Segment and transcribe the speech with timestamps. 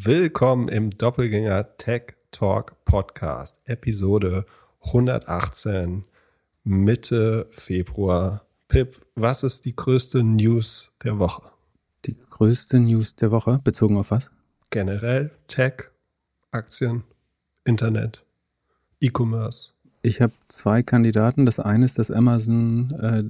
[0.00, 4.46] Willkommen im Doppelgänger Tech Talk Podcast, Episode
[4.82, 6.04] 118,
[6.62, 8.46] Mitte Februar.
[8.68, 11.50] Pip, was ist die größte News der Woche?
[12.04, 14.30] Die größte News der Woche, bezogen auf was?
[14.70, 15.90] Generell Tech,
[16.52, 17.02] Aktien,
[17.64, 18.24] Internet,
[19.00, 19.72] E-Commerce.
[20.02, 21.44] Ich habe zwei Kandidaten.
[21.44, 23.24] Das eine ist, dass Amazon äh,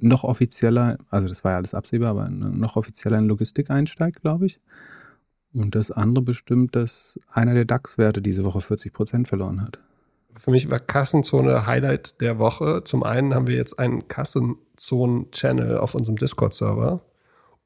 [0.00, 4.46] noch offizieller, also das war ja alles absehbar, aber noch offizieller in Logistik einsteigt, glaube
[4.46, 4.58] ich.
[5.54, 9.80] Und das andere bestimmt, dass einer der DAX-Werte diese Woche 40 Prozent verloren hat.
[10.36, 12.84] Für mich war Kassenzone Highlight der Woche.
[12.84, 17.02] Zum einen haben wir jetzt einen Kassenzonen-Channel auf unserem Discord-Server.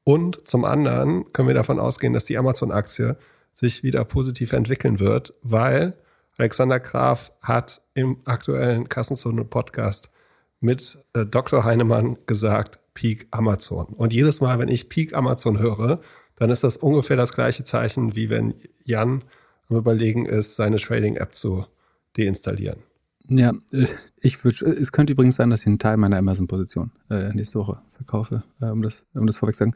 [0.03, 3.17] Und zum anderen können wir davon ausgehen, dass die Amazon-Aktie
[3.53, 5.93] sich wieder positiv entwickeln wird, weil
[6.37, 10.09] Alexander Graf hat im aktuellen Kassenzone-Podcast
[10.59, 11.63] mit äh, Dr.
[11.63, 13.87] Heinemann gesagt, Peak Amazon.
[13.87, 16.01] Und jedes Mal, wenn ich Peak Amazon höre,
[16.35, 19.23] dann ist das ungefähr das gleiche Zeichen, wie wenn Jan
[19.69, 21.65] am Überlegen ist, seine Trading-App zu
[22.17, 22.79] deinstallieren.
[23.29, 23.87] Ja, äh,
[24.19, 27.79] ich würde, es könnte übrigens sein, dass ich einen Teil meiner Amazon-Position äh, nächste Woche
[27.91, 29.75] verkaufe, äh, um das, um das vorweg zu sagen.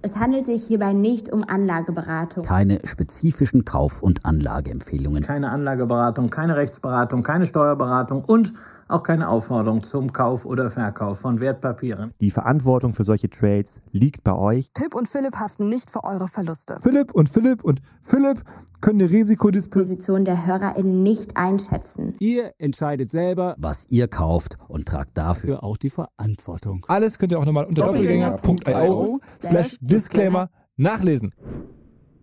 [0.00, 2.44] Es handelt sich hierbei nicht um Anlageberatung.
[2.44, 5.24] Keine spezifischen Kauf- und Anlageempfehlungen.
[5.24, 8.52] Keine Anlageberatung, keine Rechtsberatung, keine Steuerberatung und
[8.88, 12.12] auch keine Aufforderung zum Kauf oder Verkauf von Wertpapieren.
[12.20, 14.70] Die Verantwortung für solche Trades liegt bei euch.
[14.76, 16.78] Philipp und Philipp haften nicht für eure Verluste.
[16.80, 18.42] Philipp und Philipp und Philipp
[18.80, 22.14] können die Risikodisposition der HörerInnen nicht einschätzen.
[22.20, 26.84] Ihr entscheidet selber, was ihr kauft und tragt dafür auch die Verantwortung.
[26.88, 31.34] Alles könnt ihr auch nochmal unter doppelgänger.io slash Disclaimer nachlesen.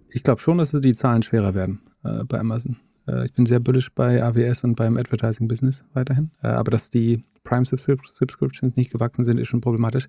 [0.10, 2.78] Ich glaube schon, dass die Zahlen schwerer werden äh, bei Amazon.
[3.08, 6.32] Äh, ich bin sehr bullish bei AWS und beim Advertising-Business weiterhin.
[6.42, 10.08] Äh, aber dass die Prime-Subscriptions nicht gewachsen sind, ist schon problematisch.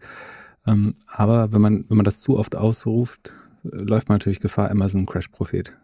[0.67, 4.71] Ähm, aber wenn man, wenn man das zu oft ausruft, äh, läuft man natürlich Gefahr,
[4.71, 5.77] Amazon Crash-Prophet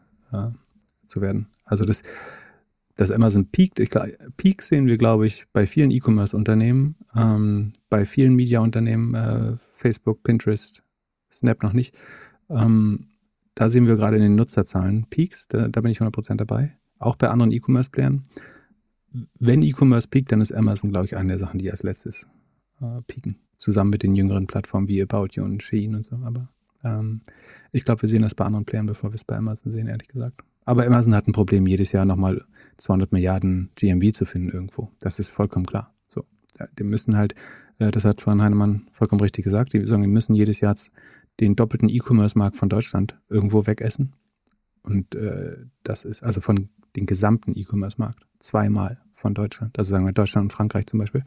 [1.05, 1.49] zu werden.
[1.67, 2.03] Also das,
[2.97, 8.07] dass Amazon peakt, ich glaube, Peak sehen wir, glaube ich, bei vielen E-Commerce-Unternehmen, ähm, bei
[8.07, 10.83] vielen Media-Unternehmen, äh, Facebook, Pinterest,
[11.31, 11.95] Snap noch nicht.
[12.49, 13.09] Ähm,
[13.55, 17.17] da sehen wir gerade in den Nutzerzahlen Peaks, da, da bin ich 100% dabei auch
[17.17, 18.23] bei anderen E-Commerce-Playern.
[19.39, 22.27] Wenn E-Commerce peakt, dann ist Amazon, glaube ich, eine der Sachen, die als letztes
[22.81, 23.37] äh, peaken.
[23.57, 26.17] Zusammen mit den jüngeren Plattformen wie About You und Shein und so.
[26.17, 26.49] Aber
[26.83, 27.21] ähm,
[27.71, 30.09] ich glaube, wir sehen das bei anderen Playern, bevor wir es bei Amazon sehen, ehrlich
[30.09, 30.43] gesagt.
[30.65, 32.45] Aber Amazon hat ein Problem, jedes Jahr nochmal
[32.77, 34.91] 200 Milliarden GMV zu finden irgendwo.
[35.01, 35.95] Das ist vollkommen klar.
[36.07, 36.25] So,
[36.79, 37.35] die müssen halt,
[37.79, 40.77] äh, das hat Van Heinemann vollkommen richtig gesagt, die sagen, die müssen jedes Jahr
[41.41, 44.15] den doppelten E-Commerce-Markt von Deutschland irgendwo wegessen.
[44.83, 48.27] Und äh, das ist also von den gesamten E-Commerce-Markt.
[48.39, 49.79] Zweimal von Deutschland.
[49.79, 51.25] Also sagen wir Deutschland und Frankreich zum Beispiel.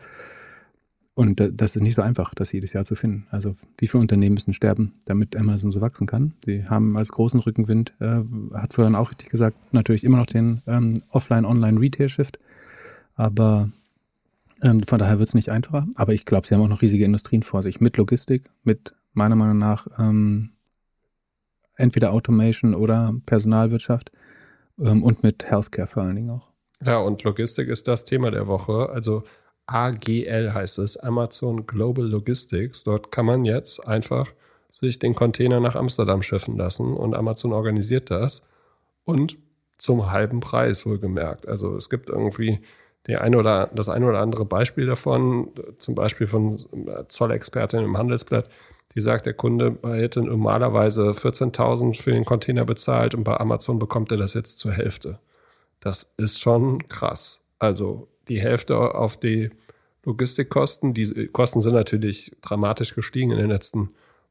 [1.15, 3.25] Und das ist nicht so einfach, das jedes Jahr zu finden.
[3.31, 6.33] Also wie viele Unternehmen müssen sterben, damit Amazon so wachsen kann?
[6.43, 8.21] Sie haben als großen Rückenwind, äh,
[8.53, 12.37] hat vorhin auch richtig gesagt, natürlich immer noch den ähm, Offline-Online-Retail-Shift.
[13.15, 13.69] Aber
[14.61, 15.87] ähm, von daher wird es nicht einfacher.
[15.95, 19.37] Aber ich glaube, sie haben auch noch riesige Industrien vor sich mit Logistik, mit meiner
[19.37, 20.49] Meinung nach ähm,
[21.77, 24.11] entweder Automation oder Personalwirtschaft
[24.77, 26.49] und mit Healthcare vor allen Dingen auch.
[26.83, 28.89] Ja, und Logistik ist das Thema der Woche.
[28.89, 29.23] Also
[29.67, 32.83] AGL heißt es, Amazon Global Logistics.
[32.83, 34.31] Dort kann man jetzt einfach
[34.71, 38.43] sich den Container nach Amsterdam schiffen lassen und Amazon organisiert das
[39.05, 39.37] und
[39.77, 41.47] zum halben Preis wohlgemerkt.
[41.47, 42.59] Also es gibt irgendwie
[43.07, 46.59] die eine oder, das eine oder andere Beispiel davon, zum Beispiel von
[47.07, 48.49] Zollexpertin im Handelsblatt,
[48.95, 54.11] die sagt, der Kunde hätte normalerweise 14.000 für den Container bezahlt und bei Amazon bekommt
[54.11, 55.19] er das jetzt zur Hälfte.
[55.81, 57.41] Das ist schon krass.
[57.59, 59.51] Also die Hälfte auf die
[60.05, 60.93] Logistikkosten.
[60.93, 63.89] Die Kosten sind natürlich dramatisch gestiegen in den letzten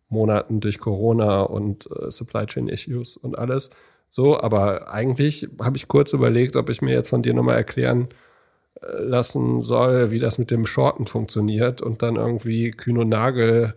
[0.09, 3.71] Monaten durch Corona und äh, Supply Chain Issues und alles.
[4.11, 8.09] So, aber eigentlich habe ich kurz überlegt, ob ich mir jetzt von dir nochmal erklären
[8.81, 13.75] äh, lassen soll, wie das mit dem Shorten funktioniert und dann irgendwie Kühn und Nagel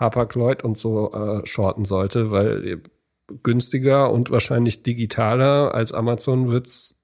[0.00, 2.82] Hapag-Lloyd und so äh, shorten sollte, weil
[3.42, 7.00] günstiger und wahrscheinlich digitaler als Amazon wird es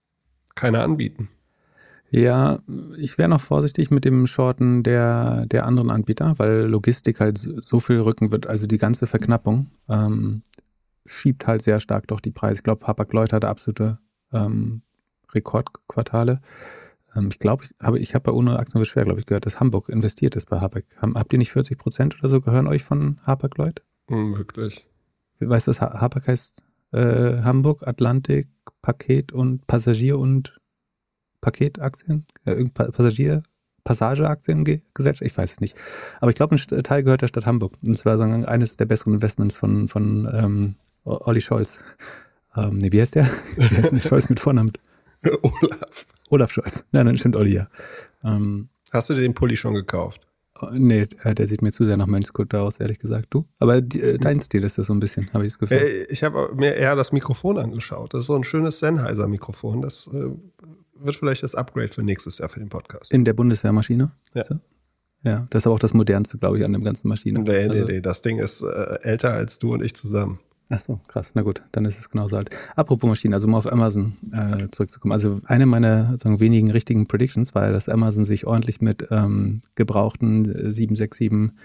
[0.54, 1.28] keiner anbieten.
[2.10, 2.60] Ja,
[2.96, 7.81] ich wäre noch vorsichtig mit dem Shorten der, der anderen Anbieter, weil Logistik halt so
[7.81, 8.46] viel rücken wird.
[8.46, 10.42] Also die ganze Verknappung ähm,
[11.04, 12.60] schiebt halt sehr stark doch die Preise.
[12.60, 13.99] Ich glaube, Hapag-Lloyd hatte absolute
[14.32, 14.82] ähm,
[15.34, 16.40] Rekordquartale.
[17.16, 19.60] Ähm, ich glaube, ich habe ich hab bei UNO Aktien schwer, glaube ich, gehört, dass
[19.60, 20.84] Hamburg investiert ist bei Hapag.
[21.00, 22.40] Habt ihr nicht 40 Prozent oder so?
[22.40, 23.82] Gehören euch von Hapag Lloyd?
[24.06, 24.86] Unmöglich.
[25.40, 26.64] Weißt du, was Hapag heißt?
[26.92, 28.48] Äh, Hamburg, Atlantik,
[28.82, 30.58] Paket und Passagier und
[31.40, 32.26] Paketaktien?
[32.44, 33.42] Äh, Passagier,
[33.84, 35.22] Passageaktiengesellschaft?
[35.22, 35.76] Ich weiß es nicht.
[36.20, 37.76] Aber ich glaube, ein Teil gehört der Stadt Hamburg.
[37.84, 40.74] Und zwar sagen, eines der besseren Investments von, von ähm,
[41.04, 41.78] Olli Scholz.
[42.56, 43.26] Ähm, nee, wie heißt der?
[43.56, 44.72] Wie heißt der Scholz mit Vornamen?
[45.42, 46.06] Olaf.
[46.31, 46.84] Olaf Scholz.
[46.93, 47.69] Nein, nein, stimmt, Olli, ja.
[48.25, 50.20] Ähm, Hast du dir den Pulli schon gekauft?
[50.73, 53.26] nee, äh, der sieht mir zu sehr nach Mönchskutter aus, ehrlich gesagt.
[53.31, 53.44] Du?
[53.58, 55.76] Aber die, äh, dein Stil ist das so ein bisschen, habe ich das Gefühl.
[55.78, 58.14] Äh, Ich habe mir eher das Mikrofon angeschaut.
[58.14, 59.82] Das ist so ein schönes Sennheiser-Mikrofon.
[59.82, 60.31] Das äh,
[60.99, 63.12] wird vielleicht das Upgrade für nächstes Jahr für den Podcast.
[63.12, 64.12] In der Bundeswehrmaschine?
[64.34, 64.44] Ja.
[64.44, 64.55] So?
[65.25, 67.40] Ja, das ist aber auch das modernste, glaube ich, an dem ganzen Maschine.
[67.40, 70.38] Nee, nee, Also- nee, das Ding ist äh, älter als du und ich zusammen.
[70.68, 71.32] Ach so, krass.
[71.34, 72.50] Na gut, dann ist es genauso alt.
[72.74, 75.12] Apropos Maschinen, also um auf Amazon äh, zurückzukommen.
[75.12, 80.44] Also eine meiner sagen, wenigen richtigen Predictions war, dass Amazon sich ordentlich mit ähm, gebrauchten
[80.44, 81.56] äh, 767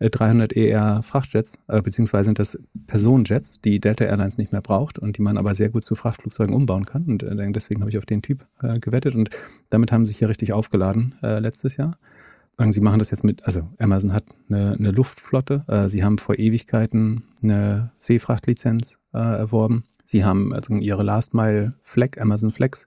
[0.00, 0.52] äh, 300
[1.02, 5.38] Frachtjets, äh, beziehungsweise sind das Personenjets, die Delta Airlines nicht mehr braucht und die man
[5.38, 7.04] aber sehr gut zu Frachtflugzeugen umbauen kann.
[7.06, 9.30] Und äh, deswegen habe ich auf den Typ äh, gewettet und
[9.70, 11.96] damit haben sie sich ja richtig aufgeladen äh, letztes Jahr.
[12.58, 16.18] Sagen, Sie machen das jetzt mit, also Amazon hat eine, eine Luftflotte, äh, sie haben
[16.18, 19.84] vor Ewigkeiten eine Seefrachtlizenz äh, erworben.
[20.04, 22.86] Sie haben also ihre Last Mile Flex, Amazon Flex,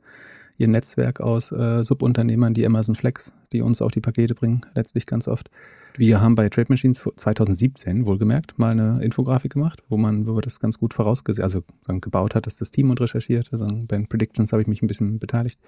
[0.58, 5.06] ihr Netzwerk aus äh, Subunternehmern, die Amazon Flex, die uns auch die Pakete bringen, letztlich
[5.06, 5.50] ganz oft.
[5.98, 10.36] Wir haben bei Trade Machines vor- 2017 wohlgemerkt mal eine Infografik gemacht, wo man, wo
[10.36, 13.50] wir das ganz gut vorausgesehen, also gebaut hat, dass das Team und recherchiert.
[13.52, 15.60] Also bei den Predictions habe ich mich ein bisschen beteiligt.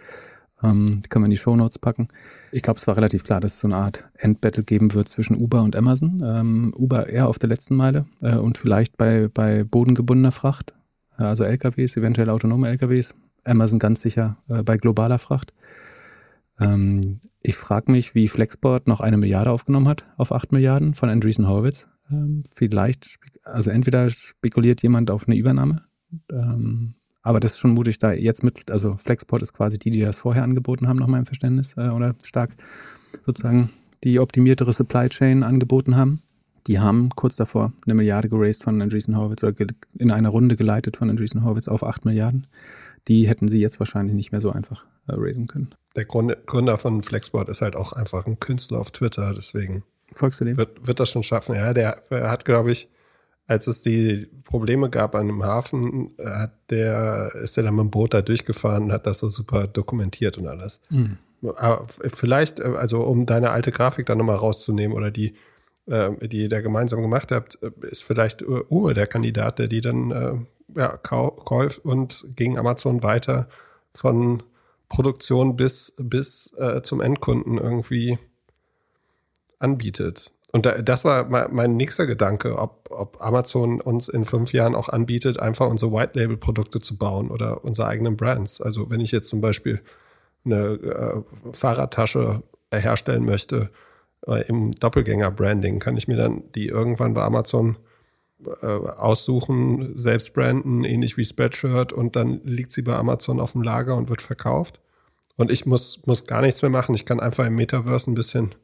[0.64, 2.08] Ähm, die kann man in die Shownotes packen.
[2.52, 5.36] Ich glaube, es war relativ klar, dass es so eine Art Endbattle geben wird zwischen
[5.36, 6.24] Uber und Amazon.
[6.26, 10.74] Ähm, Uber eher auf der letzten Meile äh, und vielleicht bei, bei bodengebundener Fracht,
[11.18, 13.14] äh, also LKWs, eventuell autonome LKWs.
[13.44, 15.54] Amazon ganz sicher äh, bei globaler Fracht.
[16.60, 21.10] Ähm, ich frage mich, wie Flexport noch eine Milliarde aufgenommen hat auf acht Milliarden von
[21.10, 21.88] Andreessen Horowitz.
[22.12, 25.84] Ähm, vielleicht, also entweder spekuliert jemand auf eine Übernahme,
[26.32, 26.96] ähm,
[27.28, 30.18] aber das ist schon mutig, da jetzt mit, also Flexport ist quasi die, die das
[30.18, 32.52] vorher angeboten haben, nach meinem Verständnis, äh, oder stark
[33.26, 33.70] sozusagen
[34.06, 36.22] die optimiertere Supply Chain angeboten haben.
[36.68, 39.54] Die haben kurz davor eine Milliarde geraced von Andreessen Horowitz oder
[39.98, 42.48] in einer Runde geleitet von Andreessen Horowitz auf acht Milliarden.
[43.10, 45.76] Die hätten sie jetzt wahrscheinlich nicht mehr so einfach äh, raisen können.
[45.98, 49.84] Der Gründer von Flexport ist halt auch einfach ein Künstler auf Twitter, deswegen
[50.14, 50.56] Folgst du dem?
[50.56, 51.56] wird, wird das schon schaffen.
[51.56, 52.90] Ja, der hat, glaube ich,
[53.48, 57.84] als es die Probleme gab an dem Hafen, äh, hat der, ist der dann mit
[57.86, 60.82] dem Boot da durchgefahren und hat das so super dokumentiert und alles.
[60.90, 61.18] Mhm.
[61.56, 65.36] Aber vielleicht, äh, also um deine alte Grafik dann nochmal rauszunehmen oder die,
[65.86, 69.82] äh, die ihr da gemeinsam gemacht habt, äh, ist vielleicht Uwe der Kandidat, der die
[69.82, 73.48] dann ja, kau kauft und gegen Amazon weiter
[73.94, 74.44] von
[74.90, 78.20] Produktion bis, bis äh, zum Endkunden irgendwie
[79.60, 80.34] anbietet.
[80.52, 84.76] Und da, das war mein, mein nächster Gedanke, ob, ob Amazon uns in fünf Jahren
[84.76, 88.62] auch anbietet, einfach unsere White-Label-Produkte zu bauen oder unsere eigenen Brands.
[88.62, 89.82] Also wenn ich jetzt zum Beispiel
[90.46, 93.70] eine äh, Fahrradtasche herstellen möchte
[94.26, 97.78] äh, im Doppelgänger-Branding, kann ich mir dann die irgendwann bei Amazon
[98.62, 103.64] äh, aussuchen, selbst branden, ähnlich wie Spreadshirt und dann liegt sie bei Amazon auf dem
[103.64, 104.80] Lager und wird verkauft.
[105.36, 106.96] Und ich muss, muss gar nichts mehr machen.
[106.96, 108.56] Ich kann einfach im Metaverse ein bisschen,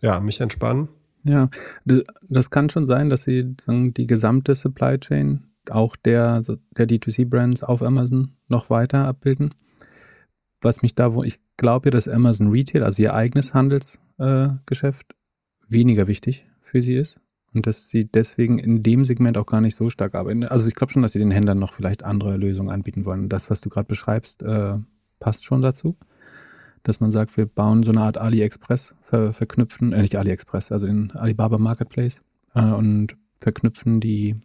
[0.00, 0.88] ja, mich entspannen.
[1.24, 1.48] Ja,
[1.84, 6.42] das kann schon sein, dass sie die gesamte Supply Chain, auch der,
[6.76, 9.50] der D2C-Brands auf Amazon noch weiter abbilden.
[10.60, 15.14] Was mich da, wo ich glaube, dass Amazon Retail, also ihr eigenes Handelsgeschäft, äh,
[15.68, 17.20] weniger wichtig für sie ist
[17.54, 20.44] und dass sie deswegen in dem Segment auch gar nicht so stark arbeiten.
[20.44, 23.28] Also ich glaube schon, dass sie den Händlern noch vielleicht andere Lösungen anbieten wollen.
[23.28, 24.78] Das, was du gerade beschreibst, äh,
[25.20, 25.96] passt schon dazu.
[26.82, 30.86] Dass man sagt, wir bauen so eine Art AliExpress, ver verknüpfen, äh, nicht AliExpress, also
[30.86, 32.22] den Alibaba Marketplace
[32.54, 34.36] äh, und verknüpfen die,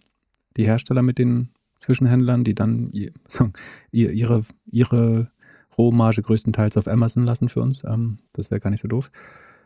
[0.56, 2.91] die Hersteller mit den Zwischenhändlern, die dann
[3.91, 5.32] ihr, ihre, ihre
[5.77, 7.84] Rohmarge größtenteils auf Amazon lassen für uns.
[7.84, 9.12] Ähm, das wäre gar nicht so doof.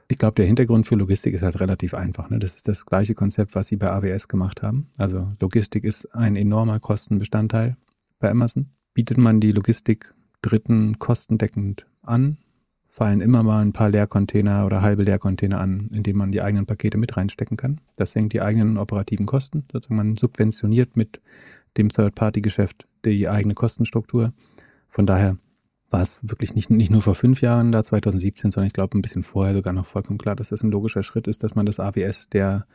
[0.07, 2.29] Ich glaube, der Hintergrund für Logistik ist halt relativ einfach.
[2.29, 2.39] Ne?
[2.39, 4.89] Das ist das gleiche Konzept, was sie bei AWS gemacht haben.
[4.97, 7.77] Also Logistik ist ein enormer Kostenbestandteil
[8.19, 8.67] bei Amazon.
[8.93, 12.37] Bietet man die Logistik Dritten kostendeckend an,
[12.91, 16.65] fallen immer mal ein paar Leercontainer oder halbe Leercontainer an, in denen man die eigenen
[16.65, 17.79] Pakete mit reinstecken kann.
[17.95, 19.63] Das senkt die eigenen operativen Kosten.
[19.71, 21.21] Sozusagen man subventioniert mit
[21.77, 24.33] dem Third-Party-Geschäft die eigene Kostenstruktur.
[24.89, 25.37] Von daher
[25.89, 29.01] war es wirklich nicht, nicht nur vor fünf Jahren, da 2017, sondern ich glaube ein
[29.01, 31.79] bisschen vorher sogar noch vollkommen klar, dass das ein logischer Schritt ist, dass man das
[31.79, 32.65] AWS der,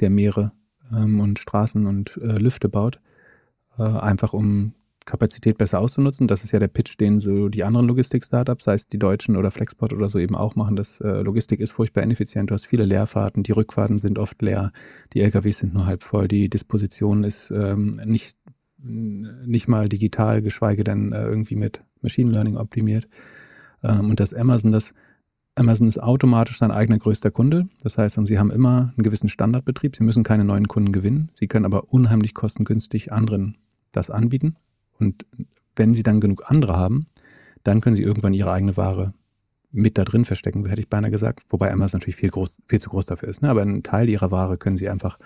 [0.00, 0.52] der Meere
[0.90, 3.00] ähm, und Straßen und äh, Lüfte baut,
[3.78, 4.74] äh, einfach um
[5.08, 6.28] Kapazität besser auszunutzen.
[6.28, 9.50] Das ist ja der Pitch, den so die anderen Logistik-Startups, sei es die Deutschen oder
[9.50, 10.76] Flexport oder so eben auch machen.
[10.76, 12.50] Das äh, Logistik ist furchtbar ineffizient.
[12.50, 14.70] Du hast viele Leerfahrten, die Rückfahrten sind oft leer,
[15.14, 18.36] die LKWs sind nur halb voll, die Disposition ist ähm, nicht,
[18.76, 23.08] nicht mal digital, geschweige denn äh, irgendwie mit Machine Learning optimiert.
[23.82, 24.92] Ähm, und das Amazon, das
[25.54, 27.68] Amazon ist automatisch sein eigener größter Kunde.
[27.82, 29.96] Das heißt, sie haben immer einen gewissen Standardbetrieb.
[29.96, 31.30] Sie müssen keine neuen Kunden gewinnen.
[31.34, 33.56] Sie können aber unheimlich kostengünstig anderen
[33.90, 34.54] das anbieten
[34.98, 35.26] Und
[35.76, 37.06] wenn sie dann genug andere haben,
[37.64, 39.14] dann können sie irgendwann ihre eigene Ware
[39.70, 41.42] mit da drin verstecken, hätte ich beinahe gesagt.
[41.50, 43.42] Wobei Amazon natürlich viel, groß, viel zu groß dafür ist.
[43.42, 43.50] Ne?
[43.50, 45.18] Aber einen Teil ihrer Ware können sie einfach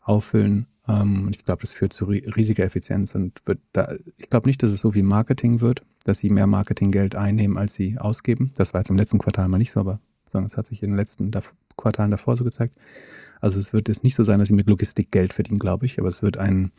[0.00, 0.66] auffüllen.
[0.88, 4.62] Ähm, und ich glaube, das führt zu riesiger Effizienz und wird da, ich glaube nicht,
[4.62, 8.52] dass es so wie Marketing wird, dass sie mehr Marketinggeld einnehmen, als sie ausgeben.
[8.56, 10.90] Das war jetzt im letzten Quartal mal nicht so, aber sondern es hat sich in
[10.90, 11.30] den letzten
[11.76, 12.76] Quartalen davor so gezeigt.
[13.40, 15.98] Also es wird jetzt nicht so sein, dass sie mit Logistik Geld verdienen, glaube ich,
[15.98, 16.72] aber es wird ein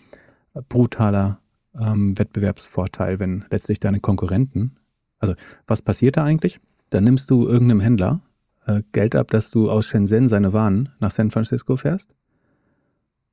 [0.70, 1.39] brutaler
[1.79, 4.77] ähm, Wettbewerbsvorteil, wenn letztlich deine Konkurrenten,
[5.19, 6.60] also was passiert da eigentlich?
[6.89, 8.22] Da nimmst du irgendeinem Händler
[8.65, 12.13] äh, Geld ab, dass du aus Shenzhen seine Waren nach San Francisco fährst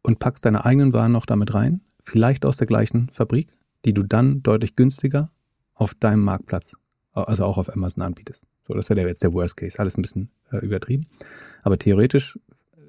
[0.02, 3.48] und packst deine eigenen Waren noch damit rein, vielleicht aus der gleichen Fabrik,
[3.84, 5.30] die du dann deutlich günstiger
[5.74, 6.76] auf deinem Marktplatz,
[7.12, 8.44] also auch auf Amazon anbietest.
[8.62, 9.78] So, das wäre jetzt der Worst Case.
[9.78, 11.06] Alles ein bisschen äh, übertrieben.
[11.62, 12.38] Aber theoretisch
[12.76, 12.80] äh,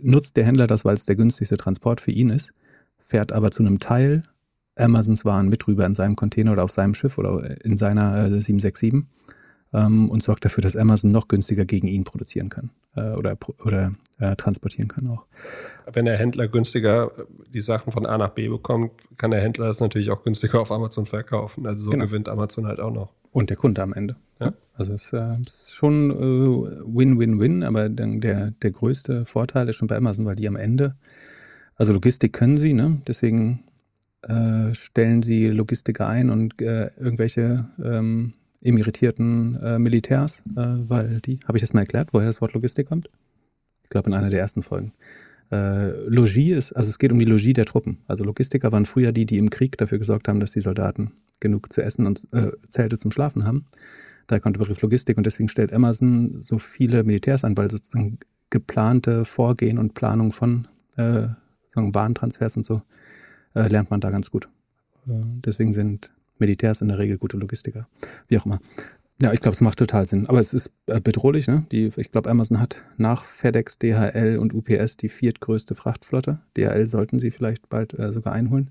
[0.00, 2.52] nutzt der Händler das, weil es der günstigste Transport für ihn ist,
[2.98, 4.22] fährt aber zu einem Teil
[4.80, 8.40] Amazons Waren mit rüber in seinem Container oder auf seinem Schiff oder in seiner äh,
[8.40, 9.04] 767
[9.72, 13.92] ähm, und sorgt dafür, dass Amazon noch günstiger gegen ihn produzieren kann äh, oder, oder
[14.18, 15.24] äh, transportieren kann auch.
[15.92, 17.12] Wenn der Händler günstiger
[17.52, 20.72] die Sachen von A nach B bekommt, kann der Händler das natürlich auch günstiger auf
[20.72, 21.66] Amazon verkaufen.
[21.66, 22.04] Also so genau.
[22.04, 23.10] gewinnt Amazon halt auch noch.
[23.32, 24.16] Und der Kunde am Ende.
[24.40, 24.52] Ja.
[24.74, 29.96] Also es äh, ist schon äh, Win-Win-Win, aber der, der größte Vorteil ist schon bei
[29.96, 30.96] Amazon, weil die am Ende,
[31.76, 33.00] also Logistik können sie, ne?
[33.06, 33.62] deswegen
[34.22, 41.40] äh, stellen sie Logistiker ein und äh, irgendwelche ähm, emeritierten äh, Militärs, äh, weil die,
[41.46, 43.08] habe ich das mal erklärt, woher das Wort Logistik kommt?
[43.82, 44.92] Ich glaube in einer der ersten Folgen.
[45.50, 47.98] Äh, Logie ist, also es geht um die Logie der Truppen.
[48.06, 51.72] Also Logistiker waren früher die, die im Krieg dafür gesorgt haben, dass die Soldaten genug
[51.72, 52.28] zu essen und
[52.68, 53.64] Zelte zum Schlafen haben.
[54.26, 58.18] Daher kommt der Begriff Logistik und deswegen stellt Amazon so viele Militärs an, weil sozusagen
[58.50, 61.28] geplante Vorgehen und Planung von äh,
[61.74, 62.82] Warentransfers und so
[63.54, 64.48] äh, lernt man da ganz gut.
[65.06, 67.88] Äh, deswegen sind Militärs in der Regel gute Logistiker.
[68.28, 68.60] Wie auch immer.
[69.20, 70.26] Ja, ich glaube, es macht total Sinn.
[70.26, 71.46] Aber es ist äh, bedrohlich.
[71.46, 71.66] Ne?
[71.70, 76.40] Die, ich glaube, Amazon hat nach FedEx, DHL und UPS die viertgrößte Frachtflotte.
[76.56, 78.70] DHL sollten sie vielleicht bald äh, sogar einholen.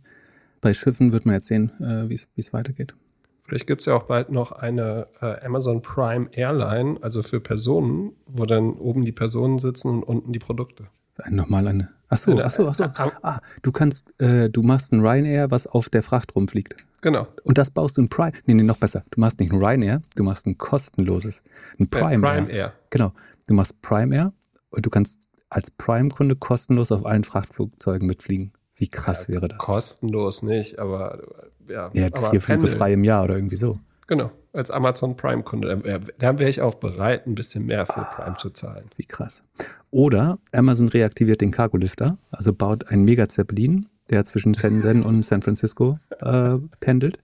[0.59, 2.95] Bei Schiffen wird man jetzt sehen, äh, wie es weitergeht.
[3.43, 8.11] Vielleicht gibt es ja auch bald noch eine äh, Amazon Prime Airline, also für Personen,
[8.27, 10.87] wo dann oben die Personen sitzen und unten die Produkte.
[11.29, 11.89] Nochmal eine.
[12.09, 12.83] Achso, achso, achso.
[13.21, 16.75] Ah, du kannst, äh, du machst ein Ryanair, was auf der Fracht rumfliegt.
[17.01, 17.27] Genau.
[17.43, 18.33] Und das baust du in Prime.
[18.45, 19.03] Nee, nee, noch besser.
[19.11, 21.43] Du machst nicht ein Ryanair, du machst ein kostenloses,
[21.79, 22.57] ein Prime, Prime Air.
[22.57, 22.73] Air.
[22.89, 23.13] Genau.
[23.47, 24.33] Du machst Prime Air
[24.71, 28.53] und du kannst als Prime-Kunde kostenlos auf allen Frachtflugzeugen mitfliegen.
[28.75, 29.57] Wie krass ja, wäre das?
[29.57, 31.23] Kostenlos nicht, aber
[31.67, 31.89] ja.
[31.93, 33.79] Ja, aber vier Flüge frei im Jahr oder irgendwie so.
[34.07, 36.01] Genau, als Amazon Prime-Kunde.
[36.17, 38.85] Da wäre ich auch bereit, ein bisschen mehr für ah, Prime zu zahlen.
[38.95, 39.43] Wie krass.
[39.91, 45.99] Oder Amazon reaktiviert den Cargo-Lifter, also baut einen Mega-Zeppelin, der zwischen Shenzhen und San Francisco
[46.19, 47.19] äh, pendelt.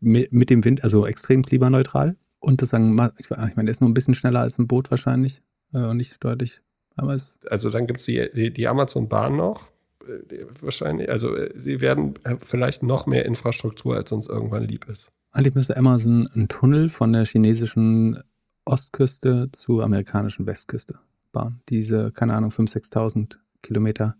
[0.00, 2.16] Mit, mit, dem Wind, also extrem klimaneutral.
[2.40, 5.42] Und das sagen, ich, meine, der ist nur ein bisschen schneller als ein Boot wahrscheinlich
[5.72, 6.60] äh, und nicht deutlich.
[6.96, 9.68] Aber es also dann gibt es die, die, die Amazon-Bahn noch,
[10.02, 15.12] äh, wahrscheinlich, also äh, sie werden vielleicht noch mehr Infrastruktur, als uns irgendwann lieb ist.
[15.32, 18.22] Eigentlich müsste Amazon einen Tunnel von der chinesischen
[18.66, 20.98] Ostküste zur amerikanischen Westküste
[21.32, 21.62] bauen.
[21.70, 24.16] Diese, keine Ahnung, 5.000, 6.000 Kilometer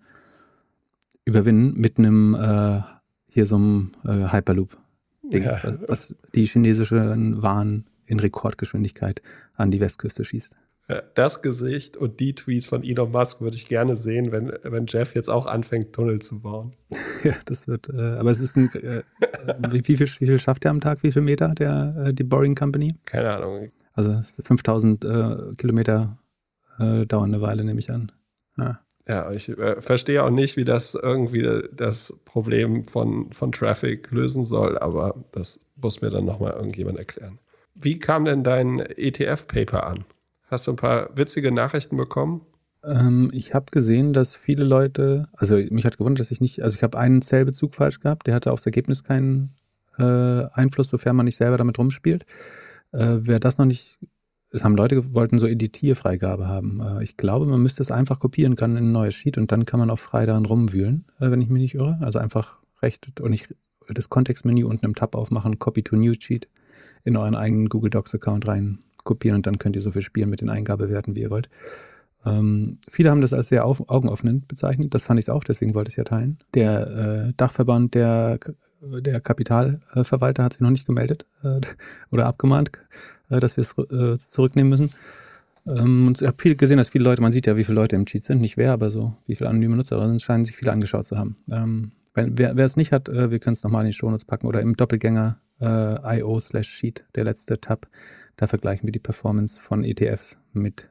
[1.25, 2.81] überwinden mit einem, äh,
[3.29, 5.61] hier so einem äh, Hyperloop-Ding, ja.
[5.87, 9.23] was die chinesischen Waren in Rekordgeschwindigkeit
[9.55, 10.57] an die Westküste schießt.
[11.15, 15.15] Das Gesicht und die Tweets von Elon Musk würde ich gerne sehen, wenn, wenn Jeff
[15.15, 16.75] jetzt auch anfängt, Tunnel zu bauen.
[17.25, 19.05] Ja, das wird, äh, aber es ist ein, äh,
[19.71, 22.25] wie, wie, viel, wie viel schafft er am Tag, wie viel Meter, der, äh, die
[22.25, 22.89] Boring Company?
[23.05, 23.71] Keine Ahnung.
[23.93, 26.19] Also 5000 äh, Kilometer
[26.81, 28.11] äh, dauern eine Weile, nehme ich an.
[28.59, 28.81] Ja.
[29.07, 34.45] Ja, ich äh, verstehe auch nicht, wie das irgendwie das Problem von, von Traffic lösen
[34.45, 37.39] soll, aber das muss mir dann nochmal irgendjemand erklären.
[37.75, 40.05] Wie kam denn dein ETF-Paper an?
[40.53, 42.43] Hast du ein paar witzige Nachrichten bekommen?
[42.85, 46.77] Ähm, ich habe gesehen, dass viele Leute, also mich hat gewundert, dass ich nicht, also
[46.77, 49.55] ich habe einen Zellbezug falsch gehabt, der hatte aufs Ergebnis keinen
[49.99, 50.03] äh,
[50.53, 52.27] Einfluss, sofern man nicht selber damit rumspielt.
[52.93, 53.99] Äh, wer das noch nicht,
[54.51, 56.83] es haben Leute wollten so Editierfreigabe haben.
[56.83, 59.65] Äh, ich glaube, man müsste es einfach kopieren können in ein neues Sheet und dann
[59.65, 61.97] kann man auch frei daran rumwühlen, äh, wenn ich mich nicht irre.
[62.03, 63.49] Also einfach recht und ich
[63.89, 66.47] das Kontextmenü unten im Tab aufmachen, Copy to New Sheet
[67.05, 70.31] in euren eigenen Google Docs Account rein kopieren und dann könnt ihr so viel spielen
[70.31, 71.49] mit den Eingabewerten, wie ihr wollt.
[72.25, 74.95] Ähm, viele haben das als sehr auf, augenöffnend bezeichnet.
[74.95, 76.39] Das fand ich auch, deswegen wollte ich es ja teilen.
[76.55, 78.39] Der äh, Dachverband der,
[78.81, 81.61] der Kapitalverwalter hat sich noch nicht gemeldet äh,
[82.11, 82.71] oder abgemahnt,
[83.29, 84.93] äh, dass wir es äh, zurücknehmen müssen.
[85.67, 87.97] Ähm, und ich habe viel gesehen, dass viele Leute, man sieht ja, wie viele Leute
[87.97, 90.73] im Cheat sind, nicht wer, aber so, wie viele anonyme Nutzer sind, scheinen sich viele
[90.73, 91.37] angeschaut zu haben.
[91.51, 94.25] Ähm, Wenn, wer, wer es nicht hat, äh, wir können es nochmal in die Shownotes
[94.25, 97.87] packen oder im Doppelgänger äh, IO slash Sheet, der letzte Tab.
[98.43, 100.91] Da vergleichen wir die Performance von ETFs mit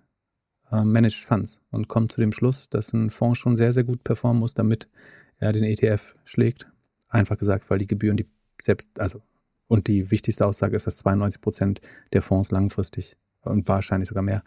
[0.72, 4.06] äh, Managed Funds und kommen zu dem Schluss, dass ein Fonds schon sehr, sehr gut
[4.06, 4.88] performen muss, damit
[5.38, 6.72] er den ETF schlägt.
[7.10, 8.26] Einfach gesagt, weil die Gebühren, die
[8.62, 9.22] selbst, also,
[9.68, 11.82] und die wichtigste Aussage ist, dass 92 Prozent
[12.14, 14.46] der Fonds langfristig und wahrscheinlich sogar mehr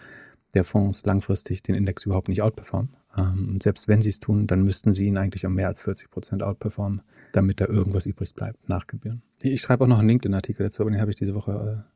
[0.55, 2.97] der Fonds langfristig den Index überhaupt nicht outperformen.
[3.19, 5.83] Ähm, und selbst wenn sie es tun, dann müssten sie ihn eigentlich um mehr als
[5.83, 9.21] 40 Prozent outperformen, damit da irgendwas übrig bleibt nach Gebühren.
[9.43, 11.94] Ich schreibe auch noch einen LinkedIn-Artikel dazu, aber den habe ich diese Woche äh,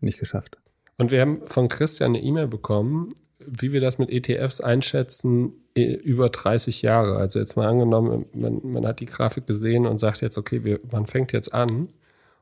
[0.00, 0.58] nicht geschafft.
[0.96, 6.28] Und wir haben von Christian eine E-Mail bekommen, wie wir das mit ETFs einschätzen über
[6.28, 7.16] 30 Jahre.
[7.16, 10.80] Also jetzt mal angenommen, man, man hat die Grafik gesehen und sagt jetzt, okay, wir,
[10.90, 11.88] man fängt jetzt an.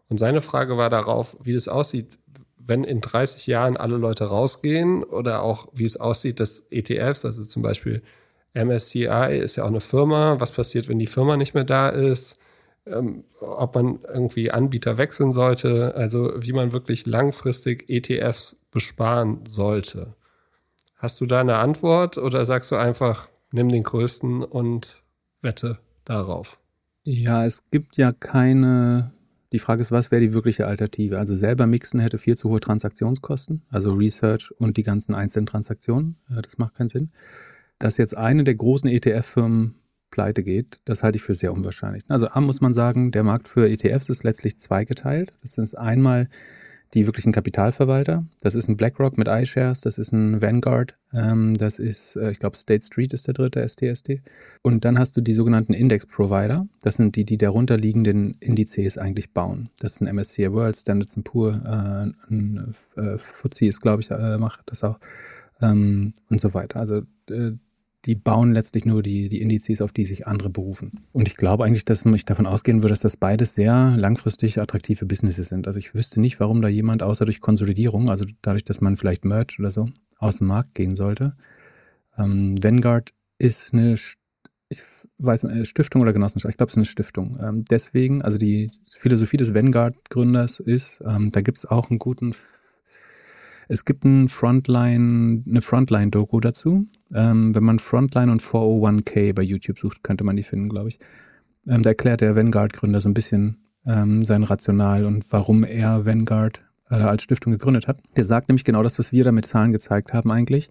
[0.09, 2.19] Und seine Frage war darauf, wie das aussieht,
[2.59, 7.45] wenn in 30 Jahren alle Leute rausgehen oder auch wie es aussieht, dass ETFs, also
[7.45, 8.03] zum Beispiel
[8.55, 12.39] MSCI ist ja auch eine Firma, was passiert, wenn die Firma nicht mehr da ist,
[12.87, 20.15] ähm, ob man irgendwie Anbieter wechseln sollte, also wie man wirklich langfristig ETFs besparen sollte.
[20.97, 25.03] Hast du da eine Antwort oder sagst du einfach, nimm den größten und
[25.43, 26.59] wette darauf?
[27.05, 29.13] Ja, es gibt ja keine
[29.53, 31.19] die Frage ist, was wäre die wirkliche Alternative?
[31.19, 36.17] Also selber mixen hätte viel zu hohe Transaktionskosten, also Research und die ganzen einzelnen Transaktionen.
[36.29, 37.11] Das macht keinen Sinn.
[37.79, 39.77] Dass jetzt eine der großen ETF-Firmen
[40.11, 42.05] pleite geht, das halte ich für sehr unwahrscheinlich.
[42.09, 45.33] Also A muss man sagen, der Markt für ETFs ist letztlich zweigeteilt.
[45.43, 46.29] Das ist einmal
[46.95, 48.25] die wirklichen Kapitalverwalter.
[48.41, 52.39] Das ist ein BlackRock mit iShares, das ist ein Vanguard, ähm, das ist, äh, ich
[52.39, 54.23] glaube, State Street ist der dritte STSD.
[54.63, 56.67] Und dann hast du die sogenannten Index-Provider.
[56.83, 59.71] Das sind die, die darunter liegenden Indizes eigentlich bauen.
[59.81, 64.63] Das sind MSCI World, Standards Poor, äh, ein äh, FTSE ist, glaube ich, äh, macht
[64.67, 64.99] das auch
[65.61, 66.81] ähm, und so weiter.
[66.81, 67.53] Also äh,
[68.05, 71.07] die bauen letztlich nur die, die Indizes, auf die sich andere berufen.
[71.13, 75.07] Und ich glaube eigentlich, dass ich davon ausgehen würde, dass das beides sehr langfristig attraktive
[75.07, 75.67] Businesses sind.
[75.67, 79.25] Also ich wüsste nicht, warum da jemand außer durch Konsolidierung, also dadurch, dass man vielleicht
[79.25, 81.37] mercht oder so, aus dem Markt gehen sollte.
[82.17, 83.95] Ähm, Vanguard ist eine,
[84.69, 84.83] ich
[85.19, 87.39] weiß eine Stiftung oder Genossenschaft, ich glaube, es ist eine Stiftung.
[87.43, 92.35] Ähm, deswegen, also die Philosophie des Vanguard-Gründers ist, ähm, da gibt es auch einen guten
[93.69, 96.87] es gibt ein Frontline, eine Frontline-Doku dazu.
[97.15, 100.99] Ähm, wenn man Frontline und 401k bei YouTube sucht, könnte man die finden, glaube ich.
[101.67, 106.63] Ähm, da erklärt der Vanguard-Gründer so ein bisschen ähm, sein Rational und warum er Vanguard
[106.91, 107.99] äh, als Stiftung gegründet hat.
[108.17, 110.71] Der sagt nämlich genau das, was wir da mit Zahlen gezeigt haben eigentlich,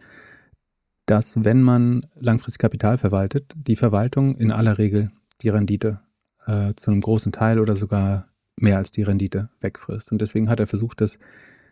[1.06, 6.00] dass wenn man langfristig Kapital verwaltet, die Verwaltung in aller Regel die Rendite
[6.45, 10.12] äh, zu einem großen Teil oder sogar mehr als die Rendite wegfrisst.
[10.12, 11.19] Und deswegen hat er versucht, das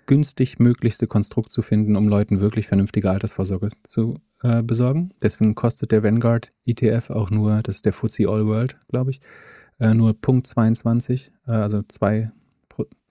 [0.05, 5.09] günstig möglichste Konstrukt zu finden, um Leuten wirklich vernünftige Altersvorsorge zu äh, besorgen.
[5.21, 9.21] Deswegen kostet der Vanguard ETF auch nur, das ist der FTSE All World, glaube ich,
[9.79, 12.31] äh, nur Punkt 22, äh, also zwei,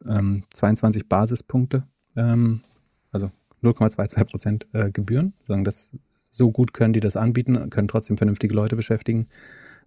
[0.07, 1.85] ähm, 22 Basispunkte,
[2.16, 2.62] ähm,
[3.11, 3.31] also
[3.62, 5.35] 0,22 Prozent äh, Gebühren.
[5.46, 9.28] Sagen, das, so gut können die das anbieten, können trotzdem vernünftige Leute beschäftigen,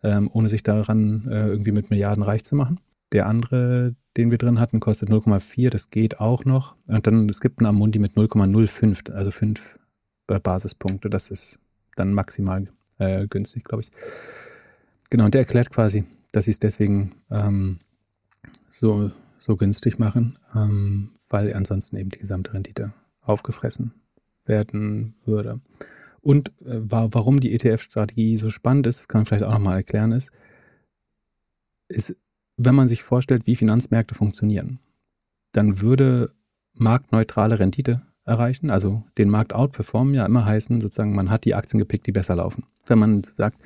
[0.04, 2.80] ähm, ohne sich daran äh, irgendwie mit Milliarden reich zu machen.
[3.12, 6.76] Der andere, den wir drin hatten, kostet 0,4, das geht auch noch.
[6.88, 9.80] Und dann, es gibt einen Amundi mit 0,05, also 5
[10.28, 11.10] Basispunkte.
[11.10, 11.60] Das ist
[11.96, 13.92] dann maximal äh, günstig, glaube ich.
[15.10, 17.80] Genau, und der erklärt quasi, dass sie es deswegen ähm,
[18.70, 23.94] so, so günstig machen, ähm, weil ansonsten eben die gesamte Rendite aufgefressen
[24.46, 25.62] werden würde.
[26.22, 30.32] Und äh, warum die ETF-Strategie so spannend ist, kann man vielleicht auch nochmal erklären, ist,
[31.88, 32.16] ist
[32.58, 34.80] wenn man sich vorstellt, wie Finanzmärkte funktionieren,
[35.52, 36.32] dann würde
[36.74, 41.80] marktneutrale Rendite erreichen, also den Markt outperformen, ja immer heißen, sozusagen, man hat die Aktien
[41.80, 42.66] gepickt, die besser laufen.
[42.88, 43.62] Wenn man sagt,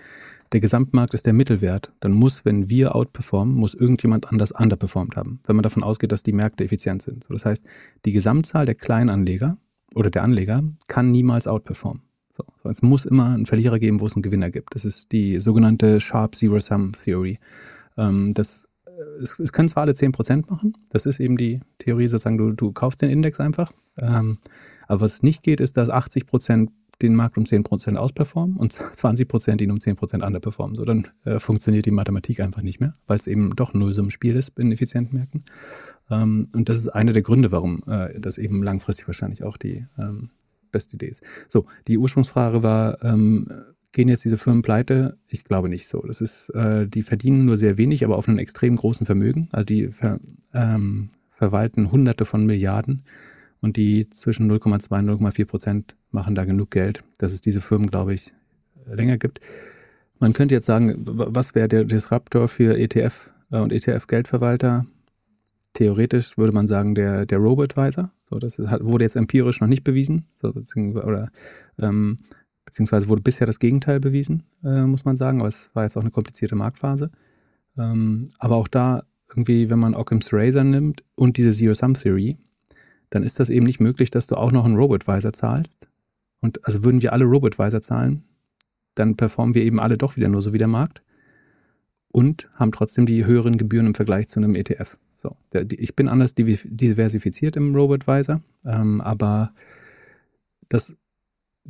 [0.52, 5.40] der Gesamtmarkt ist der Mittelwert, dann muss, wenn wir outperformen, muss irgendjemand anders underperformed haben,
[5.46, 7.24] wenn man davon ausgeht, dass die Märkte effizient sind.
[7.24, 7.66] So, das heißt,
[8.06, 9.58] die Gesamtzahl der Kleinanleger
[9.96, 12.04] oder der Anleger kann niemals outperformen.
[12.36, 14.76] So, es muss immer einen Verlierer geben, wo es einen Gewinner gibt.
[14.76, 17.40] Das ist die sogenannte Sharp Zero-Sum Theory.
[17.98, 18.69] Ähm, das
[19.22, 22.72] es, es können zwar alle 10% machen, das ist eben die Theorie sozusagen, du, du
[22.72, 24.38] kaufst den Index einfach, ähm,
[24.88, 26.70] aber was nicht geht, ist, dass 80%
[27.02, 30.76] den Markt um 10% ausperformen und 20% ihn um 10% underperformen.
[30.76, 34.02] So, dann äh, funktioniert die Mathematik einfach nicht mehr, weil es eben doch null so
[34.02, 35.46] ein Spiel ist in effizienten Märkten.
[36.10, 39.86] Ähm, und das ist einer der Gründe, warum äh, das eben langfristig wahrscheinlich auch die
[39.98, 40.32] ähm,
[40.72, 41.24] beste Idee ist.
[41.48, 43.48] So, die Ursprungsfrage war, ähm,
[43.92, 45.18] Gehen jetzt diese Firmen pleite?
[45.28, 46.02] Ich glaube nicht so.
[46.02, 49.50] Das ist, äh, die verdienen nur sehr wenig, aber auf einem extrem großen Vermögen.
[49.52, 50.20] Also die ver,
[50.54, 53.04] ähm, verwalten Hunderte von Milliarden
[53.62, 57.90] und die zwischen 0,2 und 0,4 Prozent machen da genug Geld, dass es diese Firmen,
[57.90, 58.34] glaube ich,
[58.86, 59.40] länger gibt.
[60.20, 64.86] Man könnte jetzt sagen, was wäre der Disruptor für ETF äh, und ETF-Geldverwalter?
[65.74, 68.12] Theoretisch würde man sagen, der, der Robo-Advisor.
[68.30, 70.26] So, das wurde jetzt empirisch noch nicht bewiesen.
[70.36, 71.32] So, oder,
[71.80, 72.18] ähm,
[72.70, 75.40] beziehungsweise wurde bisher das Gegenteil bewiesen, äh, muss man sagen.
[75.40, 77.10] Aber es war jetzt auch eine komplizierte Marktphase.
[77.78, 82.38] Ähm, aber auch da irgendwie, wenn man Occam's Razor nimmt und diese Zero-Sum-Theory,
[83.10, 85.90] dann ist das eben nicht möglich, dass du auch noch einen Robo-Advisor zahlst.
[86.42, 88.24] Und also würden wir alle Robo-Advisor zahlen,
[88.94, 91.02] dann performen wir eben alle doch wieder nur so wie der Markt
[92.12, 95.00] und haben trotzdem die höheren Gebühren im Vergleich zu einem ETF.
[95.16, 99.54] So, der, die, ich bin anders diversifiziert im Robo-Advisor, ähm, aber
[100.70, 100.96] das,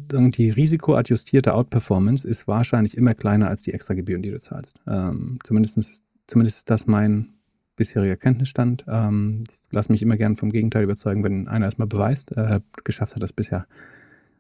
[0.08, 4.82] die risikoadjustierte Outperformance ist wahrscheinlich immer kleiner als die extra Gebühren, die du zahlst.
[4.88, 7.34] Ähm, zumindest, zumindest ist das mein
[7.76, 8.86] bisheriger Kenntnisstand.
[8.88, 12.32] Ähm, ich lasse mich immer gern vom Gegenteil überzeugen, wenn einer es mal beweist.
[12.34, 13.68] Äh, geschafft hat das bisher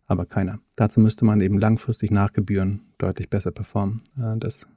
[0.05, 0.59] aber keiner.
[0.75, 4.01] Dazu müsste man eben langfristig nach Gebühren deutlich besser performen.
[4.17, 4.67] Äh, das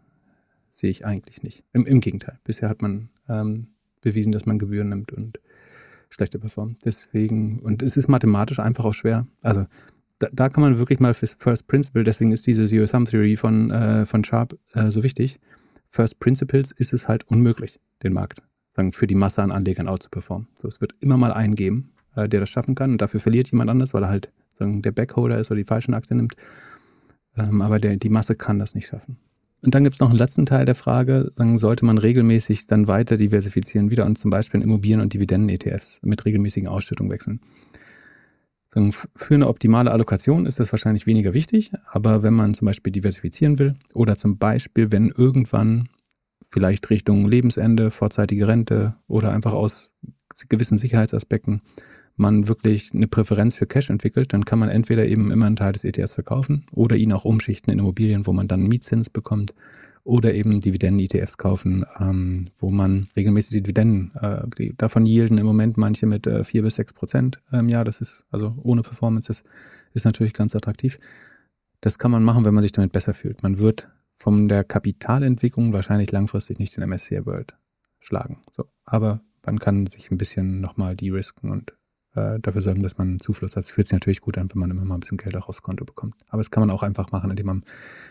[0.70, 1.64] sehe ich eigentlich nicht.
[1.72, 2.38] Im, im Gegenteil.
[2.44, 3.68] Bisher hat man ähm,
[4.00, 5.40] bewiesen, dass man Gebühren nimmt und
[6.10, 6.84] schlechter performt.
[6.84, 9.26] Deswegen, und es ist mathematisch einfach auch schwer.
[9.40, 9.66] Also
[10.32, 14.58] da, kann man wirklich mal First Principle, deswegen ist diese Zero-Sum-Theory von, äh, von Sharp
[14.74, 15.40] äh, so wichtig.
[15.88, 18.42] First Principles ist es halt unmöglich, den Markt
[18.74, 20.48] sagen, für die Masse an Anlegern out zu performen.
[20.54, 23.50] So, es wird immer mal einen geben, äh, der das schaffen kann und dafür verliert
[23.50, 26.34] jemand anders, weil er halt sagen, der Backholder ist oder die falschen Aktien nimmt.
[27.36, 29.18] Ähm, aber der, die Masse kann das nicht schaffen.
[29.62, 32.88] Und dann gibt es noch einen letzten Teil der Frage, sagen, sollte man regelmäßig dann
[32.88, 37.40] weiter diversifizieren, wieder und zum Beispiel in Immobilien- und Dividenden-ETFs mit regelmäßigen Ausschüttungen wechseln.
[39.16, 43.58] Für eine optimale Allokation ist das wahrscheinlich weniger wichtig, aber wenn man zum Beispiel diversifizieren
[43.58, 45.88] will oder zum Beispiel, wenn irgendwann
[46.48, 49.90] vielleicht Richtung Lebensende, vorzeitige Rente oder einfach aus
[50.48, 51.60] gewissen Sicherheitsaspekten
[52.16, 55.72] man wirklich eine Präferenz für Cash entwickelt, dann kann man entweder eben immer einen Teil
[55.72, 59.54] des ETFs verkaufen oder ihn auch umschichten in Immobilien, wo man dann Mietzins bekommt
[60.04, 65.46] oder eben Dividenden-ETFs kaufen, ähm, wo man regelmäßig die Dividenden, äh, die, davon yielden im
[65.46, 67.84] Moment manche mit äh, 4 bis 6 Prozent im Jahr.
[67.84, 69.44] Das ist also ohne Performance, ist,
[69.94, 70.98] ist natürlich ganz attraktiv.
[71.80, 73.42] Das kann man machen, wenn man sich damit besser fühlt.
[73.42, 77.56] Man wird von der Kapitalentwicklung wahrscheinlich langfristig nicht den MSCI World
[78.00, 78.42] schlagen.
[78.50, 81.72] So, aber man kann sich ein bisschen nochmal de-risken und
[82.14, 83.64] äh, dafür sorgen, dass man einen Zufluss hat.
[83.64, 85.62] Es fühlt sich natürlich gut an, wenn man immer mal ein bisschen Geld auch aufs
[85.62, 86.14] Konto bekommt.
[86.28, 87.64] Aber das kann man auch einfach machen, indem man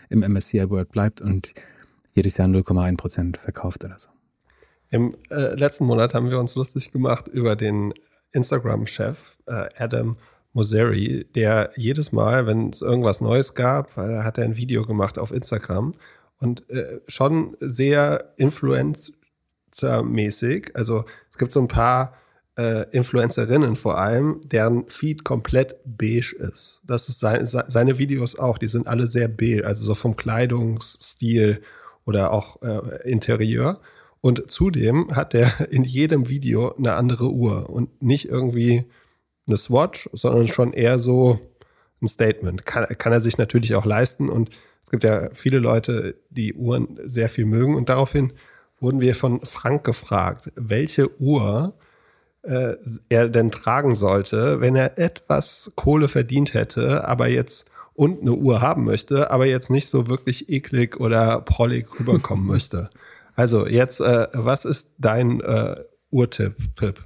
[0.08, 1.54] im MSCI World bleibt und
[2.12, 4.10] jedes Jahr 0,1 Prozent verkauft oder so.
[4.90, 7.94] Im äh, letzten Monat haben wir uns lustig gemacht über den
[8.32, 10.16] Instagram-Chef äh, Adam
[10.52, 15.18] Mosseri, der jedes Mal, wenn es irgendwas Neues gab, äh, hat er ein Video gemacht
[15.18, 15.94] auf Instagram
[16.38, 20.72] und äh, schon sehr influencer-mäßig.
[20.74, 22.14] Also es gibt so ein paar
[22.58, 26.82] äh, Influencerinnen vor allem, deren Feed komplett beige ist.
[26.84, 31.62] Das ist sein, seine Videos auch, die sind alle sehr beige, also so vom Kleidungsstil
[32.04, 33.80] oder auch äh, Interieur.
[34.20, 38.84] Und zudem hat er in jedem Video eine andere Uhr und nicht irgendwie
[39.46, 41.40] eine Swatch, sondern schon eher so
[42.00, 42.64] ein Statement.
[42.64, 44.50] Kann, kann er sich natürlich auch leisten und
[44.84, 48.32] es gibt ja viele Leute, die Uhren sehr viel mögen und daraufhin
[48.80, 51.74] wurden wir von Frank gefragt, welche Uhr
[52.42, 52.74] äh,
[53.08, 58.60] er denn tragen sollte, wenn er etwas Kohle verdient hätte, aber jetzt und eine Uhr
[58.60, 62.90] haben möchte, aber jetzt nicht so wirklich eklig oder prollig rüberkommen möchte.
[63.34, 65.76] Also jetzt, äh, was ist dein äh,
[66.10, 67.04] Uhrtipp, Pip?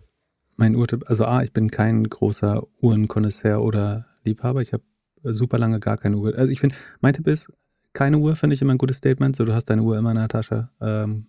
[0.56, 4.62] Mein Uhrtipp, also A, ich bin kein großer Uhrenkonnoisseur oder Liebhaber.
[4.62, 4.82] Ich habe
[5.22, 6.34] super lange gar keine Uhr.
[6.36, 7.52] Also ich finde, mein Tipp ist,
[7.92, 9.36] keine Uhr finde ich immer ein gutes Statement.
[9.36, 10.70] So, du hast deine Uhr immer in der Tasche.
[10.80, 11.28] Ähm,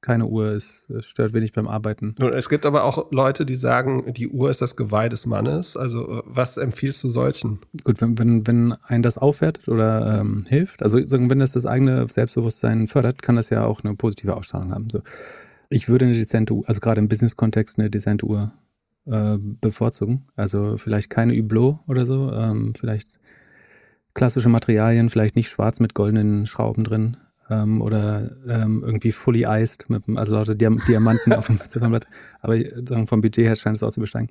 [0.00, 2.14] keine Uhr, es stört wenig beim Arbeiten.
[2.18, 5.76] Nun, es gibt aber auch Leute, die sagen, die Uhr ist das Geweih des Mannes.
[5.76, 7.58] Also was empfiehlst du solchen?
[7.82, 12.06] Gut, wenn, wenn, wenn einen das aufwertet oder ähm, hilft, also wenn das das eigene
[12.08, 14.88] Selbstbewusstsein fördert, kann das ja auch eine positive Ausstrahlung haben.
[14.90, 15.00] So.
[15.68, 18.52] Ich würde eine dezente Uhr, also gerade im Business-Kontext eine dezente Uhr
[19.06, 20.28] äh, bevorzugen.
[20.36, 23.18] Also vielleicht keine Hublot oder so, ähm, vielleicht
[24.14, 27.16] klassische Materialien, vielleicht nicht schwarz mit goldenen Schrauben drin
[27.50, 32.06] ähm, oder ähm, irgendwie fully iced, mit, also lauter Diam Diamanten auf dem Ziffernblatt.
[32.40, 34.30] Aber sagen, vom Budget her scheint es auch zu besteigen.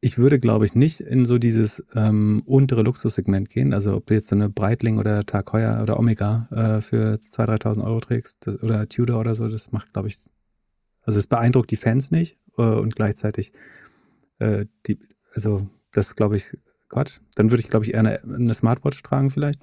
[0.00, 3.72] Ich würde, glaube ich, nicht in so dieses ähm, untere Luxussegment gehen.
[3.72, 7.62] Also ob du jetzt so eine Breitling oder Tag Heuer oder Omega äh, für 2.000,
[7.62, 10.18] 3.000 Euro trägst das, oder Tudor oder so, das macht, glaube ich,
[11.02, 13.52] also es beeindruckt die Fans nicht äh, und gleichzeitig
[14.40, 14.98] äh, die,
[15.34, 17.20] also das glaube ich Quatsch.
[17.34, 19.60] Dann würde ich, glaube ich, eher eine, eine Smartwatch tragen vielleicht.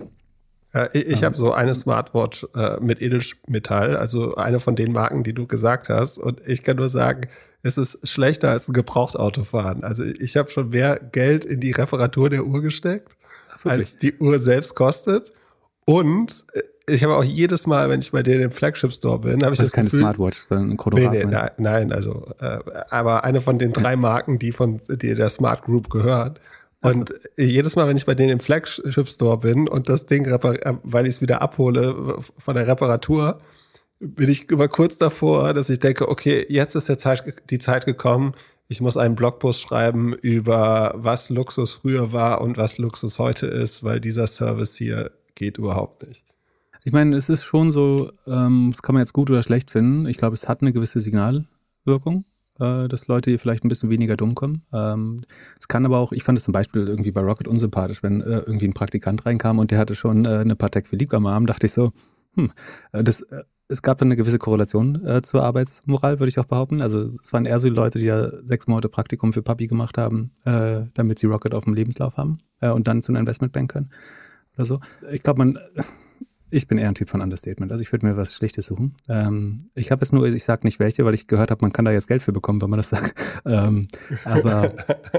[0.73, 5.23] Ja, ich ich habe so eine Smartwatch äh, mit Edelmetall, also eine von den Marken,
[5.23, 6.17] die du gesagt hast.
[6.17, 7.27] Und ich kann nur sagen,
[7.63, 9.83] es ist schlechter als ein Gebrauchtauto fahren.
[9.83, 13.15] Also ich habe schon mehr Geld in die Reparatur der Uhr gesteckt,
[13.53, 15.33] Ach, als die Uhr selbst kostet.
[15.85, 19.43] Und äh, ich habe auch jedes Mal, wenn ich bei denen im Flagship Store bin,
[19.43, 21.11] habe ich Das das, ist keine Gefühl, Smartwatch, sondern ein Chronograph.
[21.11, 25.13] Nee, nee, nein, nein, also, äh, aber eine von den drei Marken, die von die
[25.15, 26.39] der Smart Group gehört.
[26.81, 30.73] Und jedes Mal, wenn ich bei denen im Flagship Store bin und das Ding, äh,
[30.83, 33.39] weil ich es wieder abhole von der Reparatur,
[33.99, 37.85] bin ich immer kurz davor, dass ich denke, okay, jetzt ist der Zeit, die Zeit
[37.85, 38.33] gekommen,
[38.67, 43.83] ich muss einen Blogpost schreiben über was Luxus früher war und was Luxus heute ist,
[43.83, 46.23] weil dieser Service hier geht überhaupt nicht.
[46.83, 50.07] Ich meine, es ist schon so, ähm, das kann man jetzt gut oder schlecht finden.
[50.07, 52.25] Ich glaube, es hat eine gewisse Signalwirkung,
[52.61, 54.63] äh, dass Leute hier vielleicht ein bisschen weniger dumm kommen.
[54.71, 55.23] Ähm,
[55.59, 58.39] es kann aber auch, ich fand es zum Beispiel irgendwie bei Rocket unsympathisch, wenn äh,
[58.39, 61.65] irgendwie ein Praktikant reinkam und der hatte schon äh, eine Patek Philippe am Arm, dachte
[61.65, 61.91] ich so,
[62.35, 62.51] hm,
[62.91, 63.25] das,
[63.67, 66.81] es gab dann eine gewisse Korrelation zur Arbeitsmoral, würde ich auch behaupten.
[66.81, 69.97] Also es waren eher so die Leute, die ja sechs Monate Praktikum für Papi gemacht
[69.97, 73.89] haben, damit sie Rocket auf dem Lebenslauf haben und dann zu einer Investmentbank können
[74.55, 74.79] oder so.
[75.11, 75.59] Ich glaube, man,
[76.51, 77.71] ich bin eher ein Typ von Understatement.
[77.71, 78.95] Also ich würde mir was Schlichtes suchen.
[79.09, 81.85] Ähm, ich habe es nur, ich sage nicht welche, weil ich gehört habe, man kann
[81.85, 83.15] da jetzt Geld für bekommen, wenn man das sagt.
[83.43, 83.87] Ähm,
[84.23, 84.73] aber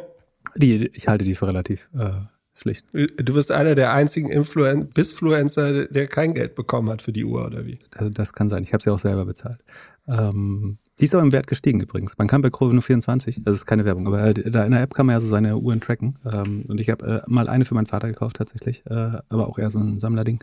[0.56, 2.10] die, ich halte die für relativ äh,
[2.54, 2.86] schlicht.
[2.92, 7.44] Du bist einer der einzigen Influen Bisfluencer, der kein Geld bekommen hat für die Uhr,
[7.44, 7.80] oder wie?
[7.90, 8.62] Das, das kann sein.
[8.62, 9.58] Ich habe sie auch selber bezahlt.
[10.06, 12.18] Ähm, die ist aber im Wert gestiegen übrigens.
[12.18, 14.94] Man kann bei Chrono 24, das ist keine Werbung, aber äh, da in der App
[14.94, 16.18] kann man ja so seine Uhren tracken.
[16.30, 19.58] Ähm, und ich habe äh, mal eine für meinen Vater gekauft tatsächlich, äh, aber auch
[19.58, 20.42] eher so ein Sammlerding.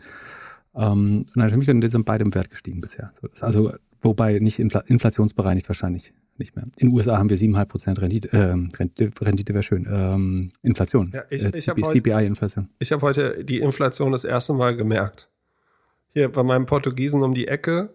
[0.80, 3.10] Ähm, und natürlich sind die sind beide im Wert gestiegen bisher.
[3.40, 6.64] Also wobei nicht infl inflationsbereinigt wahrscheinlich nicht mehr.
[6.78, 8.38] In den USA haben wir 7,5% Rendite, äh,
[8.76, 11.10] Rendite, Rendite wäre schön, ähm, Inflation.
[11.14, 12.68] Ja, ich- äh, ich CPI-Inflation.
[12.78, 15.30] Ich habe heute die Inflation das erste Mal gemerkt.
[16.12, 17.90] Hier bei meinem Portugiesen um die Ecke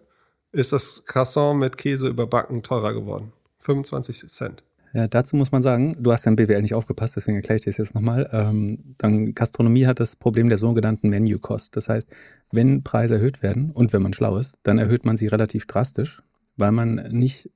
[0.52, 3.32] ist das Croissant mit Käse überbacken teurer geworden.
[3.58, 4.62] 25 Cent.
[4.94, 7.62] Ja, dazu muss man sagen, du hast ja im BWL nicht aufgepasst, deswegen erkläre ich
[7.64, 8.28] dir das jetzt nochmal.
[8.32, 11.76] Ähm, dann Gastronomie hat das Problem der sogenannten Menu Cost.
[11.76, 12.08] Das heißt,
[12.52, 16.22] wenn Preise erhöht werden und wenn man schlau ist, dann erhöht man sie relativ drastisch,
[16.56, 17.50] weil man nicht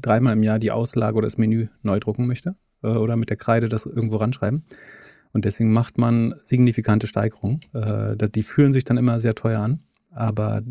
[0.00, 3.36] dreimal im Jahr die Auslage oder das Menü neu drucken möchte äh, oder mit der
[3.36, 4.64] Kreide das irgendwo ranschreiben.
[5.32, 7.60] Und deswegen macht man signifikante Steigerungen.
[7.74, 10.62] Äh, die fühlen sich dann immer sehr teuer an, aber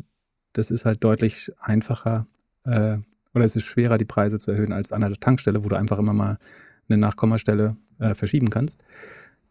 [0.53, 2.27] das ist halt deutlich einfacher
[2.63, 2.97] äh,
[3.33, 5.99] oder es ist schwerer, die Preise zu erhöhen als an einer Tankstelle, wo du einfach
[5.99, 6.39] immer mal
[6.87, 8.81] eine Nachkommastelle äh, verschieben kannst.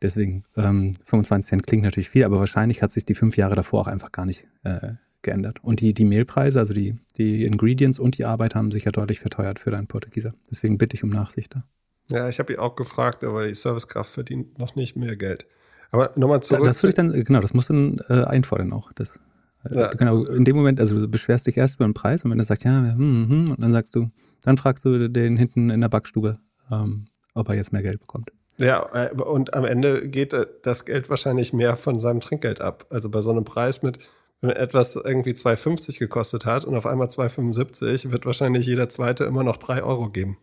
[0.04, 3.80] Deswegen, ähm, 25 Cent klingt natürlich viel, aber wahrscheinlich hat sich die fünf Jahre davor
[3.80, 5.64] auch einfach gar nicht äh, geändert.
[5.64, 9.20] Und die, die Mehlpreise, also die, die Ingredients und die Arbeit haben sich ja deutlich
[9.20, 10.34] verteuert für deinen Portugieser.
[10.50, 11.64] Deswegen bitte ich um Nachsicht da.
[12.10, 15.46] Ja, ich habe ihn auch gefragt, aber die Servicekraft verdient noch nicht mehr Geld.
[15.90, 16.66] Aber nochmal zurück.
[16.66, 18.92] das würde ich dann, genau, das musst du dann äh, einfordern auch.
[18.92, 19.20] Das,
[19.64, 19.88] äh, Ja.
[19.88, 22.44] Genau, in dem Moment, also du beschwerst dich erst über den Preis und wenn er
[22.44, 24.10] sagt, ja, hm, hm, und dann sagst du,
[24.42, 26.40] dann fragst du den hinten in der Backstube,
[26.70, 28.30] ähm, ob er jetzt mehr Geld bekommt.
[28.56, 32.86] Ja, äh, und am Ende geht äh, das Geld wahrscheinlich mehr von seinem Trinkgeld ab.
[32.90, 33.98] Also bei so einem Preis mit,
[34.40, 39.42] wenn etwas irgendwie 2,50 gekostet hat und auf einmal 2,75, wird wahrscheinlich jeder Zweite immer
[39.42, 40.38] noch 3 Euro geben.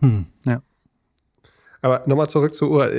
[0.00, 0.62] Hm, ja.
[1.82, 2.90] Aber nochmal zurück zur Uhr.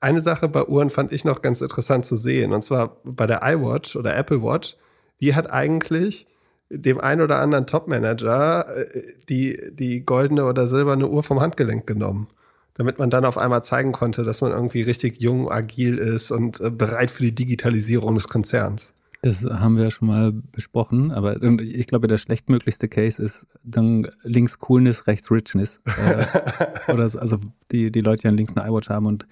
[0.00, 2.52] Eine Sache bei Uhren fand ich noch ganz interessant zu sehen.
[2.52, 4.76] Und zwar bei der iWatch oder Apple Watch.
[5.20, 6.26] Die hat eigentlich
[6.68, 12.28] dem einen oder anderen Topmanager äh, die, die goldene oder silberne Uhr vom Handgelenk genommen.
[12.76, 16.60] Damit man dann auf einmal zeigen konnte, dass man irgendwie richtig jung, agil ist und
[16.60, 18.92] äh, bereit für die Digitalisierung des Konzerns.
[19.22, 24.06] Das haben wir ja schon mal besprochen, aber ich glaube, der schlechtmöglichste Case ist dann
[24.22, 25.80] links Coolness, rechts Richness.
[25.86, 27.38] Äh, oder so, also
[27.72, 29.26] die, die Leute, die an links eine iWatch haben und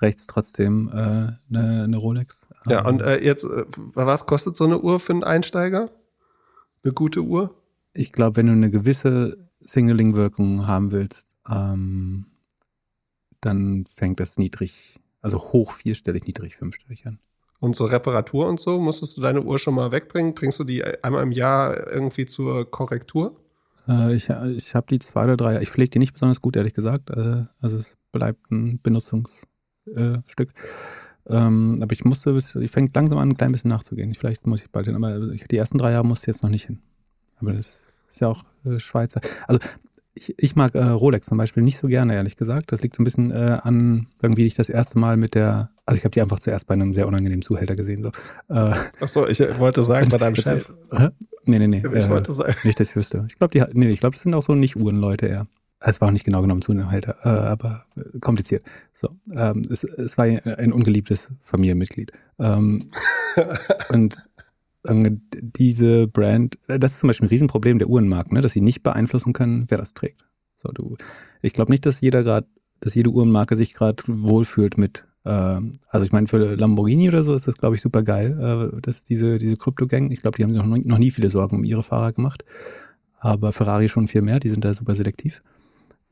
[0.00, 1.38] rechts trotzdem äh, eine,
[1.84, 2.48] eine Rolex.
[2.66, 3.64] Ja, Ähm, und äh, jetzt, äh,
[3.94, 5.88] was kostet so eine Uhr für einen Einsteiger?
[6.82, 7.54] Eine gute Uhr?
[7.94, 12.26] ich glaube, wenn du eine gewisse Singling-Wirkung haben willst, ähm,
[13.42, 17.18] dann fängt das niedrig, also hoch vierstellig, niedrig fünfstellig an.
[17.60, 20.34] Und so Reparatur und so, musstest du deine Uhr schon mal wegbringen?
[20.34, 23.36] Bringst du die einmal im Jahr irgendwie zur Korrektur?
[23.86, 26.74] Äh, ich ich habe die zwei oder drei, ich pflege die nicht besonders gut, ehrlich
[26.74, 27.10] gesagt.
[27.10, 29.46] Äh, also es bleibt ein Benutzungsstück.
[29.94, 30.46] Äh,
[31.26, 34.12] ähm, aber ich musste, bis, ich fängt langsam an, ein klein bisschen nachzugehen.
[34.14, 36.66] Vielleicht muss ich bald hin, aber die ersten drei Jahre musste ich jetzt noch nicht
[36.66, 36.80] hin.
[37.38, 39.20] Aber das ist ja auch äh, Schweizer.
[39.46, 39.60] Also
[40.14, 42.72] ich, ich mag äh, Rolex zum Beispiel nicht so gerne, ehrlich gesagt.
[42.72, 45.98] Das liegt so ein bisschen äh, an, irgendwie ich das erste Mal mit der, also
[45.98, 48.02] ich habe die einfach zuerst bei einem sehr unangenehmen Zuhälter gesehen.
[48.02, 48.10] So.
[48.54, 50.72] Äh, Achso, ich wollte sagen, bei deinem Chef.
[50.90, 51.08] Hä?
[51.44, 51.78] Nee, nee, nee.
[51.78, 52.54] Ich äh, wollte sagen.
[52.64, 53.24] Nicht, dass ich wüsste.
[53.28, 55.46] Ich glaube, die, nee, ich glaube, das sind auch so Nicht-Uhrenleute eher.
[55.84, 58.62] Es war auch nicht genau genommen Zuhälter, äh, aber äh, kompliziert.
[58.92, 62.12] So, ähm, es, es war ein ungeliebtes Familienmitglied.
[62.38, 62.90] Ähm,
[63.88, 64.18] und äh,
[64.84, 68.82] diese Brand, äh, das ist zum Beispiel ein Riesenproblem der Uhrenmarken, ne, dass sie nicht
[68.82, 70.24] beeinflussen können, wer das trägt.
[70.56, 70.96] So, du,
[71.40, 72.46] ich glaube nicht, dass jeder gerade,
[72.80, 77.34] dass jede Uhrenmarke sich gerade wohlfühlt mit Ähm, also ich meine, für Lamborghini oder so
[77.34, 80.52] ist das, glaube ich, super geil, äh, dass diese, diese Krypto-Gang, ich glaube, die haben
[80.52, 82.44] sich noch, noch nie viele Sorgen um ihre Fahrer gemacht.
[83.18, 85.42] Aber Ferrari schon viel mehr, die sind da super selektiv.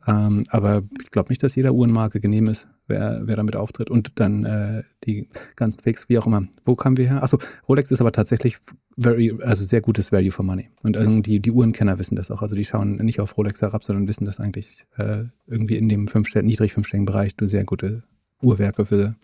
[0.07, 3.88] Ähm, aber ich glaube nicht, dass jeder Uhrenmarke genehm ist, wer, wer damit auftritt.
[3.88, 6.42] Und dann äh, die ganzen Fakes, wie auch immer.
[6.64, 7.22] Wo kamen wir her?
[7.22, 8.59] Achso, Rolex ist aber tatsächlich
[8.98, 10.68] very, also sehr gutes Value for Money.
[10.83, 12.42] Und also die, die Uhrenkenner wissen das auch.
[12.42, 16.09] Also die schauen nicht auf Rolex herab, sondern wissen, dass eigentlich äh, irgendwie in dem
[16.09, 18.03] fünfstellen, niedrig fünfstelligen Bereich du sehr gute
[18.42, 19.16] Uhrwerke für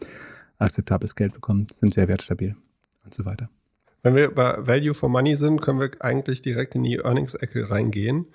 [0.59, 2.57] akzeptables Geld bekommst, sind sehr wertstabil
[3.05, 3.50] und so weiter.
[4.02, 8.26] Wenn wir bei Value for Money sind, können wir eigentlich direkt in die Earnings-Ecke reingehen.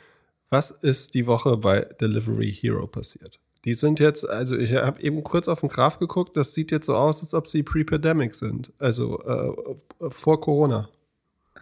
[0.50, 3.40] Was ist die Woche bei Delivery Hero passiert?
[3.66, 6.88] Die sind jetzt, also ich habe eben kurz auf den Graph geguckt, das sieht jetzt
[6.88, 10.90] so aus, als ob sie pre-pandemic sind, also äh, vor Corona.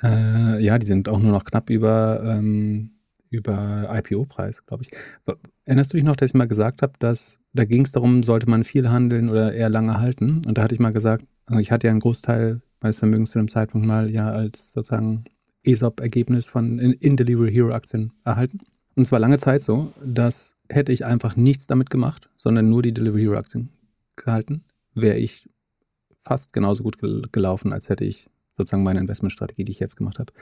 [0.02, 2.92] Äh, ja, die sind auch nur noch knapp über, ähm,
[3.30, 4.92] über IPO-Preis, glaube ich.
[5.66, 8.50] Erinnerst du dich noch, dass ich mal gesagt habe, dass da ging es darum, sollte
[8.50, 10.42] man viel handeln oder eher lange halten?
[10.48, 13.40] Und da hatte ich mal gesagt, also ich hatte ja einen Großteil meines Vermögens zu
[13.40, 15.26] dem Zeitpunkt mal ja als sozusagen
[15.64, 18.60] ESOP-Ergebnis von in, in Delivery Hero Aktien erhalten.
[18.96, 22.94] Und zwar lange Zeit so, dass hätte ich einfach nichts damit gemacht, sondern nur die
[22.94, 23.70] Delivery Aktien
[24.16, 25.50] gehalten, wäre ich
[26.22, 26.98] fast genauso gut
[27.32, 30.34] gelaufen, als hätte ich sozusagen meine Investmentstrategie, die ich jetzt gemacht habe,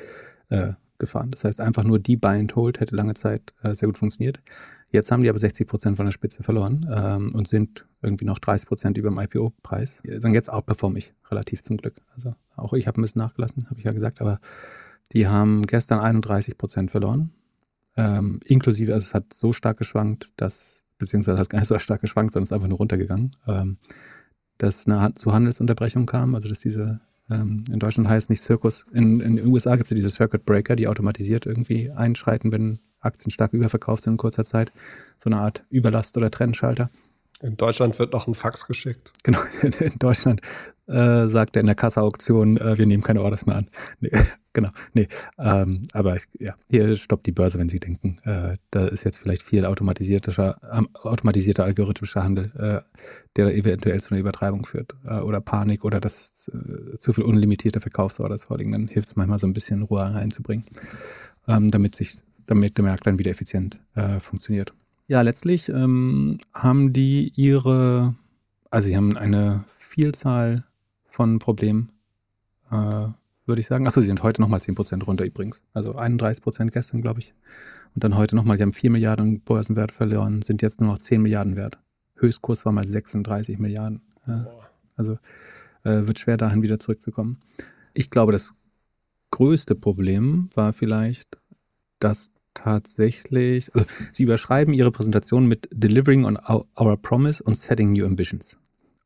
[0.50, 1.30] äh, gefahren.
[1.30, 4.42] Das heißt, einfach nur die Buy and Hold hätte lange Zeit äh, sehr gut funktioniert.
[4.90, 8.40] Jetzt haben die aber 60 Prozent von der Spitze verloren ähm, und sind irgendwie noch
[8.40, 10.02] 30 Prozent über dem IPO-Preis.
[10.10, 12.02] Also jetzt outperforme ich relativ zum Glück.
[12.16, 14.40] Also auch ich habe ein bisschen nachgelassen, habe ich ja gesagt, aber
[15.14, 17.32] die haben gestern 31 Prozent verloren
[17.98, 22.02] ähm, inklusive, also es hat so stark geschwankt, dass, beziehungsweise hat gar nicht so stark
[22.02, 23.78] geschwankt, sondern es ist einfach nur runtergegangen, ähm,
[24.60, 29.20] dass eine zu Handelsunterbrechung kam, also dass diese, ähm, in Deutschland heißt nicht Circus, in,
[29.20, 33.32] in den USA gibt es ja diese Circuit Breaker, die automatisiert irgendwie einschreiten, wenn Aktien
[33.32, 34.72] stark überverkauft sind in kurzer Zeit,
[35.18, 36.90] so eine Art Überlast- oder Trennschalter.
[37.42, 39.12] In Deutschland wird noch ein Fax geschickt.
[39.24, 40.42] Genau, in Deutschland
[40.88, 43.70] äh, sagt er in der Kasse-Auktion, äh, wir nehmen keine Orders mehr an.
[44.00, 44.12] Nee,
[44.58, 45.08] genau, nee.
[45.38, 49.44] Ähm, aber ja, hier stoppt die Börse, wenn Sie denken, äh, da ist jetzt vielleicht
[49.44, 50.60] viel automatisierter,
[51.04, 52.82] automatisierter algorithmischer Handel, äh,
[53.36, 54.96] der eventuell zu einer Übertreibung führt.
[55.06, 58.72] Äh, oder Panik oder dass äh, zu viel unlimitierte Verkaufsorders vorliegen.
[58.72, 60.66] Dann hilft es manchmal so ein bisschen Ruhe reinzubringen,
[61.48, 62.18] ähm, damit sich,
[62.48, 63.80] damit der Markt dann wieder effizient
[64.20, 64.74] funktioniert.
[65.08, 68.16] Ja, letztlich ähm, haben die ihre,
[68.72, 70.66] also sie haben eine Vielzahl
[71.06, 71.92] von Problemen,
[72.72, 73.08] äh,
[73.48, 73.88] würde ich sagen.
[73.88, 75.64] Achso, sie sind heute nochmal 10% runter übrigens.
[75.74, 77.34] Also 31% gestern, glaube ich.
[77.96, 81.22] Und dann heute nochmal, die haben 4 Milliarden Börsenwert verloren, sind jetzt nur noch 10
[81.22, 81.80] Milliarden wert.
[82.16, 84.02] Höchstkurs war mal 36 Milliarden.
[84.26, 84.48] Ja.
[84.96, 85.18] Also
[85.84, 87.40] äh, wird schwer dahin wieder zurückzukommen.
[87.94, 88.54] Ich glaube, das
[89.32, 91.38] größte Problem war vielleicht,
[92.00, 98.06] dass tatsächlich, also sie überschreiben ihre Präsentation mit Delivering on our promise und Setting new
[98.06, 98.58] ambitions.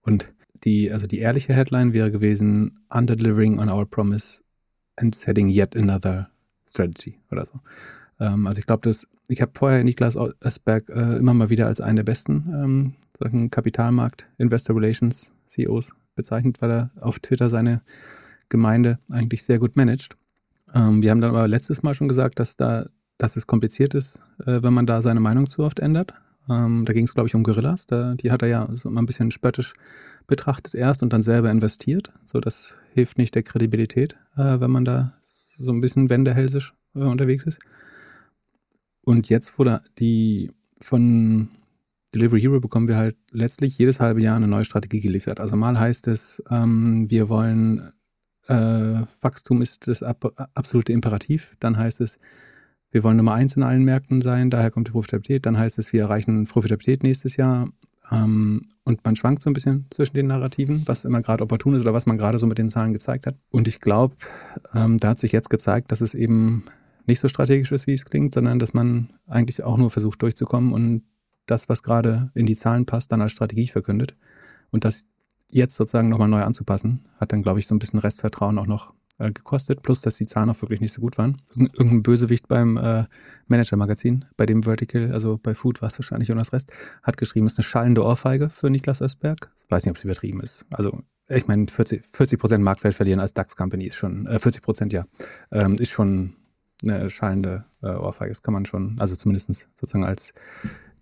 [0.03, 4.41] Und die, also die ehrliche Headline wäre gewesen, Under delivering on our promise
[4.95, 6.29] and setting yet another
[6.67, 7.59] strategy oder so.
[8.19, 11.79] Ähm, also ich glaube, dass ich habe vorher Niklas Östberg äh, immer mal wieder als
[11.81, 17.81] einen der besten ähm, Kapitalmarkt Investor Relations CEOs bezeichnet, weil er auf Twitter seine
[18.49, 20.17] Gemeinde eigentlich sehr gut managt.
[20.73, 22.87] Ähm, wir haben dann aber letztes Mal schon gesagt, dass da
[23.21, 26.13] dass es kompliziert ist, äh, wenn man da seine Meinung zu oft ändert.
[26.49, 27.85] Ähm, da ging es, glaube ich, um Gorillas.
[27.85, 29.73] Da, die hat er ja so ein bisschen spöttisch
[30.27, 32.11] betrachtet erst und dann selber investiert.
[32.23, 36.99] So, das hilft nicht der Kredibilität, äh, wenn man da so ein bisschen wendehälsisch äh,
[36.99, 37.59] unterwegs ist.
[39.01, 41.49] Und jetzt wurde die von
[42.13, 45.39] Delivery Hero bekommen wir halt letztlich jedes halbe Jahr eine neue Strategie geliefert.
[45.39, 47.93] Also mal heißt es, ähm, wir wollen
[48.47, 51.55] äh, Wachstum ist das ab, absolute Imperativ.
[51.59, 52.19] Dann heißt es,
[52.91, 55.45] wir wollen Nummer eins in allen Märkten sein, daher kommt die Profitabilität.
[55.45, 57.69] Dann heißt es, wir erreichen Profitabilität nächstes Jahr.
[58.11, 61.81] Ähm, und man schwankt so ein bisschen zwischen den Narrativen, was immer gerade opportun ist
[61.81, 63.35] oder was man gerade so mit den Zahlen gezeigt hat.
[63.49, 64.15] Und ich glaube,
[64.75, 66.65] ähm, da hat sich jetzt gezeigt, dass es eben
[67.05, 70.73] nicht so strategisch ist, wie es klingt, sondern dass man eigentlich auch nur versucht durchzukommen
[70.73, 71.03] und
[71.45, 74.15] das, was gerade in die Zahlen passt, dann als Strategie verkündet.
[74.71, 75.05] Und das
[75.49, 78.93] jetzt sozusagen nochmal neu anzupassen, hat dann, glaube ich, so ein bisschen Restvertrauen auch noch
[79.21, 81.41] äh, gekostet, plus dass die Zahlen auch wirklich nicht so gut waren.
[81.55, 83.05] irgendein Bösewicht beim äh,
[83.47, 86.71] Manager-Magazin, bei dem Vertical, also bei Food war es wahrscheinlich Jonas Rest,
[87.03, 89.51] hat geschrieben, es ist eine schallende Ohrfeige für Niklas Östberg.
[89.57, 90.65] Ich weiß nicht, ob es übertrieben ist.
[90.71, 94.93] Also ich meine, 40, 40 Prozent Marktwert verlieren als DAX-Company ist schon, äh, 40 Prozent
[94.93, 95.03] ja,
[95.51, 96.35] ähm, ist schon
[96.83, 98.31] eine schallende äh, Ohrfeige.
[98.31, 100.33] Das kann man schon, also zumindest sozusagen als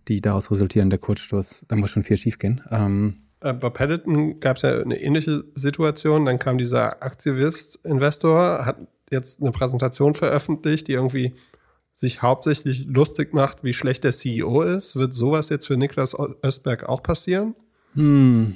[0.07, 2.61] die daraus resultierende Kurzstoß, da muss schon viel schiefgehen.
[2.69, 6.25] Ähm, äh, bei Peloton gab es ja eine ähnliche Situation.
[6.25, 8.77] Dann kam dieser Aktivist-Investor, hat
[9.09, 11.35] jetzt eine Präsentation veröffentlicht, die irgendwie
[11.93, 14.95] sich hauptsächlich lustig macht, wie schlecht der CEO ist.
[14.95, 17.55] Wird sowas jetzt für Niklas Östberg auch passieren?
[17.95, 18.55] Hm,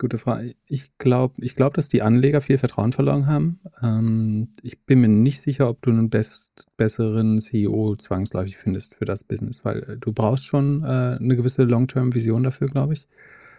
[0.00, 0.54] Gute Frage.
[0.66, 3.60] Ich glaube, ich glaub, dass die Anleger viel Vertrauen verloren haben.
[3.82, 9.04] Ähm, ich bin mir nicht sicher, ob du einen best, besseren CEO zwangsläufig findest für
[9.04, 13.08] das Business, weil äh, du brauchst schon äh, eine gewisse Long-Term-Vision dafür, glaube ich.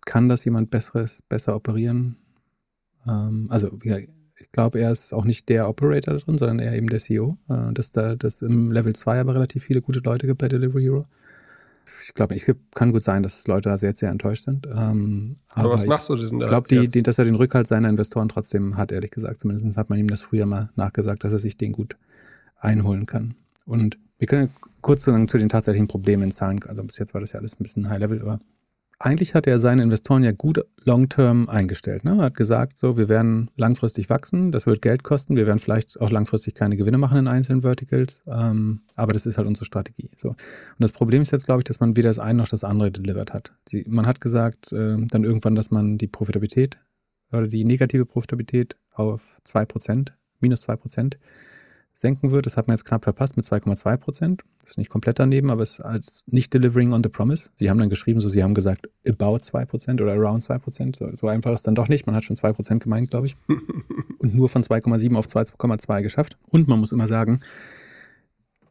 [0.05, 2.17] Kann das jemand besseres, besser operieren?
[3.07, 6.99] Ähm, also, ich glaube, er ist auch nicht der Operator drin, sondern eher eben der
[6.99, 7.37] CEO.
[7.49, 10.83] Äh, dass da, dass im Level 2 aber relativ viele gute Leute gibt bei Delivery
[10.83, 11.05] Hero
[12.03, 14.67] ich glaube, es kann gut sein, dass Leute da sehr, sehr enttäuscht sind.
[14.67, 16.45] Ähm, aber, aber, was machst du denn da?
[16.45, 19.41] Ich glaube, dass er den Rückhalt seiner Investoren trotzdem hat, ehrlich gesagt.
[19.41, 21.97] Zumindest hat man ihm das früher mal nachgesagt, dass er sich den gut
[22.57, 23.35] einholen kann.
[23.65, 24.49] Und wir können
[24.81, 27.63] kurz zu den tatsächlichen Problemen in Zahlen, also bis jetzt war das ja alles ein
[27.63, 28.39] bisschen High Level, aber
[29.03, 32.03] eigentlich hat er seine Investoren ja gut long-term eingestellt.
[32.03, 32.11] Ne?
[32.11, 35.99] Er hat gesagt, so, wir werden langfristig wachsen, das wird Geld kosten, wir werden vielleicht
[35.99, 40.09] auch langfristig keine Gewinne machen in einzelnen Verticals, ähm, aber das ist halt unsere Strategie.
[40.15, 40.29] So.
[40.29, 40.37] Und
[40.79, 43.33] das Problem ist jetzt, glaube ich, dass man weder das eine noch das andere delivered
[43.33, 43.53] hat.
[43.71, 46.77] Die, man hat gesagt äh, dann irgendwann, dass man die Profitabilität
[47.31, 51.15] oder die negative Profitabilität auf 2%, minus 2%
[51.93, 52.45] senken wird.
[52.45, 54.43] Das hat man jetzt knapp verpasst mit 2,2 Prozent.
[54.61, 57.49] Das ist nicht komplett daneben, aber es ist als nicht delivering on the promise.
[57.55, 60.95] Sie haben dann geschrieben, so sie haben gesagt about 2 Prozent oder around 2 Prozent.
[60.95, 62.05] So, so, einfach ist dann doch nicht.
[62.05, 63.35] Man hat schon 2 Prozent gemeint, glaube ich.
[64.19, 66.37] Und nur von 2,7 auf 2,2 geschafft.
[66.49, 67.39] Und man muss immer sagen,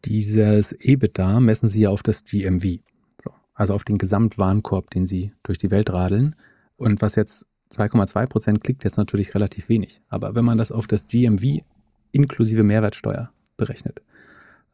[0.05, 2.79] dieses EBITDA messen sie ja auf das GMV.
[3.23, 6.37] So, also auf den Gesamtwarenkorb, den sie durch die Welt radeln.
[6.77, 10.03] Und was jetzt 2,2 Prozent klingt jetzt natürlich relativ wenig.
[10.09, 11.61] Aber wenn man das auf das GMV
[12.13, 14.03] inklusive Mehrwertsteuer berechnet.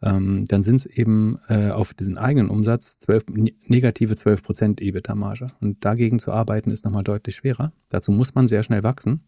[0.03, 3.25] Ähm, dann sind es eben äh, auf den eigenen Umsatz 12,
[3.67, 5.47] negative 12 Prozent EBITDA-Marge.
[5.61, 7.73] Und dagegen zu arbeiten ist nochmal deutlich schwerer.
[7.89, 9.23] Dazu muss man sehr schnell wachsen,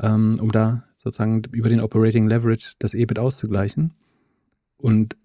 [0.00, 3.92] ähm, um da sozusagen über den Operating Leverage das EBIT auszugleichen.
[4.78, 5.16] Und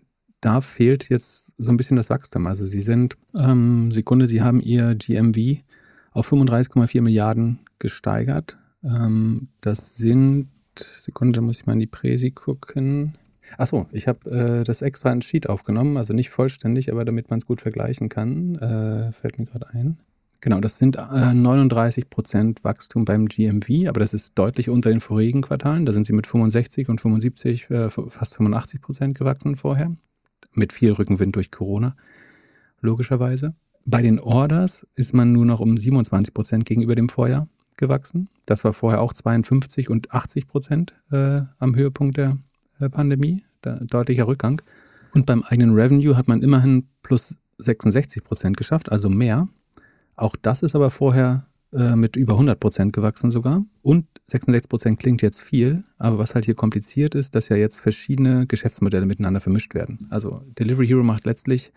[0.41, 2.45] da fehlt jetzt so ein bisschen das Wachstum.
[2.45, 5.63] Also Sie sind, ähm, Sekunde, Sie haben Ihr GMV
[6.11, 8.57] auf 35,4 Milliarden gesteigert.
[8.83, 10.49] Ähm, das sind
[10.79, 13.13] Sekunde, muss ich mal in die Präsi gucken.
[13.57, 17.39] Achso, ich habe äh, das extra in Sheet aufgenommen, also nicht vollständig, aber damit man
[17.39, 19.99] es gut vergleichen kann, äh, fällt mir gerade ein.
[20.41, 25.41] Genau, das sind äh, 39% Wachstum beim GMV, aber das ist deutlich unter den vorigen
[25.41, 25.85] Quartalen.
[25.85, 29.95] Da sind sie mit 65 und 75, äh, fast 85% gewachsen vorher.
[30.53, 31.95] Mit viel Rückenwind durch Corona,
[32.81, 33.55] logischerweise.
[33.85, 37.47] Bei den Orders ist man nur noch um 27% gegenüber dem Vorjahr
[37.77, 38.29] gewachsen.
[38.45, 42.37] Das war vorher auch 52 und 80 Prozent äh, am Höhepunkt der
[42.79, 44.61] äh, Pandemie, da, deutlicher Rückgang.
[45.13, 49.47] Und beim eigenen Revenue hat man immerhin plus 66 Prozent geschafft, also mehr.
[50.15, 53.65] Auch das ist aber vorher äh, mit über 100 Prozent gewachsen sogar.
[53.81, 57.79] Und 66 Prozent klingt jetzt viel, aber was halt hier kompliziert ist, dass ja jetzt
[57.79, 60.07] verschiedene Geschäftsmodelle miteinander vermischt werden.
[60.09, 61.71] Also Delivery Hero macht letztlich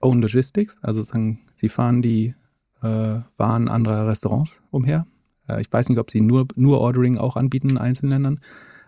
[0.00, 2.34] Own Logistics, also sozusagen sie fahren die
[2.82, 5.06] äh, Waren anderer Restaurants umher
[5.60, 8.40] ich weiß nicht, ob sie nur, nur Ordering auch anbieten in einzelnen Ländern.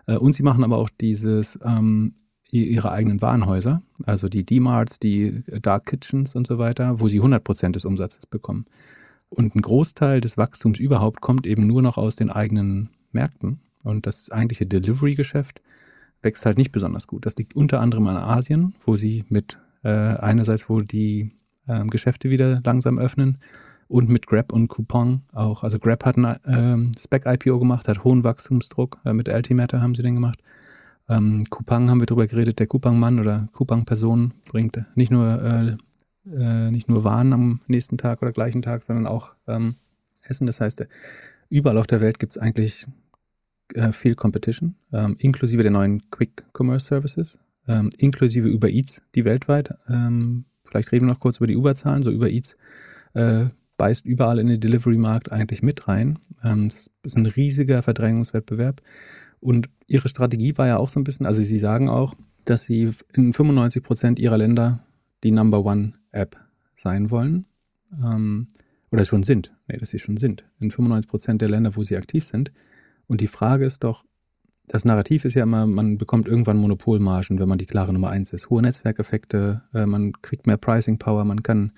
[0.05, 2.13] Äh, und sie machen aber auch dieses, ähm,
[2.49, 7.73] ihre eigenen Warenhäuser, also die D-Marts, die Dark Kitchens und so weiter, wo sie 100%
[7.73, 8.65] des Umsatzes bekommen.
[9.29, 13.59] Und ein Großteil des Wachstums überhaupt kommt eben nur noch aus den eigenen Märkten.
[13.83, 15.61] Und das eigentliche Delivery-Geschäft
[16.21, 17.25] wächst halt nicht besonders gut.
[17.25, 21.31] Das liegt unter anderem an Asien, wo sie mit äh, einerseits, wo die
[21.67, 23.39] äh, Geschäfte wieder langsam öffnen
[23.87, 25.63] und mit Grab und Coupon auch.
[25.63, 28.99] Also Grab hat ein ähm, Spec-IPO gemacht, hat hohen Wachstumsdruck.
[29.05, 30.39] Äh, mit Altimeter haben sie den gemacht.
[31.09, 32.59] Ähm, Coupang haben wir drüber geredet.
[32.59, 38.21] Der Coupang-Mann oder Coupang-Person bringt nicht nur, äh, äh, nicht nur Waren am nächsten Tag
[38.21, 39.75] oder gleichen Tag, sondern auch ähm,
[40.23, 40.47] Essen.
[40.47, 40.85] Das heißt,
[41.49, 42.87] überall auf der Welt gibt es eigentlich
[43.73, 49.23] äh, viel Competition, ähm, inklusive der neuen Quick Commerce Services, ähm, inklusive Uber Eats, die
[49.23, 49.73] weltweit.
[49.87, 52.03] Ähm, vielleicht reden wir noch kurz über die Uber-Zahlen.
[52.03, 52.57] So Uber Eats
[53.13, 53.45] äh,
[53.77, 56.19] beißt überall in den Delivery-Markt eigentlich mit rein.
[56.43, 58.81] Ähm, es ist ein riesiger Verdrängungswettbewerb.
[59.39, 62.15] Und ihre Strategie war ja auch so ein bisschen, also sie sagen auch,
[62.45, 64.83] dass sie in 95 Prozent ihrer Länder
[65.23, 66.37] die Number One App
[66.75, 67.45] sein wollen.
[67.93, 68.47] Ähm,
[68.91, 69.53] oder schon sind.
[69.67, 70.45] Nee, dass sie schon sind.
[70.59, 72.51] In 95 Prozent der Länder, wo sie aktiv sind.
[73.07, 74.05] Und die Frage ist doch,
[74.67, 78.33] das Narrativ ist ja immer, man bekommt irgendwann Monopolmargen, wenn man die klare Nummer eins
[78.33, 78.49] ist.
[78.49, 81.71] Hohe Netzwerkeffekte, äh, man kriegt mehr Pricing Power, man kann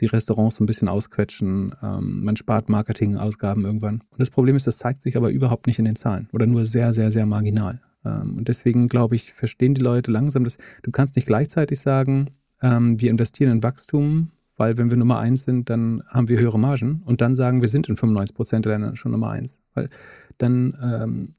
[0.00, 1.74] die Restaurants ein bisschen ausquetschen.
[1.82, 4.02] Ähm, man spart Marketingausgaben irgendwann.
[4.10, 6.66] Und das Problem ist, das zeigt sich aber überhaupt nicht in den Zahlen oder nur
[6.66, 7.80] sehr, sehr, sehr marginal.
[8.04, 12.26] Ähm, und deswegen glaube ich, verstehen die Leute langsam, dass du kannst nicht gleichzeitig sagen,
[12.62, 16.58] ähm, wir investieren in Wachstum, weil wenn wir Nummer eins sind, dann haben wir höhere
[16.58, 19.60] Margen und dann sagen, wir sind in 95 Prozent der Länder schon Nummer eins.
[19.74, 19.90] Weil
[20.38, 21.34] dann ähm,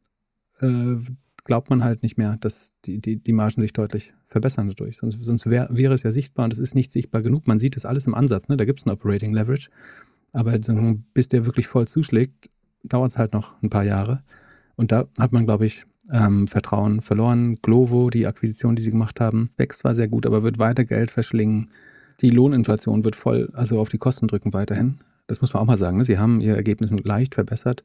[0.60, 1.02] äh,
[1.46, 4.98] glaubt man halt nicht mehr, dass die, die, die Margen sich deutlich verbessern dadurch.
[4.98, 7.48] Sonst, sonst wär, wäre es ja sichtbar und es ist nicht sichtbar genug.
[7.48, 8.58] Man sieht das alles im Ansatz, ne?
[8.58, 9.70] da gibt es ein Operating Leverage.
[10.34, 10.58] Aber
[11.14, 12.50] bis der wirklich voll zuschlägt,
[12.84, 14.22] dauert es halt noch ein paar Jahre.
[14.76, 17.58] Und da hat man, glaube ich, ähm, Vertrauen verloren.
[17.62, 21.10] Glovo, die Akquisition, die sie gemacht haben, wächst zwar sehr gut, aber wird weiter Geld
[21.10, 21.72] verschlingen.
[22.22, 25.00] Die Lohninflation wird voll, also auf die Kosten drücken weiterhin.
[25.28, 25.98] Das muss man auch mal sagen.
[25.98, 26.04] Ne?
[26.04, 27.84] Sie haben ihr Ergebnis leicht verbessert,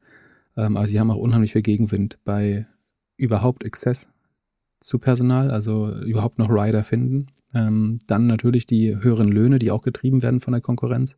[0.57, 2.67] ähm, aber sie haben auch unheimlich viel Gegenwind bei
[3.21, 4.09] überhaupt Exzess
[4.81, 7.27] zu Personal, also überhaupt noch Rider finden.
[7.55, 11.17] Ähm, dann natürlich die höheren Löhne, die auch getrieben werden von der Konkurrenz.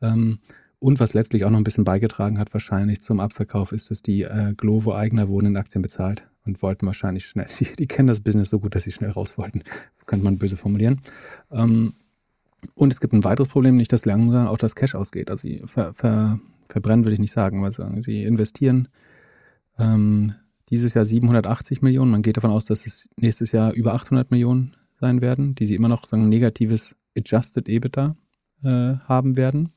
[0.00, 0.38] Ähm,
[0.78, 4.22] und was letztlich auch noch ein bisschen beigetragen hat, wahrscheinlich zum Abverkauf, ist, dass die
[4.22, 8.50] äh, Glovo-Eigner wurden in Aktien bezahlt und wollten wahrscheinlich schnell, die, die, kennen das Business
[8.50, 9.62] so gut, dass sie schnell raus wollten,
[10.06, 11.00] könnte man böse formulieren.
[11.50, 11.94] Ähm,
[12.74, 15.30] und es gibt ein weiteres Problem, nicht dass langsam auch das Cash ausgeht.
[15.30, 18.88] Also sie ver, ver, verbrennen, will ich nicht sagen, weil sie investieren
[19.78, 20.34] ähm,
[20.70, 22.10] dieses Jahr 780 Millionen.
[22.10, 25.74] Man geht davon aus, dass es nächstes Jahr über 800 Millionen sein werden, die sie
[25.74, 28.16] immer noch sagen, negatives Adjusted EBITDA
[28.64, 29.70] äh, haben werden.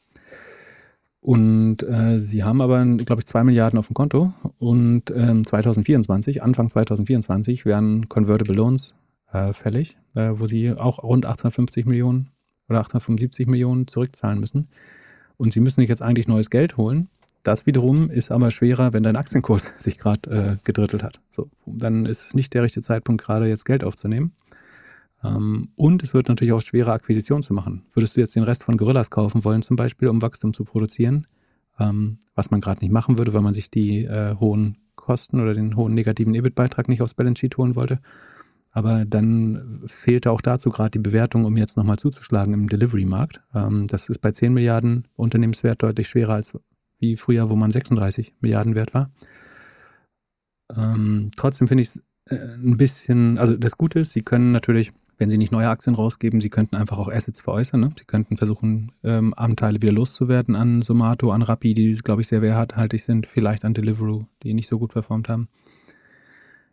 [1.20, 4.34] Und äh, sie haben aber, glaube ich, zwei Milliarden auf dem Konto.
[4.58, 8.96] Und ähm, 2024, Anfang 2024, werden Convertible Loans
[9.32, 12.32] äh, fällig, äh, wo sie auch rund 850 Millionen
[12.68, 14.70] oder 875 Millionen zurückzahlen müssen.
[15.38, 17.10] Und sie müssen sich jetzt eigentlich neues Geld holen.
[17.44, 21.22] Das wiederum ist aber schwerer, wenn dein Aktienkurs sich gerade äh, gedrittelt hat.
[21.30, 24.34] So, dann ist es nicht der richtige Zeitpunkt, gerade jetzt Geld aufzunehmen.
[25.24, 27.86] Ähm, und es wird natürlich auch schwerer, Akquisitionen zu machen.
[27.94, 31.28] Würdest du jetzt den Rest von Gorillas kaufen wollen, zum Beispiel, um Wachstum zu produzieren,
[31.80, 35.54] ähm, was man gerade nicht machen würde, weil man sich die äh, hohen Kosten oder
[35.54, 38.00] den hohen negativen EBIT-Beitrag nicht aufs Balance Sheet holen wollte.
[38.74, 43.42] Aber dann fehlte auch dazu gerade die Bewertung, um jetzt nochmal zuzuschlagen im Delivery-Markt.
[43.54, 46.58] Ähm, das ist bei 10 Milliarden Unternehmenswert deutlich schwerer als
[47.02, 49.12] wie früher, wo man 36 Milliarden wert war.
[50.78, 54.94] Ähm, trotzdem finde ich es äh, ein bisschen, also das Gute ist, sie können natürlich,
[55.18, 57.82] wenn sie nicht neue Aktien rausgeben, sie könnten einfach auch Assets veräußern.
[57.82, 57.92] Ne?
[57.98, 62.42] Sie könnten versuchen, ähm, Anteile wieder loszuwerden an Somato, an Rappi, die, glaube ich, sehr
[62.42, 65.50] werthaltig sind, vielleicht an Deliveroo, die nicht so gut performt haben.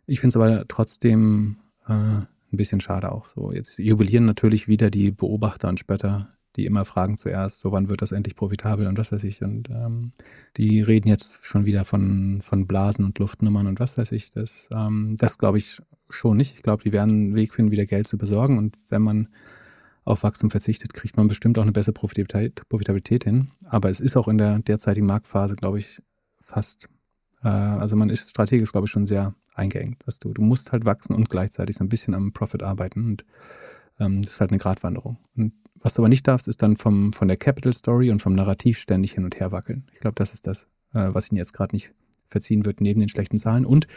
[0.05, 1.57] Ich finde es aber trotzdem
[1.87, 3.27] äh, ein bisschen schade auch.
[3.27, 7.89] So, jetzt jubilieren natürlich wieder die Beobachter und Spötter, die immer fragen zuerst, so wann
[7.89, 9.41] wird das endlich profitabel und was weiß ich.
[9.43, 10.13] Und ähm,
[10.57, 14.31] die reden jetzt schon wieder von, von Blasen und Luftnummern und was weiß ich.
[14.31, 16.55] Das, ähm, das glaube ich schon nicht.
[16.55, 18.57] Ich glaube, die werden einen Weg finden, wieder Geld zu besorgen.
[18.57, 19.29] Und wenn man
[20.05, 23.51] auf Wachstum verzichtet, kriegt man bestimmt auch eine bessere Profitabilität, Profitabilität hin.
[23.65, 26.01] Aber es ist auch in der derzeitigen Marktphase, glaube ich,
[26.41, 26.89] fast,
[27.43, 30.01] äh, also man ist strategisch, glaube ich, schon sehr eingeengt.
[30.07, 33.05] Dass du, du musst halt wachsen und gleichzeitig so ein bisschen am Profit arbeiten.
[33.05, 33.25] Und
[33.99, 35.17] ähm, das ist halt eine Gratwanderung.
[35.35, 38.33] Und was du aber nicht darfst, ist dann vom, von der Capital Story und vom
[38.33, 39.85] Narrativ ständig hin und her wackeln.
[39.93, 40.63] Ich glaube, das ist das,
[40.93, 41.93] äh, was Ihnen jetzt gerade nicht
[42.29, 43.65] verziehen wird, neben den schlechten Zahlen.
[43.65, 43.87] Und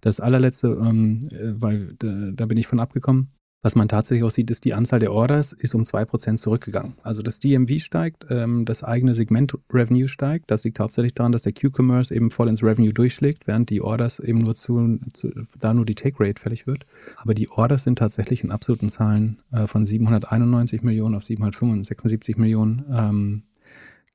[0.00, 3.30] das allerletzte, ähm, äh, weil da, da bin ich von abgekommen,
[3.62, 6.94] was man tatsächlich auch sieht, ist, die Anzahl der Orders ist um 2% zurückgegangen.
[7.04, 10.50] Also das DMV steigt, ähm, das eigene Segment Revenue steigt.
[10.50, 14.18] Das liegt hauptsächlich daran, dass der Q-Commerce eben voll ins Revenue durchschlägt, während die Orders
[14.18, 16.86] eben nur zu, zu da nur die Take Rate fällig wird.
[17.16, 22.84] Aber die Orders sind tatsächlich in absoluten Zahlen äh, von 791 Millionen auf 776 Millionen
[22.92, 23.42] ähm,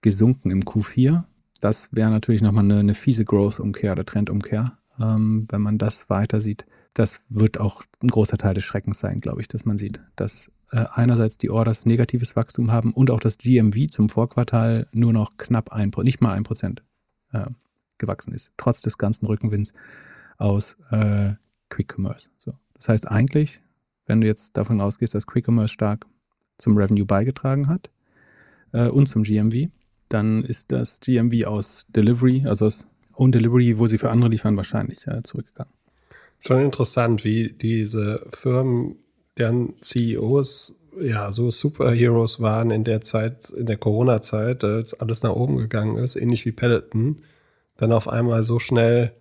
[0.02, 1.24] gesunken im Q4.
[1.62, 6.42] Das wäre natürlich nochmal eine, eine fiese Growth-Umkehr oder Trendumkehr, ähm, wenn man das weiter
[6.42, 6.66] sieht
[6.98, 10.52] das wird auch ein großer Teil des Schreckens sein, glaube ich, dass man sieht, dass
[10.72, 15.38] äh, einerseits die Orders negatives Wachstum haben und auch das GMV zum Vorquartal nur noch
[15.38, 16.84] knapp ein, nicht mal ein Prozent
[17.34, 17.46] äh,
[18.00, 19.74] gewachsen ist, trotz des ganzen Rückenwinds
[20.40, 21.34] aus äh,
[21.70, 22.32] Quick Commerce.
[22.40, 22.54] So.
[22.74, 23.62] Das heißt eigentlich,
[24.08, 26.08] wenn du jetzt davon ausgehst, dass Quick Commerce stark
[26.58, 27.92] zum Revenue beigetragen hat
[28.72, 29.70] äh, und zum GMV,
[30.10, 34.58] dann ist das GMV aus Delivery, also aus Own Delivery, wo sie für andere liefern,
[34.58, 35.77] wahrscheinlich äh, zurückgegangen.
[36.40, 38.96] Schon interessant, wie diese Firmen,
[39.38, 45.34] deren CEOs ja so Superheroes waren in der Zeit, in der Corona-Zeit, als alles nach
[45.34, 47.24] oben gegangen ist, ähnlich wie Peloton,
[47.78, 49.14] dann auf einmal so schnell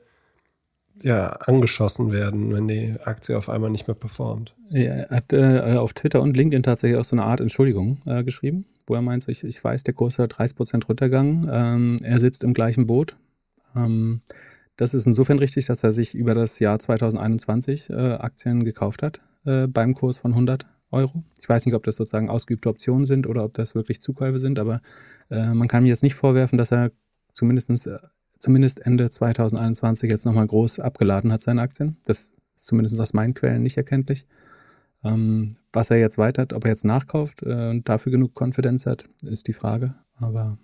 [1.03, 4.55] ja, angeschossen werden, wenn die Aktie auf einmal nicht mehr performt.
[4.73, 8.65] Er hat äh, auf Twitter und LinkedIn tatsächlich auch so eine Art Entschuldigung äh, geschrieben,
[8.87, 12.45] wo er meint, ich, ich weiß, der Kurs hat 30 Prozent runtergegangen, ähm, er sitzt
[12.45, 13.17] im gleichen Boot.
[13.75, 14.21] Ähm,
[14.77, 19.21] das ist insofern richtig, dass er sich über das Jahr 2021 äh, Aktien gekauft hat
[19.45, 21.25] äh, beim Kurs von 100 Euro.
[21.41, 24.59] Ich weiß nicht, ob das sozusagen ausgeübte Optionen sind oder ob das wirklich Zukäufe sind,
[24.59, 24.81] aber
[25.31, 26.93] äh, man kann mir jetzt nicht vorwerfen, dass er
[27.33, 27.99] zumindest, äh,
[28.39, 31.97] zumindest Ende 2021 jetzt nochmal groß abgeladen hat, seine Aktien.
[32.05, 34.27] Das ist zumindest aus meinen Quellen nicht erkenntlich.
[35.05, 38.87] Ähm, was er jetzt weiter hat, ob er jetzt nachkauft äh, und dafür genug Konfidenz
[38.87, 39.95] hat, ist die Frage.
[40.17, 40.59] Aber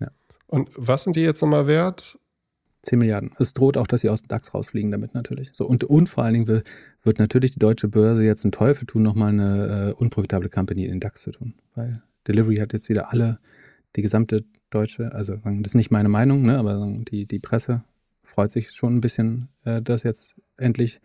[0.00, 0.08] ja.
[0.46, 2.18] Und was sind die jetzt nochmal wert?
[2.84, 3.32] 10 Milliarden.
[3.38, 5.52] Es droht auch, dass sie aus dem DAX rausfliegen damit natürlich.
[5.54, 6.66] So, und, und vor allen Dingen wird,
[7.02, 10.92] wird natürlich die deutsche Börse jetzt einen Teufel tun, nochmal eine äh, unprofitable Company in
[10.92, 11.54] den DAX zu tun.
[11.74, 13.38] Weil Delivery hat jetzt wieder alle,
[13.96, 17.84] die gesamte Deutsche, also das ist nicht meine Meinung, ne, aber die, die Presse
[18.22, 21.00] freut sich schon ein bisschen, äh, dass jetzt endlich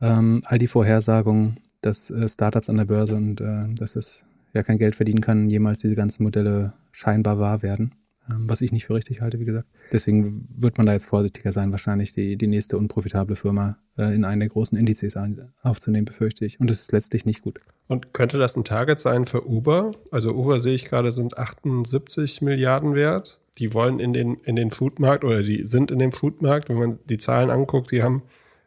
[0.00, 4.62] ähm, all die Vorhersagungen, dass äh, Startups an der Börse und äh, dass es ja
[4.62, 7.94] kein Geld verdienen kann, jemals diese ganzen Modelle scheinbar wahr werden.
[8.30, 9.68] Ähm, was ich nicht für richtig halte, wie gesagt.
[9.92, 14.24] Deswegen wird man da jetzt vorsichtiger sein, wahrscheinlich die, die nächste unprofitable Firma äh, in
[14.24, 15.16] einen der großen Indizes
[15.62, 16.60] aufzunehmen, befürchte ich.
[16.60, 17.60] Und das ist letztlich nicht gut.
[17.88, 19.92] Und könnte das ein Target sein für Uber?
[20.10, 23.40] Also Uber sehe ich gerade sind 78 Milliarden wert.
[23.58, 26.68] Die wollen in den, in den Foodmarkt oder die sind in dem Foodmarkt.
[26.68, 28.22] Wenn man die Zahlen anguckt, die haben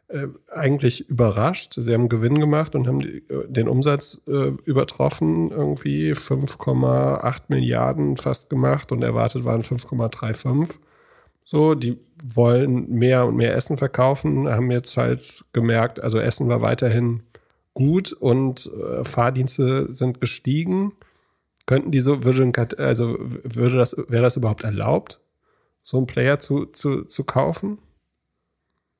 [0.08, 1.74] äh, eigentlich überrascht.
[1.74, 8.16] Sie haben Gewinn gemacht und haben die, äh, den Umsatz äh, übertroffen, irgendwie 5,8 Milliarden
[8.16, 10.76] fast gemacht und erwartet waren 5,35.
[11.42, 16.60] So, die wollen mehr und mehr Essen verkaufen, haben jetzt halt gemerkt, also Essen war
[16.60, 17.22] weiterhin
[17.74, 20.92] gut und äh, Fahrdienste sind gestiegen.
[21.66, 25.20] Könnten die so, würde, also würde das, wäre das überhaupt erlaubt,
[25.82, 27.78] so einen Player zu, zu, zu kaufen?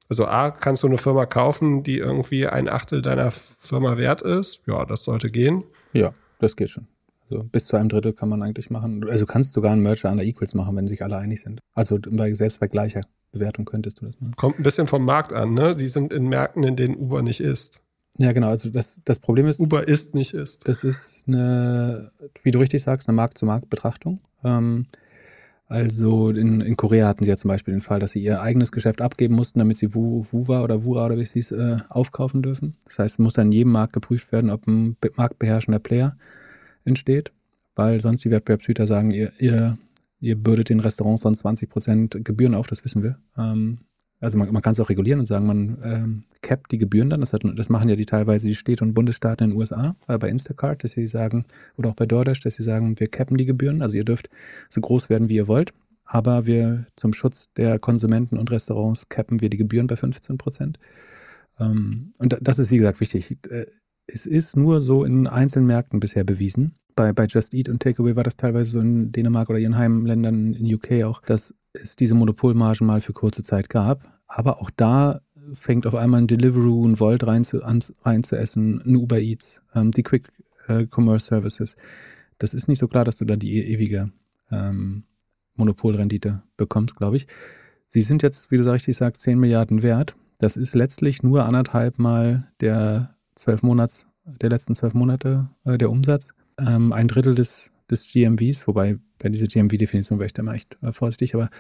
[0.09, 4.63] Also A, kannst du eine Firma kaufen, die irgendwie ein Achtel deiner Firma wert ist?
[4.67, 5.65] Ja, das sollte gehen.
[5.93, 6.87] Ja, das geht schon.
[7.29, 9.05] Also bis zu einem Drittel kann man eigentlich machen.
[9.09, 11.61] Also du kannst sogar einen Merger an der Equals machen, wenn sich alle einig sind.
[11.75, 13.03] Also bei, selbst bei gleicher
[13.33, 14.37] Bewertung könntest du das machen.
[14.37, 15.75] Kommt ein bisschen vom Markt an, ne?
[15.75, 17.81] Die sind in Märkten, in denen Uber nicht ist.
[18.19, 18.49] Ja, genau.
[18.49, 19.61] Also das, das Problem ist.
[19.61, 20.69] Uber ist nicht ist.
[20.69, 22.11] Das ist eine,
[22.43, 24.21] wie du richtig sagst, eine Markt-zu-Markt-Betrachtung.
[24.45, 24.87] Ähm,
[25.69, 28.71] also in, in Korea hatten sie ja zum Beispiel den Fall, dass sie ihr eigenes
[28.71, 32.77] Geschäft abgeben mussten, damit sie Wuwa oder Wura oder wie es hieß, äh, aufkaufen dürfen.
[32.85, 36.17] Das heißt, es muss dann in jedem Markt geprüft werden, ob ein marktbeherrschender Player
[36.85, 37.33] entsteht,
[37.75, 39.77] weil sonst die Wettbewerbshüter sagen, ihr, ihr,
[40.21, 43.19] ihr bürdet den Restaurants sonst 20 Prozent Gebühren auf, das wissen wir.
[43.37, 43.79] Ähm,
[44.21, 47.21] also man, man kann es auch regulieren und sagen, man ähm, capt die Gebühren dann.
[47.21, 50.19] Das, hat, das machen ja die teilweise die Städte und Bundesstaaten in den USA, äh,
[50.19, 51.45] bei Instacart, dass sie sagen,
[51.77, 53.83] oder auch bei DoorDash, dass sie sagen, wir cappen die Gebühren.
[53.83, 54.31] Also ihr dürft
[54.71, 55.75] so groß werden, wie ihr wollt.
[56.05, 60.79] Aber wir zum Schutz der Konsumenten und Restaurants cappen wir die Gebühren bei 15 Prozent.
[61.59, 63.39] Ähm, und das ist, wie gesagt, wichtig.
[63.51, 63.67] Äh,
[64.07, 66.77] es ist nur so in einzelnen Märkten bisher bewiesen.
[66.97, 70.55] Bei, bei Just Eat und Takeaway war das teilweise so in Dänemark oder ihren Heimländern
[70.55, 74.11] in UK auch, dass es diese Monopolmargen mal für kurze Zeit gab.
[74.27, 75.21] Aber auch da
[75.55, 79.21] fängt auf einmal ein Deliveroo, ein Volt rein zu, an, rein zu essen, ein Uber
[79.21, 80.29] Eats, ähm, die Quick
[80.69, 81.77] äh, Commerce Services.
[82.39, 84.11] Das ist nicht so klar, dass du da die e-, ewige
[84.51, 85.05] ähm,
[85.55, 87.27] Monopolrendite bekommst, glaube ich.
[87.87, 90.17] Sie sind jetzt, wie du richtig sagst, 10 Milliarden wert.
[90.39, 95.91] Das ist letztlich nur anderthalb Mal der zwölf Monats, der letzten zwölf Monate äh, der
[95.91, 96.35] Umsatz.
[96.59, 100.79] Ähm, ein Drittel des, des GMVs, wobei bei dieser GMV-Definition wäre ich da mal echt
[100.83, 101.51] äh, vorsichtig, aber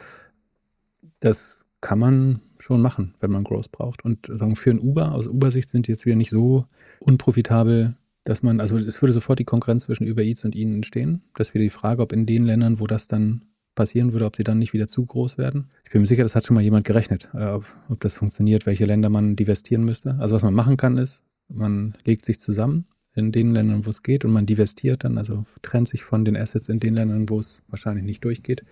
[1.21, 4.05] das kann man schon machen, wenn man Growth braucht.
[4.05, 6.67] Und sagen, für ein Uber, aus Uber-Sicht sind die jetzt wieder nicht so
[7.01, 11.23] unprofitabel, dass man, also es würde sofort die Konkurrenz zwischen Uber Eats und ihnen entstehen.
[11.35, 13.43] Das wäre die Frage, ob in den Ländern, wo das dann
[13.75, 15.69] passieren würde, ob sie dann nicht wieder zu groß werden.
[15.85, 18.67] Ich bin mir sicher, das hat schon mal jemand gerechnet, äh, ob, ob das funktioniert,
[18.67, 20.17] welche Länder man divestieren müsste.
[20.19, 22.87] Also was man machen kann, ist, man legt sich zusammen
[23.17, 26.37] in den Ländern, wo es geht und man divestiert dann, also trennt sich von den
[26.37, 28.65] Assets in den Ländern, wo es wahrscheinlich nicht durchgeht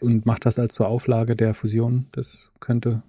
[0.00, 2.06] und macht das als zur Auflage der Fusion.
[2.12, 3.02] Das könnte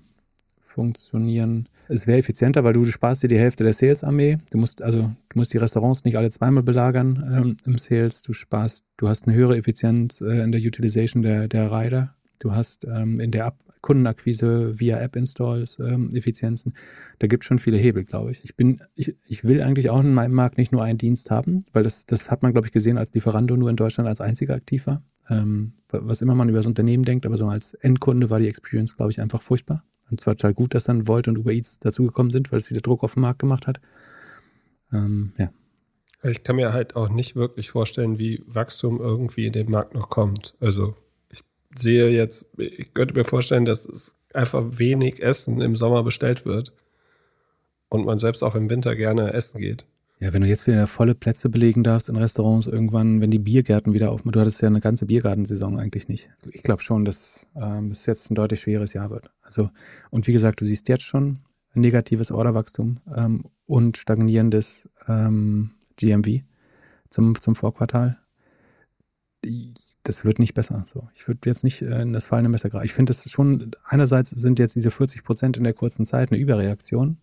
[0.77, 1.67] funktionieren.
[1.88, 4.38] Es wäre effizienter, weil du sparst dir die Hälfte der Sales-Armee.
[4.51, 8.21] Du musst also du musst die Restaurants nicht alle zweimal belagern ähm, im Sales.
[8.21, 12.13] Du sparst, du hast eine höhere Effizienz äh, in der Utilization der, der Rider.
[12.39, 13.57] Du hast ähm, in der Ab
[13.88, 16.73] Kundenakquise via App-Installs ähm, Effizienzen.
[17.19, 18.43] Da gibt es schon viele Hebel, glaube ich.
[18.43, 21.63] Ich bin, ich, ich will eigentlich auch in meinem Markt nicht nur einen Dienst haben,
[21.71, 24.55] weil das, das hat man, glaube ich, gesehen, als Lieferando nur in Deutschland als einziger
[24.55, 25.03] aktiv war.
[25.29, 28.97] Ähm, was immer man über das Unternehmen denkt, aber so als Endkunde war die Experience,
[28.97, 29.85] glaube ich, einfach furchtbar.
[30.11, 32.81] Und zwar total gut, dass dann Volt und Uber Eats dazugekommen sind, weil es wieder
[32.81, 33.79] Druck auf den Markt gemacht hat.
[34.91, 35.49] Ähm, ja.
[36.23, 40.09] Ich kann mir halt auch nicht wirklich vorstellen, wie Wachstum irgendwie in den Markt noch
[40.09, 40.55] kommt.
[40.59, 40.97] Also
[41.80, 46.73] sehe jetzt, ich könnte mir vorstellen, dass es einfach wenig Essen im Sommer bestellt wird
[47.89, 49.86] und man selbst auch im Winter gerne essen geht.
[50.19, 53.93] Ja, wenn du jetzt wieder volle Plätze belegen darfst in Restaurants irgendwann, wenn die Biergärten
[53.93, 56.30] wieder aufmachen, du hattest ja eine ganze Biergartensaison eigentlich nicht.
[56.51, 59.30] Ich glaube schon, dass ähm, es jetzt ein deutlich schweres Jahr wird.
[59.43, 59.69] Also,
[60.09, 61.38] und wie gesagt, du siehst jetzt schon
[61.75, 66.41] negatives Orderwachstum ähm, und stagnierendes ähm, GMV
[67.09, 68.17] zum, zum Vorquartal.
[70.04, 70.84] Das wird nicht besser.
[70.88, 72.86] So, ich würde jetzt nicht äh, in das fallende Messer greifen.
[72.86, 76.39] Ich finde es schon, einerseits sind jetzt diese 40 Prozent in der kurzen Zeit eine
[76.39, 77.18] Überreaktion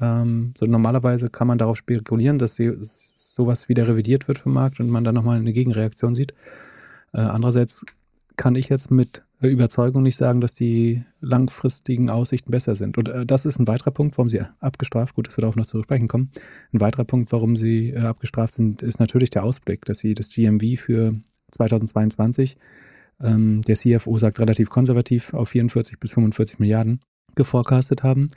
[0.00, 4.78] ähm, so normalerweise kann man darauf spekulieren, dass sie, sowas wieder revidiert wird vom Markt
[4.78, 6.34] und man dann nochmal eine Gegenreaktion sieht.
[7.12, 7.84] Äh, andererseits
[8.36, 12.96] kann ich jetzt mit Überzeugung nicht sagen, dass die langfristigen Aussichten besser sind.
[12.96, 15.66] Und äh, das ist ein weiterer Punkt, warum sie abgestraft, gut, dass wir darauf noch
[15.66, 16.30] zu sprechen kommen.
[16.72, 20.28] Ein weiterer Punkt, warum sie äh, abgestraft sind, ist natürlich der Ausblick, dass sie das
[20.28, 21.12] GMV für
[21.54, 22.58] 2022
[23.22, 27.00] ähm, der CFO sagt relativ konservativ auf 44 bis 45 Milliarden
[27.34, 28.28] geforecastet haben.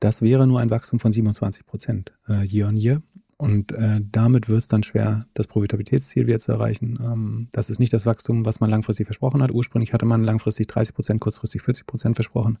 [0.00, 3.02] Das wäre nur ein Wachstum von 27 Prozent äh, year on year.
[3.38, 6.98] Und äh, damit wird es dann schwer, das Profitabilitätsziel wieder zu erreichen.
[7.02, 9.50] Ähm, das ist nicht das Wachstum, was man langfristig versprochen hat.
[9.50, 12.58] Ursprünglich hatte man langfristig 30 Prozent, kurzfristig 40 Prozent versprochen,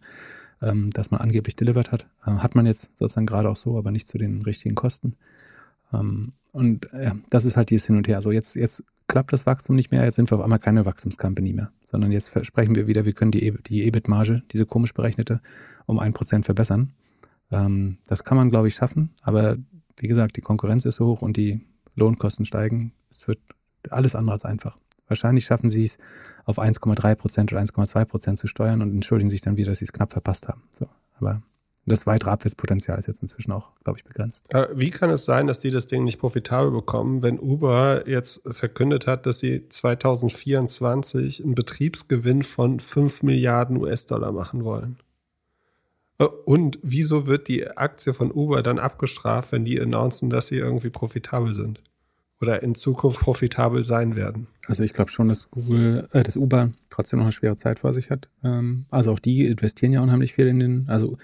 [0.60, 2.06] ähm, dass man angeblich delivered hat.
[2.26, 5.16] Äh, hat man jetzt sozusagen gerade auch so, aber nicht zu den richtigen Kosten.
[5.94, 8.20] Ähm, und ja, das ist halt dieses Hin und Her.
[8.20, 11.52] So, jetzt, jetzt klappt das Wachstum nicht mehr, jetzt sind wir auf einmal keine Wachstumscompany
[11.52, 15.40] mehr, sondern jetzt versprechen wir wieder, wir können die, die EBIT-Marge, diese komisch berechnete,
[15.86, 16.94] um ein Prozent verbessern.
[17.50, 19.56] Ähm, das kann man, glaube ich, schaffen, aber
[19.98, 21.60] wie gesagt, die Konkurrenz ist so hoch und die
[21.94, 22.92] Lohnkosten steigen.
[23.10, 23.38] Es wird
[23.90, 24.76] alles andere als einfach.
[25.08, 25.98] Wahrscheinlich schaffen sie es
[26.44, 29.84] auf 1,3 Prozent oder 1,2 Prozent zu steuern und entschuldigen sich dann wieder, dass sie
[29.84, 30.64] es knapp verpasst haben.
[30.70, 30.88] So,
[31.18, 31.42] aber
[31.86, 34.48] das weitere Abwärtspotenzial ist jetzt inzwischen auch, glaube ich, begrenzt.
[34.74, 39.06] Wie kann es sein, dass die das Ding nicht profitabel bekommen, wenn Uber jetzt verkündet
[39.06, 44.98] hat, dass sie 2024 einen Betriebsgewinn von 5 Milliarden US-Dollar machen wollen?
[46.18, 50.56] Äh, und wieso wird die Aktie von Uber dann abgestraft, wenn die announcen, dass sie
[50.56, 51.80] irgendwie profitabel sind?
[52.40, 54.46] Oder in Zukunft profitabel sein werden?
[54.66, 57.94] Also ich glaube schon, dass Google, äh, dass Uber trotzdem noch eine schwere Zeit vor
[57.94, 58.28] sich hat.
[58.44, 61.16] Ähm, also auch die investieren ja unheimlich viel in den, also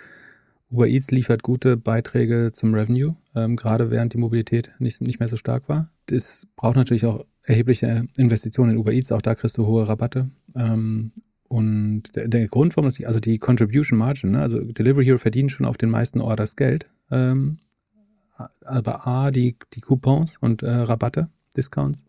[0.72, 5.28] Uber Eats liefert gute Beiträge zum Revenue, ähm, gerade während die Mobilität nicht, nicht mehr
[5.28, 5.90] so stark war.
[6.06, 10.30] Das braucht natürlich auch erhebliche Investitionen in Uber Eats, auch da kriegst du hohe Rabatte.
[10.54, 11.12] Ähm,
[11.48, 15.18] und der, der, Grund, warum das nicht, also die Contribution Margin, ne, also Delivery Hero
[15.18, 17.58] verdient schon auf den meisten Orders Geld, ähm,
[18.64, 22.06] aber A, die, die Coupons und äh, Rabatte, Discounts,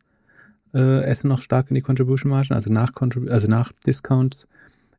[0.74, 2.93] äh, essen noch stark in die Contribution Margin, also nach,
[3.28, 4.47] also nach Discounts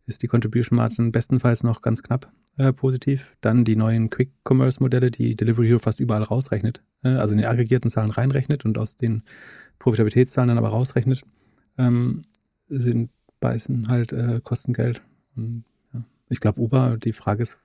[0.05, 3.37] ist die Contribution Margin bestenfalls noch ganz knapp äh, positiv.
[3.41, 7.39] Dann die neuen Quick Commerce Modelle, die Delivery Hero fast überall rausrechnet, äh, also in
[7.39, 9.23] den aggregierten Zahlen reinrechnet und aus den
[9.79, 11.23] Profitabilitätszahlen dann aber rausrechnet,
[11.79, 12.23] ähm,
[12.69, 15.03] sind beißen halt äh, kosten Geld.
[15.37, 16.05] Und, ja.
[16.29, 17.59] Ich glaube, Uber, die Frage ist,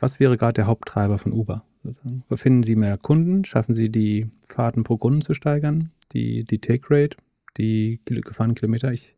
[0.00, 1.64] was wäre gerade der Haupttreiber von Uber?
[1.82, 2.22] Sozusagen?
[2.34, 3.44] Finden Sie mehr Kunden?
[3.44, 5.90] Schaffen Sie die Fahrten pro Kunden zu steigern?
[6.12, 7.16] Die, die Take Rate?
[7.56, 8.92] Die gefahrenen Kilometer?
[8.92, 9.16] Ich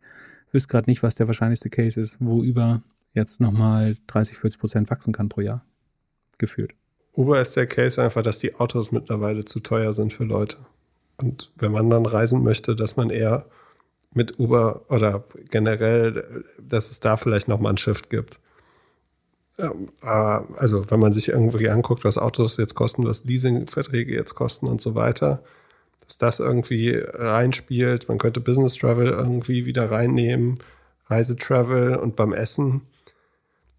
[0.53, 2.83] wüsste gerade nicht, was der wahrscheinlichste Case ist, wo Uber
[3.13, 5.65] jetzt nochmal 30, 40 Prozent wachsen kann pro Jahr.
[6.39, 6.73] Gefühlt.
[7.13, 10.57] Uber ist der Case einfach, dass die Autos mittlerweile zu teuer sind für Leute.
[11.17, 13.47] Und wenn man dann reisen möchte, dass man eher
[14.15, 18.39] mit Uber oder generell, dass es da vielleicht nochmal einen Shift gibt.
[20.01, 24.81] Also, wenn man sich irgendwie anguckt, was Autos jetzt kosten, was Leasingverträge jetzt kosten und
[24.81, 25.43] so weiter,
[26.01, 28.09] dass das irgendwie reinspielt.
[28.09, 30.59] Man könnte Business Travel irgendwie wieder reinnehmen,
[31.07, 32.83] Reisetravel und beim Essen.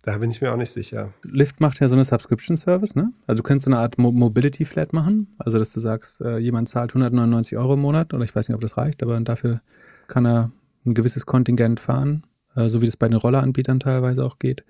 [0.04, 1.14] Da bin ich mir auch nicht sicher.
[1.22, 3.14] Lyft macht ja so eine Subscription Service, ne?
[3.28, 5.28] Also du könntest so eine Art Mobility Flat machen.
[5.38, 8.56] Also dass du sagst, äh, jemand zahlt 199 Euro im Monat oder ich weiß nicht,
[8.56, 9.62] ob das reicht, aber dafür
[10.08, 10.52] kann er
[10.86, 12.24] ein gewisses Kontingent fahren,
[12.56, 14.64] äh, so wie das bei den Rolleranbietern teilweise auch geht.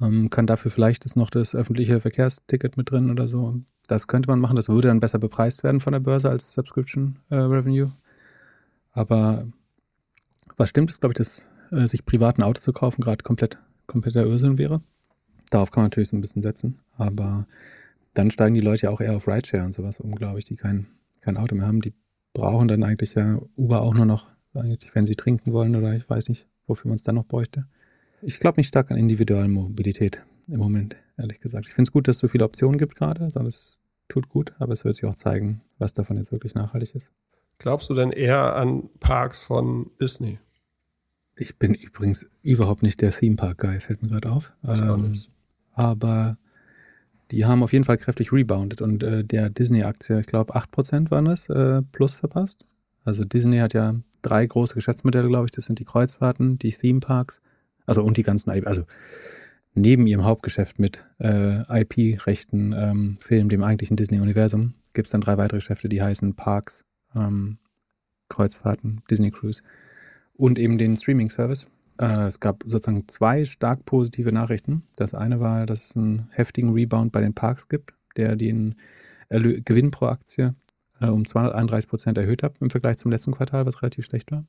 [0.00, 3.56] Ähm, kann dafür vielleicht ist noch das öffentliche Verkehrsticket mit drin oder so.
[3.88, 7.18] Das könnte man machen, das würde dann besser bepreist werden von der Börse als Subscription
[7.30, 7.86] äh.
[8.92, 9.46] Aber
[10.56, 13.58] was stimmt, ist, glaube ich, dass äh, sich privat ein Auto zu kaufen gerade komplett
[13.86, 14.80] kompletter Irrsinn wäre.
[15.50, 17.46] Darauf kann man natürlich so ein bisschen setzen, aber
[18.14, 20.56] dann steigen die Leute ja auch eher auf Rideshare und sowas um, glaube ich, die
[20.56, 20.86] kein,
[21.20, 21.80] kein Auto mehr haben.
[21.80, 21.92] Die
[22.32, 26.08] brauchen dann eigentlich ja Uber auch nur noch eigentlich, wenn sie trinken wollen oder ich
[26.08, 27.66] weiß nicht, wofür man es dann noch bräuchte.
[28.20, 31.66] Ich glaube nicht stark an Individualmobilität im Moment, ehrlich gesagt.
[31.66, 33.78] Ich finde es gut, dass es so viele Optionen gibt gerade, sondern es
[34.08, 37.12] tut gut, aber es wird sich auch zeigen, was davon jetzt wirklich nachhaltig ist.
[37.58, 40.38] Glaubst du denn eher an Parks von Disney?
[41.36, 44.54] Ich bin übrigens überhaupt nicht der Theme Park Guy, fällt mir gerade auf.
[44.66, 45.18] Ähm,
[45.72, 46.36] aber
[47.30, 51.26] die haben auf jeden Fall kräftig rebounded und äh, der Disney-Aktie, ich glaube 8% waren
[51.26, 52.66] es, äh, plus verpasst.
[53.04, 55.50] Also Disney hat ja drei große Geschäftsmodelle, glaube ich.
[55.50, 57.40] Das sind die Kreuzfahrten, die Theme Parks,
[57.86, 58.84] also und die ganzen, also
[59.74, 65.38] neben ihrem Hauptgeschäft mit äh, IP-Rechten, ähm, Film, dem eigentlichen Disney-Universum, gibt es dann drei
[65.38, 67.58] weitere Geschäfte, die heißen Parks, ähm,
[68.28, 69.62] Kreuzfahrten, Disney Cruise
[70.42, 71.68] und eben den Streaming-Service.
[72.00, 74.82] Äh, es gab sozusagen zwei stark positive Nachrichten.
[74.96, 78.74] Das eine war, dass es einen heftigen Rebound bei den Parks gibt, der den
[79.28, 80.56] Erlö Gewinn pro Aktie
[81.00, 84.44] äh, um 231 Prozent erhöht hat im Vergleich zum letzten Quartal, was relativ schlecht war.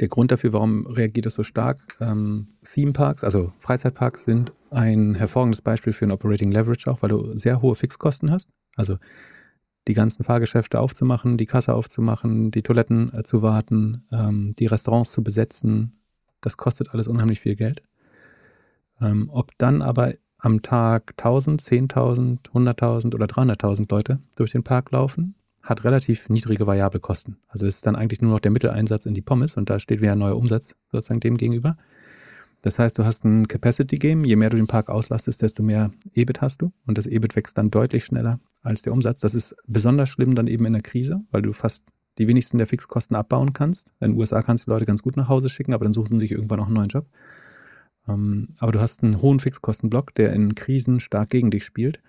[0.00, 1.78] Der Grund dafür, warum reagiert es so stark?
[2.00, 7.10] Ähm, Theme Parks, also Freizeitparks, sind ein hervorragendes Beispiel für ein Operating Leverage auch, weil
[7.10, 8.48] du sehr hohe Fixkosten hast.
[8.74, 8.96] Also
[9.88, 15.12] die ganzen Fahrgeschäfte aufzumachen, die Kasse aufzumachen, die Toiletten äh, zu warten, ähm, die Restaurants
[15.12, 16.00] zu besetzen,
[16.40, 17.82] das kostet alles unheimlich viel Geld.
[19.00, 24.90] Ähm, ob dann aber am Tag 1000, 10.000, 100.000 oder 300.000 Leute durch den Park
[24.90, 27.38] laufen, hat relativ niedrige variable Kosten.
[27.46, 30.00] Also das ist dann eigentlich nur noch der Mitteleinsatz in die Pommes und da steht
[30.00, 31.76] wieder ein neuer Umsatz sozusagen dem gegenüber.
[32.62, 34.24] Das heißt, du hast ein Capacity Game.
[34.24, 36.72] Je mehr du den Park auslastest, desto mehr EBIT hast du.
[36.86, 39.20] Und das EBIT wächst dann deutlich schneller als der Umsatz.
[39.20, 41.84] Das ist besonders schlimm dann eben in der Krise, weil du fast
[42.18, 43.92] die wenigsten der Fixkosten abbauen kannst.
[44.00, 46.26] In den USA kannst du Leute ganz gut nach Hause schicken, aber dann suchen sie
[46.26, 47.06] sich irgendwann noch einen neuen Job.
[48.08, 52.00] Ähm, aber du hast einen hohen Fixkostenblock, der in Krisen stark gegen dich spielt.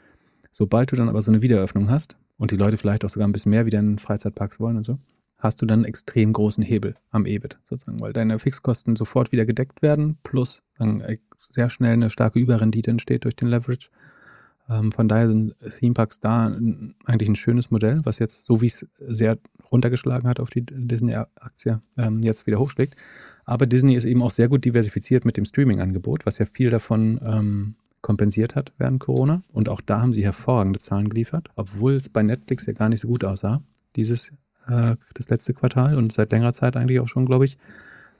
[0.51, 3.31] Sobald du dann aber so eine Wiedereröffnung hast und die Leute vielleicht auch sogar ein
[3.31, 4.99] bisschen mehr wieder in Freizeitparks wollen und so,
[5.37, 9.45] hast du dann einen extrem großen Hebel am EBIT sozusagen, weil deine Fixkosten sofort wieder
[9.45, 11.03] gedeckt werden, plus dann
[11.51, 13.89] sehr schnell eine starke Überrendite entsteht durch den Leverage.
[14.69, 16.55] Ähm, von daher sind Themeparks da
[17.05, 19.37] eigentlich ein schönes Modell, was jetzt, so wie es sehr
[19.71, 22.95] runtergeschlagen hat auf die Disney-Aktie, ähm, jetzt wieder hochschlägt.
[23.45, 27.19] Aber Disney ist eben auch sehr gut diversifiziert mit dem Streaming-Angebot, was ja viel davon
[27.23, 29.41] ähm, kompensiert hat während Corona.
[29.51, 33.01] Und auch da haben sie hervorragende Zahlen geliefert, obwohl es bei Netflix ja gar nicht
[33.01, 33.61] so gut aussah,
[33.95, 34.29] dieses
[34.67, 37.57] äh, das letzte Quartal und seit längerer Zeit eigentlich auch schon, glaube ich,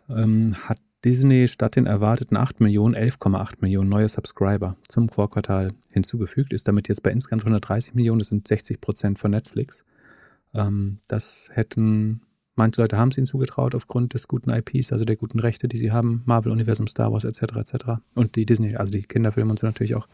[0.09, 6.67] hat Disney statt den erwarteten 8 Millionen 11,8 Millionen neue Subscriber zum Vorquartal hinzugefügt, ist
[6.67, 9.83] damit jetzt bei insgesamt 130 Millionen, das sind 60 Prozent von Netflix.
[10.53, 12.21] Ähm, das hätten,
[12.55, 15.77] manche Leute haben es ihnen zugetraut aufgrund des guten IPs, also der guten Rechte, die
[15.77, 17.41] sie haben, Marvel-Universum, Star Wars etc.
[17.55, 17.75] etc.
[18.15, 20.07] Und die Disney, also die Kinderfilme und so natürlich auch.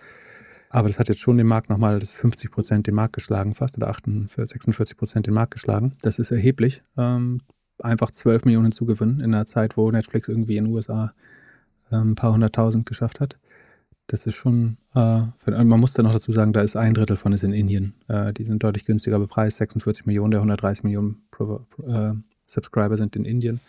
[0.72, 3.78] Aber das hat jetzt schon den Markt nochmal, das 50 Prozent den Markt geschlagen fast
[3.78, 5.96] oder 48, 46 Prozent den Markt geschlagen.
[6.02, 6.82] Das ist erheblich.
[6.98, 7.42] Ähm,
[7.84, 11.13] einfach 12 Millionen zugewinnen in einer Zeit, wo Netflix irgendwie in den USA
[11.91, 13.38] ähm, ein paar hunderttausend geschafft hat.
[14.07, 17.32] Das ist schon, äh, man muss dann noch dazu sagen, da ist ein Drittel von
[17.34, 17.93] ist in Indien.
[18.07, 19.57] Äh, die sind deutlich günstiger bepreist.
[19.57, 22.13] 46 Millionen der 130 Millionen Pro, äh,
[22.47, 23.59] Subscriber sind in Indien.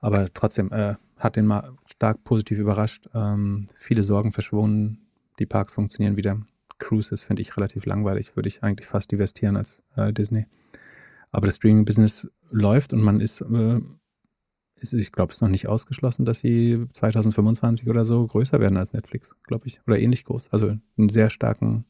[0.00, 3.08] Aber trotzdem äh, hat den mal stark positiv überrascht.
[3.14, 5.06] Ähm, viele Sorgen verschwunden
[5.38, 6.40] die Parks funktionieren wieder.
[6.78, 10.46] Cruises finde ich relativ langweilig, würde ich eigentlich fast investieren als äh, Disney.
[11.32, 13.80] Aber das Streaming-Business läuft und man ist, äh,
[14.76, 18.76] ist ich glaube, es ist noch nicht ausgeschlossen, dass sie 2025 oder so größer werden
[18.76, 19.80] als Netflix, glaube ich.
[19.86, 20.50] Oder ähnlich groß.
[20.52, 21.84] Also einen sehr starken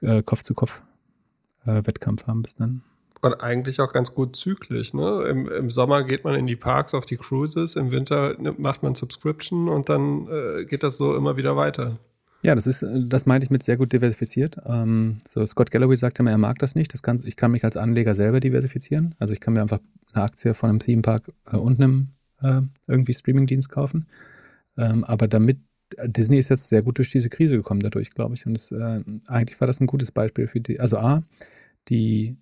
[0.00, 2.82] äh, Kopf-zu-Kopf-Wettkampf äh, haben bis dann.
[3.22, 4.94] Und eigentlich auch ganz gut zyklisch.
[4.94, 5.24] Ne?
[5.28, 8.94] Im, Im, Sommer geht man in die Parks auf die Cruises, im Winter macht man
[8.94, 11.98] Subscription und dann äh, geht das so immer wieder weiter.
[12.42, 14.58] Ja, das ist, das meinte ich mit sehr gut diversifiziert.
[14.66, 16.92] Ähm, so Scott Galloway sagte mir, er mag das nicht.
[16.92, 19.14] Das kann, ich kann mich als Anleger selber diversifizieren.
[19.18, 19.80] Also ich kann mir einfach
[20.12, 22.08] eine Aktie von einem Themepark äh, und einem
[22.42, 24.06] äh, irgendwie Streamingdienst kaufen.
[24.76, 25.58] Ähm, aber damit
[26.04, 28.46] Disney ist jetzt sehr gut durch diese Krise gekommen dadurch, glaube ich.
[28.46, 30.78] Und es, äh, eigentlich war das ein gutes Beispiel für die.
[30.78, 31.22] Also A,
[31.88, 32.36] die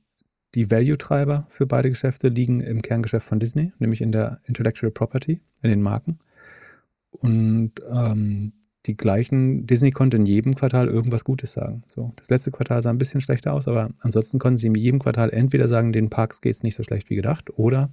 [0.54, 5.40] die Value-Treiber für beide Geschäfte liegen im Kerngeschäft von Disney, nämlich in der Intellectual Property,
[5.62, 6.18] in den Marken.
[7.10, 8.52] Und ähm,
[8.86, 11.84] die gleichen, Disney konnte in jedem Quartal irgendwas Gutes sagen.
[11.86, 15.00] So, das letzte Quartal sah ein bisschen schlechter aus, aber ansonsten konnten sie in jedem
[15.00, 17.90] Quartal entweder sagen, den Parks geht es nicht so schlecht wie gedacht, oder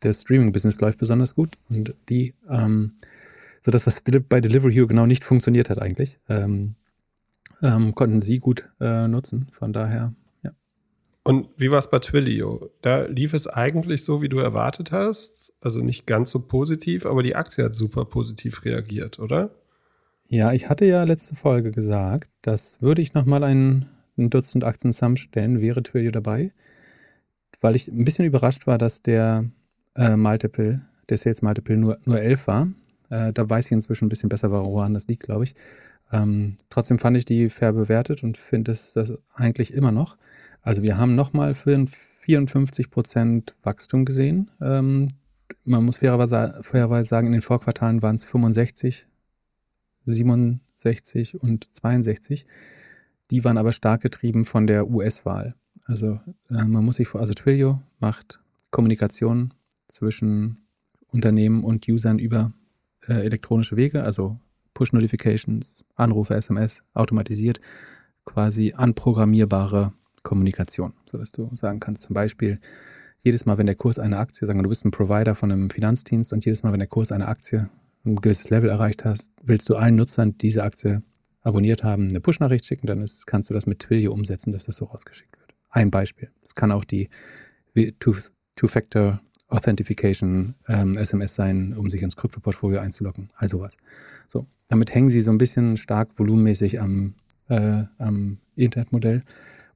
[0.00, 2.92] das Streaming-Business läuft besonders gut und die, ähm,
[3.62, 6.74] so das, was bei Delivery Hero genau nicht funktioniert hat eigentlich, ähm,
[7.62, 9.48] ähm, konnten sie gut äh, nutzen.
[9.52, 10.52] Von daher, ja.
[11.22, 12.70] Und wie war es bei Twilio?
[12.82, 15.54] Da lief es eigentlich so, wie du erwartet hast.
[15.60, 19.50] Also nicht ganz so positiv, aber die Aktie hat super positiv reagiert, oder?
[20.28, 23.86] Ja, ich hatte ja letzte Folge gesagt, dass würde ich nochmal ein,
[24.18, 26.52] ein Dutzend Aktien zusammenstellen, wäre Twilio dabei,
[27.60, 29.44] weil ich ein bisschen überrascht war, dass der
[29.94, 32.68] äh, Multiple, der Sales Multiple nur, nur 11 war.
[33.08, 35.54] Äh, da weiß ich inzwischen ein bisschen besser, woran das liegt, glaube ich.
[36.12, 40.16] Ähm, trotzdem fand ich die fair bewertet und finde es das eigentlich immer noch.
[40.60, 44.50] Also wir haben nochmal für 54 Prozent Wachstum gesehen.
[44.60, 45.06] Ähm,
[45.64, 49.06] man muss fairerweise sagen, in den Vorquartalen waren es 65
[50.06, 52.46] 67 und 62.
[53.30, 55.54] Die waren aber stark getrieben von der US-Wahl.
[55.84, 58.40] Also äh, man muss sich vor, also Twilio macht
[58.70, 59.52] Kommunikation
[59.88, 60.66] zwischen
[61.08, 62.52] Unternehmen und Usern über
[63.06, 64.38] äh, elektronische Wege, also
[64.74, 67.60] Push-Notifications, Anrufe, SMS, automatisiert,
[68.24, 69.92] quasi anprogrammierbare
[70.22, 72.60] Kommunikation, sodass du sagen kannst, zum Beispiel,
[73.18, 75.70] jedes Mal, wenn der Kurs einer Aktie, sagen wir, du bist ein Provider von einem
[75.70, 77.70] Finanzdienst und jedes Mal, wenn der Kurs einer Aktie
[78.06, 81.02] ein gewisses Level erreicht hast, willst du allen Nutzern, die diese Aktie
[81.42, 84.76] abonniert haben, eine Push-Nachricht schicken, dann ist, kannst du das mit Twilio umsetzen, dass das
[84.76, 85.54] so rausgeschickt wird.
[85.70, 86.30] Ein Beispiel.
[86.44, 87.08] Es kann auch die
[87.98, 93.30] Two-Factor Authentification ähm, SMS sein, um sich ins Krypto-Portfolio einzuloggen.
[93.36, 93.76] Also was.
[94.26, 97.14] So, damit hängen sie so ein bisschen stark volumenmäßig am,
[97.48, 99.20] äh, am Internetmodell.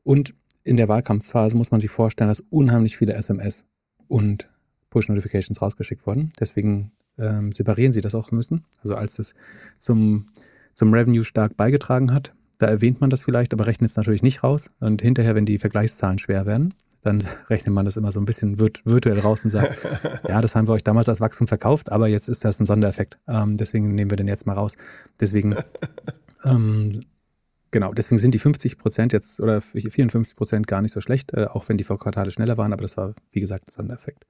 [0.02, 3.66] Und in der Wahlkampfphase muss man sich vorstellen, dass unheimlich viele SMS
[4.08, 4.50] und
[4.90, 6.32] Push-Notifications rausgeschickt wurden.
[6.40, 6.90] Deswegen
[7.20, 8.64] ähm, separieren sie das auch müssen.
[8.82, 9.34] Also als es
[9.78, 10.26] zum,
[10.74, 14.44] zum Revenue stark beigetragen hat, da erwähnt man das vielleicht, aber rechnet es natürlich nicht
[14.44, 14.70] raus.
[14.80, 18.58] Und hinterher, wenn die Vergleichszahlen schwer werden, dann rechnet man das immer so ein bisschen
[18.58, 19.78] virt virtuell raus und sagt,
[20.28, 23.18] ja, das haben wir euch damals als Wachstum verkauft, aber jetzt ist das ein Sondereffekt.
[23.26, 24.76] Ähm, deswegen nehmen wir den jetzt mal raus.
[25.18, 25.56] Deswegen,
[26.44, 27.00] ähm,
[27.70, 31.46] genau, deswegen sind die 50 Prozent jetzt oder 54 Prozent gar nicht so schlecht, äh,
[31.46, 34.26] auch wenn die Vorquartale schneller waren, aber das war, wie gesagt, ein Sondereffekt.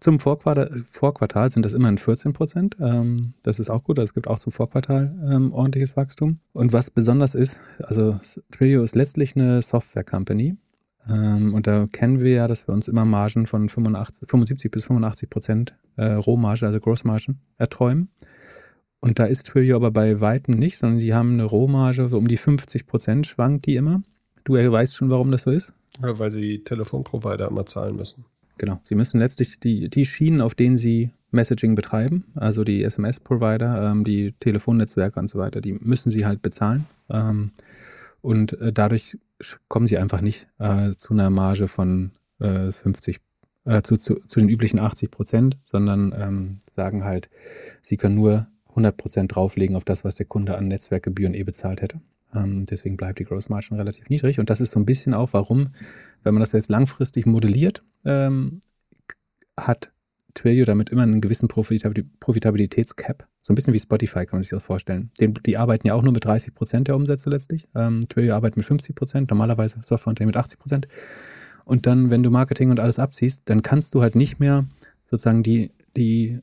[0.00, 2.76] Zum Vorquartal, Vorquartal sind das immerhin 14 Prozent.
[2.80, 3.98] Ähm, das ist auch gut.
[3.98, 6.38] Also es gibt auch zum Vorquartal ähm, ordentliches Wachstum.
[6.52, 8.18] Und was besonders ist, also
[8.52, 10.56] Twilio ist letztlich eine Software-Company.
[11.08, 14.84] Ähm, und da kennen wir ja, dass wir uns immer Margen von 85, 75 bis
[14.84, 18.10] 85 Prozent äh, Rohmarge, also Grossmargen, erträumen.
[19.00, 22.28] Und da ist Twilio aber bei Weitem nicht, sondern die haben eine Rohmarge, so um
[22.28, 24.02] die 50 Prozent schwankt die immer.
[24.44, 25.72] Du weißt schon, warum das so ist?
[26.02, 28.24] Ja, weil sie Telefonprovider immer zahlen müssen.
[28.58, 28.80] Genau.
[28.84, 34.04] Sie müssen letztlich die, die Schienen, auf denen Sie Messaging betreiben, also die SMS-Provider, ähm,
[34.04, 36.86] die Telefonnetzwerke und so weiter, die müssen Sie halt bezahlen.
[37.10, 37.50] Ähm,
[38.22, 39.18] und äh, dadurch
[39.68, 43.20] kommen Sie einfach nicht äh, zu einer Marge von äh, 50,
[43.64, 47.28] äh, zu, zu, zu, den üblichen 80 Prozent, sondern ähm, sagen halt,
[47.82, 51.82] Sie können nur 100 Prozent drauflegen auf das, was der Kunde an Netzwerkgebühren eh bezahlt
[51.82, 52.00] hätte.
[52.36, 54.38] Ähm, deswegen bleibt die Gross Margin relativ niedrig.
[54.38, 55.68] Und das ist so ein bisschen auch, warum,
[56.22, 58.60] wenn man das jetzt langfristig modelliert, ähm,
[59.56, 59.90] hat
[60.34, 63.26] Twilio damit immer einen gewissen Profitabilitätscap.
[63.40, 65.10] So ein bisschen wie Spotify kann man sich das vorstellen.
[65.18, 67.68] Den, die arbeiten ja auch nur mit 30 Prozent der Umsätze letztlich.
[67.74, 70.88] Ähm, Twilio arbeitet mit 50 Prozent, normalerweise Softwareunternehmen mit 80 Prozent.
[71.64, 74.66] Und dann, wenn du Marketing und alles abziehst, dann kannst du halt nicht mehr
[75.10, 76.40] sozusagen die, die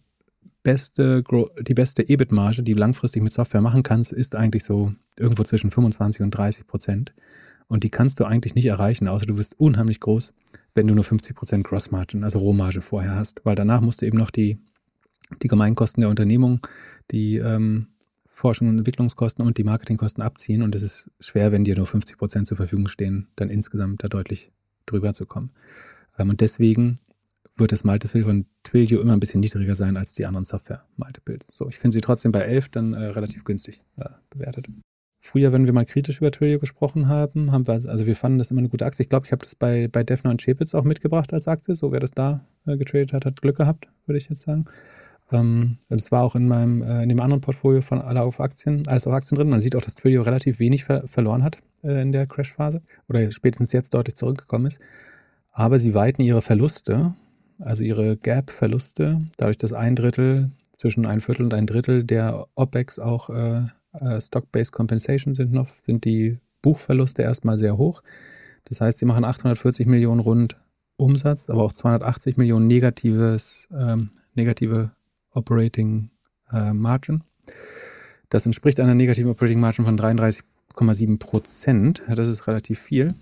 [0.64, 1.24] beste,
[1.61, 5.72] die beste EBIT-Marge, die du langfristig mit Software machen kannst, ist eigentlich so irgendwo zwischen
[5.72, 7.14] 25 und 30 Prozent.
[7.68, 10.34] Und die kannst du eigentlich nicht erreichen, außer du wirst unheimlich groß,
[10.74, 13.41] wenn du nur 50 Prozent Gross-Margin, also Rohmarge vorher hast.
[13.43, 14.57] Weil danach musst du eben noch die,
[15.41, 16.66] die Gemeinkosten der Unternehmung,
[17.11, 17.88] die ähm,
[18.28, 20.61] Forschung und Entwicklungskosten und die Marketingkosten abziehen.
[20.61, 24.07] Und es ist schwer, wenn dir nur 50 Prozent zur Verfügung stehen, dann insgesamt da
[24.07, 24.51] deutlich
[24.86, 25.51] drüber zu kommen.
[26.18, 26.99] Ähm, und deswegen
[27.55, 31.47] wird das Multiple von Twilio immer ein bisschen niedriger sein als die anderen Software-Multiples.
[31.51, 34.67] So, ich finde sie trotzdem bei 11 dann äh, relativ günstig äh, bewertet.
[35.19, 38.51] Früher, wenn wir mal kritisch über Twilio gesprochen haben, haben wir, also wir fanden das
[38.51, 39.03] immer eine gute Aktie.
[39.03, 41.75] Ich glaube, ich habe das bei, bei Defner und Chepitz auch mitgebracht als Aktie.
[41.75, 44.65] So, wer das da äh, getradet hat, hat Glück gehabt, würde ich jetzt sagen.
[45.31, 48.83] Ähm, das war auch in meinem, äh, in dem anderen Portfolio von alle auf Aktien,
[48.87, 49.49] alles auf Aktien drin.
[49.49, 53.31] Man sieht auch, dass Twilio relativ wenig ver verloren hat äh, in der Crash-Phase oder
[53.31, 54.81] spätestens jetzt deutlich zurückgekommen ist.
[55.51, 57.15] Aber sie weiten ihre Verluste
[57.59, 62.99] also ihre Gap-Verluste, dadurch, dass ein Drittel, zwischen ein Viertel und ein Drittel der OPEX
[62.99, 68.01] auch äh, äh, Stock-Based Compensation sind noch, sind die Buchverluste erstmal sehr hoch.
[68.65, 70.57] Das heißt, sie machen 840 Millionen rund
[70.97, 74.91] Umsatz, aber auch 280 Millionen negatives, ähm, negative
[75.31, 76.09] Operating
[76.51, 77.23] äh, Margin.
[78.29, 82.03] Das entspricht einer negativen Operating Margin von 33,7 Prozent.
[82.07, 83.13] Das ist relativ viel.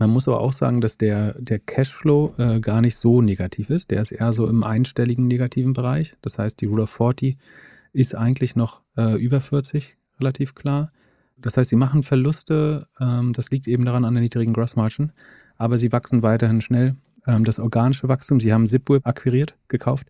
[0.00, 3.90] Man muss aber auch sagen, dass der, der Cashflow äh, gar nicht so negativ ist.
[3.90, 6.16] Der ist eher so im einstelligen negativen Bereich.
[6.22, 7.36] Das heißt, die Rule of 40
[7.92, 10.90] ist eigentlich noch äh, über 40, relativ klar.
[11.36, 12.86] Das heißt, sie machen Verluste.
[12.98, 15.12] Ähm, das liegt eben daran an der niedrigen Grossmargin.
[15.58, 16.96] Aber sie wachsen weiterhin schnell.
[17.26, 20.08] Ähm, das organische Wachstum, sie haben Zipweb akquiriert, gekauft.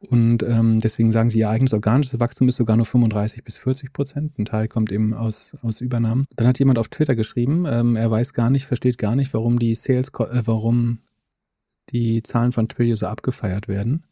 [0.00, 3.92] Und ähm, deswegen sagen sie, ihr eigenes organisches Wachstum ist sogar nur 35 bis 40
[3.92, 4.38] Prozent.
[4.38, 6.24] Ein Teil kommt eben aus, aus Übernahmen.
[6.36, 9.58] Dann hat jemand auf Twitter geschrieben, ähm, er weiß gar nicht, versteht gar nicht, warum
[9.58, 11.00] die Sales, äh, warum
[11.90, 14.04] die Zahlen von Twilio so abgefeiert werden.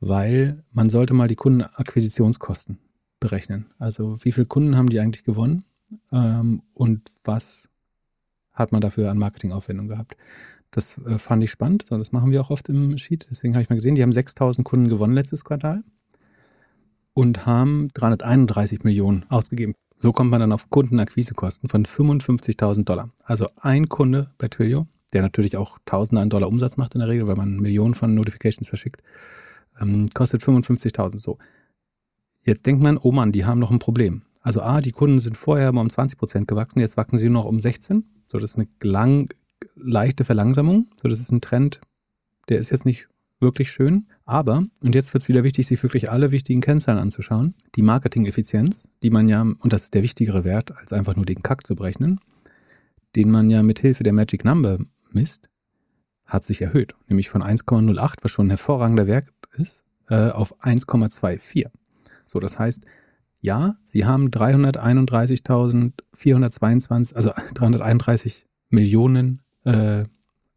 [0.00, 2.78] Weil man sollte mal die Kundenakquisitionskosten
[3.20, 3.66] berechnen.
[3.78, 5.64] Also wie viele Kunden haben die eigentlich gewonnen
[6.10, 7.68] ähm, und was
[8.52, 10.16] hat man dafür an Marketingaufwendungen gehabt.
[10.76, 11.86] Das äh, fand ich spannend.
[11.88, 13.28] Das machen wir auch oft im Sheet.
[13.30, 15.82] Deswegen habe ich mal gesehen, die haben 6000 Kunden gewonnen letztes Quartal
[17.14, 19.72] und haben 331 Millionen ausgegeben.
[19.96, 23.08] So kommt man dann auf Kundenakquisekosten von 55.000 Dollar.
[23.24, 27.08] Also ein Kunde bei Twilio, der natürlich auch Tausende an Dollar Umsatz macht in der
[27.08, 29.02] Regel, weil man Millionen von Notifications verschickt,
[29.80, 31.18] ähm, kostet 55.000.
[31.18, 31.38] So.
[32.42, 34.24] Jetzt denkt man, oh Mann, die haben noch ein Problem.
[34.42, 37.42] Also A, die Kunden sind vorher mal um 20 Prozent gewachsen, jetzt wachsen sie nur
[37.42, 38.04] noch um 16.
[38.28, 39.30] So, das ist eine lang,
[39.74, 40.88] leichte Verlangsamung.
[40.96, 41.80] So, das ist ein Trend,
[42.48, 43.08] der ist jetzt nicht
[43.40, 44.06] wirklich schön.
[44.24, 47.54] Aber, und jetzt wird es wieder wichtig, sich wirklich alle wichtigen Kennzahlen anzuschauen.
[47.74, 51.42] Die Marketing-Effizienz, die man ja, und das ist der wichtigere Wert, als einfach nur den
[51.42, 52.20] Kack zu berechnen,
[53.14, 54.78] den man ja mit Hilfe der Magic Number
[55.12, 55.48] misst,
[56.24, 56.94] hat sich erhöht.
[57.08, 59.26] Nämlich von 1,08, was schon ein hervorragender Wert
[59.56, 61.66] ist, äh, auf 1,24.
[62.24, 62.82] So, das heißt,
[63.40, 70.04] ja, sie haben 331.422, also 331 Millionen äh,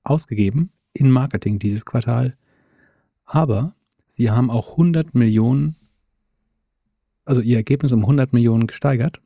[0.04, 2.36] ausgegeben in Marketing dieses Quartal.
[3.26, 3.76] Aber
[4.08, 5.76] sie haben auch 100 Millionen,
[7.26, 9.22] also ihr Ergebnis um 100 Millionen gesteigert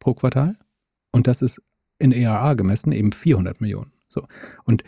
[0.00, 0.56] pro Quartal.
[1.10, 1.62] Und das ist
[1.98, 3.92] in ERA gemessen eben 400 Millionen.
[4.08, 4.26] So.
[4.64, 4.84] Und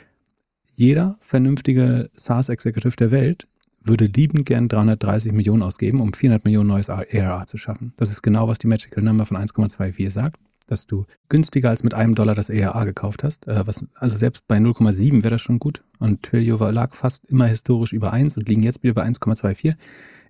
[0.74, 3.48] jeder vernünftige SaaS-Executive der Welt
[3.82, 7.92] würde liebend gern 330 Millionen ausgeben, um 400 Millionen neues ARR zu schaffen.
[7.96, 10.38] Das ist genau, was die Magical Number von 1,24 sagt,
[10.70, 13.46] dass du günstiger als mit einem Dollar das ARR gekauft hast.
[13.48, 15.84] Äh, was, also selbst bei 0,7 wäre das schon gut.
[15.98, 19.74] Und Twilio lag fast immer historisch über 1 und liegen jetzt wieder bei 1,24.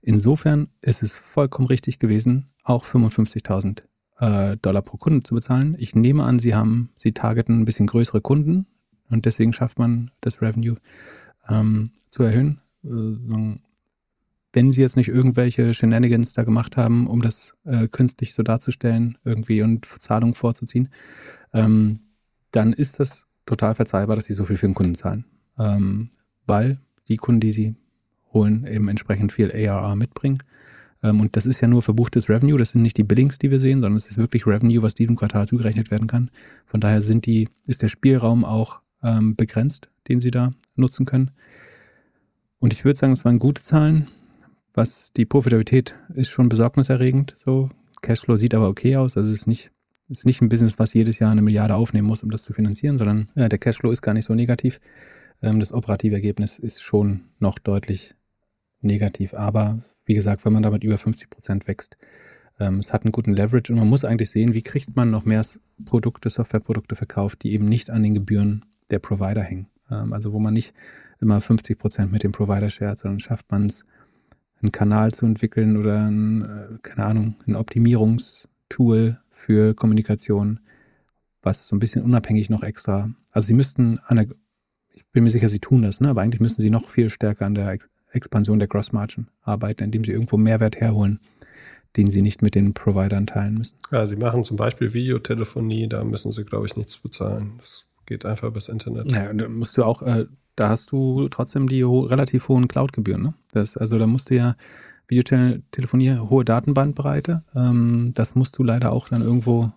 [0.02, 3.82] Insofern ist es vollkommen richtig gewesen, auch 55.000
[4.18, 5.76] äh, Dollar pro Kunde zu bezahlen.
[5.78, 8.66] Ich nehme an, sie haben, sie targeten ein bisschen größere Kunden
[9.10, 10.76] und deswegen schafft man das Revenue
[11.48, 12.60] ähm, zu erhöhen.
[12.84, 12.88] Äh,
[14.52, 19.18] wenn sie jetzt nicht irgendwelche Shenanigans da gemacht haben, um das äh, künstlich so darzustellen
[19.24, 20.88] irgendwie und Zahlungen vorzuziehen,
[21.52, 22.00] ähm,
[22.50, 25.24] dann ist das total verzeihbar, dass sie so viel für den Kunden zahlen.
[25.58, 26.10] Ähm,
[26.46, 26.78] weil
[27.08, 27.76] die Kunden, die sie
[28.32, 30.38] holen, eben entsprechend viel ARR mitbringen.
[31.02, 33.60] Ähm, und das ist ja nur verbuchtes Revenue, das sind nicht die Billings, die wir
[33.60, 36.30] sehen, sondern es ist wirklich Revenue, was diesem Quartal zugerechnet werden kann.
[36.66, 41.30] Von daher sind die, ist der Spielraum auch ähm, begrenzt, den sie da nutzen können.
[42.58, 44.08] Und ich würde sagen, es waren gute Zahlen.
[44.80, 47.34] Was die Profitabilität ist schon besorgniserregend.
[47.36, 47.68] So,
[48.00, 49.14] Cashflow sieht aber okay aus.
[49.14, 49.72] Also es ist nicht,
[50.08, 52.96] ist nicht ein Business, was jedes Jahr eine Milliarde aufnehmen muss, um das zu finanzieren,
[52.96, 54.80] sondern ja, der Cashflow ist gar nicht so negativ.
[55.42, 58.14] Ähm, das operative Ergebnis ist schon noch deutlich
[58.80, 59.34] negativ.
[59.34, 61.98] Aber wie gesagt, wenn man damit über 50 Prozent wächst,
[62.58, 65.26] ähm, es hat einen guten Leverage und man muss eigentlich sehen, wie kriegt man noch
[65.26, 65.44] mehr
[65.84, 69.66] Produkte, Softwareprodukte verkauft, die eben nicht an den Gebühren der Provider hängen.
[69.90, 70.72] Ähm, also wo man nicht
[71.20, 73.84] immer 50 Prozent mit dem Provider shared, sondern schafft man es,
[74.62, 80.60] einen Kanal zu entwickeln oder ein, äh, keine Ahnung, ein Optimierungstool für Kommunikation,
[81.42, 84.26] was so ein bisschen unabhängig noch extra, also sie müssten an der,
[84.92, 86.08] ich bin mir sicher, sie tun das, ne?
[86.10, 89.84] aber eigentlich müssen sie noch viel stärker an der Ex Expansion der Gross Margin arbeiten,
[89.84, 91.20] indem sie irgendwo Mehrwert herholen,
[91.96, 93.78] den sie nicht mit den Providern teilen müssen.
[93.92, 97.54] Ja, sie machen zum Beispiel Videotelefonie, da müssen sie, glaube ich, nichts bezahlen.
[97.58, 99.12] Das geht einfach übers Internet.
[99.12, 100.26] Ja, und da musst du auch, äh,
[100.60, 103.22] da hast du trotzdem die ho relativ hohen Cloud-Gebühren.
[103.22, 103.34] Ne?
[103.52, 104.56] Das, also da musst du ja
[105.08, 109.72] Videotelefonie, hohe Datenbandbreite, ähm, das musst du leider auch dann irgendwo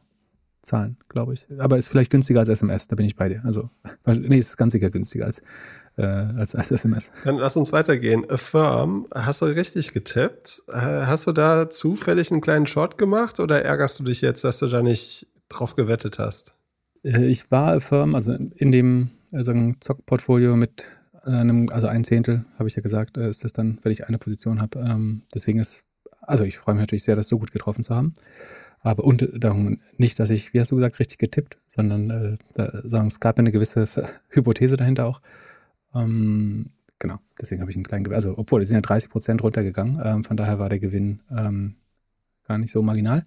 [0.62, 1.48] zahlen, glaube ich.
[1.58, 3.42] Aber ist vielleicht günstiger als SMS, da bin ich bei dir.
[3.46, 3.70] Also,
[4.06, 5.42] nee, ist ganz sicher günstiger als,
[5.98, 7.12] äh, als, als SMS.
[7.24, 8.30] Dann lass uns weitergehen.
[8.30, 10.64] Affirm, hast du richtig getippt?
[10.68, 14.60] Äh, hast du da zufällig einen kleinen Short gemacht oder ärgerst du dich jetzt, dass
[14.60, 16.54] du da nicht drauf gewettet hast?
[17.04, 22.68] Äh, ich war Affirm, also in dem also Zock-Portfolio mit einem, also ein Zehntel, habe
[22.68, 24.80] ich ja gesagt, äh, ist das dann, wenn ich eine Position habe.
[24.80, 25.86] Ähm, deswegen ist,
[26.22, 28.14] also ich freue mich natürlich sehr, das so gut getroffen zu haben.
[28.82, 32.82] Aber und darum nicht, dass ich, wie hast du gesagt, richtig getippt, sondern äh, da,
[32.84, 33.88] sagen, es gab eine gewisse
[34.30, 35.22] Hypothese dahinter auch.
[35.96, 38.16] Ähm, genau, deswegen habe ich einen kleinen Gewinn.
[38.16, 40.02] Also, obwohl, die sind ja 30 Prozent runtergegangen.
[40.04, 41.76] Ähm, von daher war der Gewinn ähm,
[42.46, 43.26] gar nicht so marginal.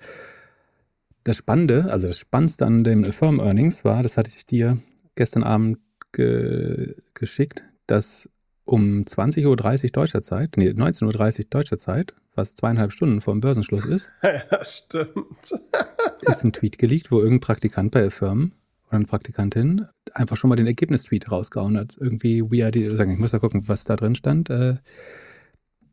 [1.24, 4.78] Das Spannende, also das Spannendste an dem Firm Earnings war, das hatte ich dir
[5.14, 5.78] gestern Abend
[6.17, 8.29] ge geschickt, dass
[8.64, 9.47] um 20.30
[9.85, 14.11] Uhr deutscher Zeit, nee, 19.30 Uhr deutscher Zeit, was zweieinhalb Stunden vor dem Börsenschluss ist,
[14.23, 15.55] ja, stimmt.
[16.23, 18.53] ist ein Tweet geleakt, wo irgendein Praktikant bei Firmen
[18.89, 21.97] oder eine Praktikantin einfach schon mal den Ergebnistweet rausgehauen hat.
[21.99, 24.77] Irgendwie weird, sagen, ich muss mal gucken, was da drin stand, äh,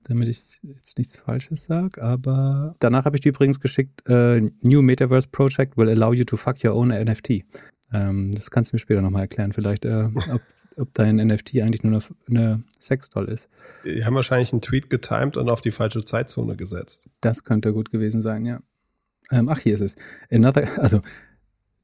[0.04, 2.02] damit ich jetzt nichts Falsches sage.
[2.02, 6.38] Aber danach habe ich die übrigens geschickt, äh, New Metaverse Project will allow you to
[6.38, 7.44] fuck your own NFT.
[7.94, 10.42] Ähm, das kannst du mir später nochmal erklären, vielleicht, äh, ob,
[10.78, 13.50] ob dein NFT eigentlich nur eine, eine Sexdoll ist.
[13.86, 17.04] Die haben wahrscheinlich einen Tweet getimed und auf die falsche Zeitzone gesetzt.
[17.22, 18.62] Das könnte gut gewesen sein, ja.
[19.32, 19.96] Ähm, ach, hier ist es.
[20.32, 21.02] Another, also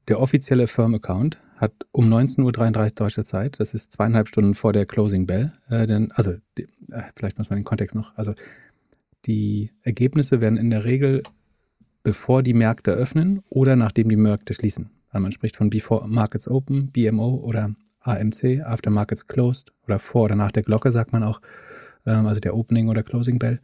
[0.08, 4.86] der offizielle Firm-Account hat um 19.33 Uhr deutscher Zeit, das ist zweieinhalb Stunden vor der
[4.86, 8.34] Closing Bell, äh, denn, also die, äh, vielleicht muss man den Kontext noch, also
[9.26, 11.22] die Ergebnisse werden in der Regel
[12.02, 14.90] bevor die Märkte öffnen oder nachdem die Märkte schließen.
[15.10, 20.24] Also man spricht von Before Markets Open, BMO oder AMC, After Markets Closed oder vor
[20.24, 21.40] oder nach der Glocke, sagt man auch,
[22.06, 23.60] ähm, also der Opening oder Closing Bell,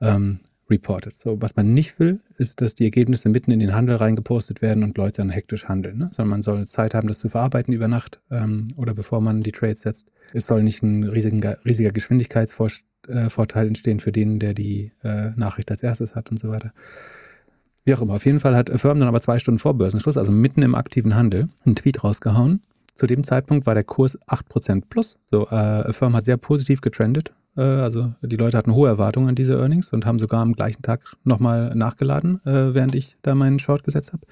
[0.00, 1.16] ähm, reported.
[1.16, 4.82] So, was man nicht will, ist, dass die Ergebnisse mitten in den Handel reingepostet werden
[4.82, 5.98] und Leute dann hektisch handeln.
[5.98, 6.10] Ne?
[6.12, 9.52] Sondern man soll Zeit haben, das zu verarbeiten über Nacht ähm, oder bevor man die
[9.52, 10.12] Trades setzt.
[10.34, 15.70] Es soll nicht ein riesiger, riesiger Geschwindigkeitsvorteil äh, entstehen für den, der die äh, Nachricht
[15.70, 16.72] als erstes hat und so weiter.
[17.88, 18.16] Wie auch immer.
[18.16, 21.14] Auf jeden Fall hat Firm dann aber zwei Stunden vor Börsenschluss, also mitten im aktiven
[21.14, 22.60] Handel, einen Tweet rausgehauen.
[22.92, 25.16] Zu dem Zeitpunkt war der Kurs 8% plus.
[25.30, 27.32] So, äh, Firm hat sehr positiv getrendet.
[27.56, 30.82] Äh, also die Leute hatten hohe Erwartungen an diese Earnings und haben sogar am gleichen
[30.82, 34.26] Tag nochmal nachgeladen, äh, während ich da meinen Short gesetzt habe.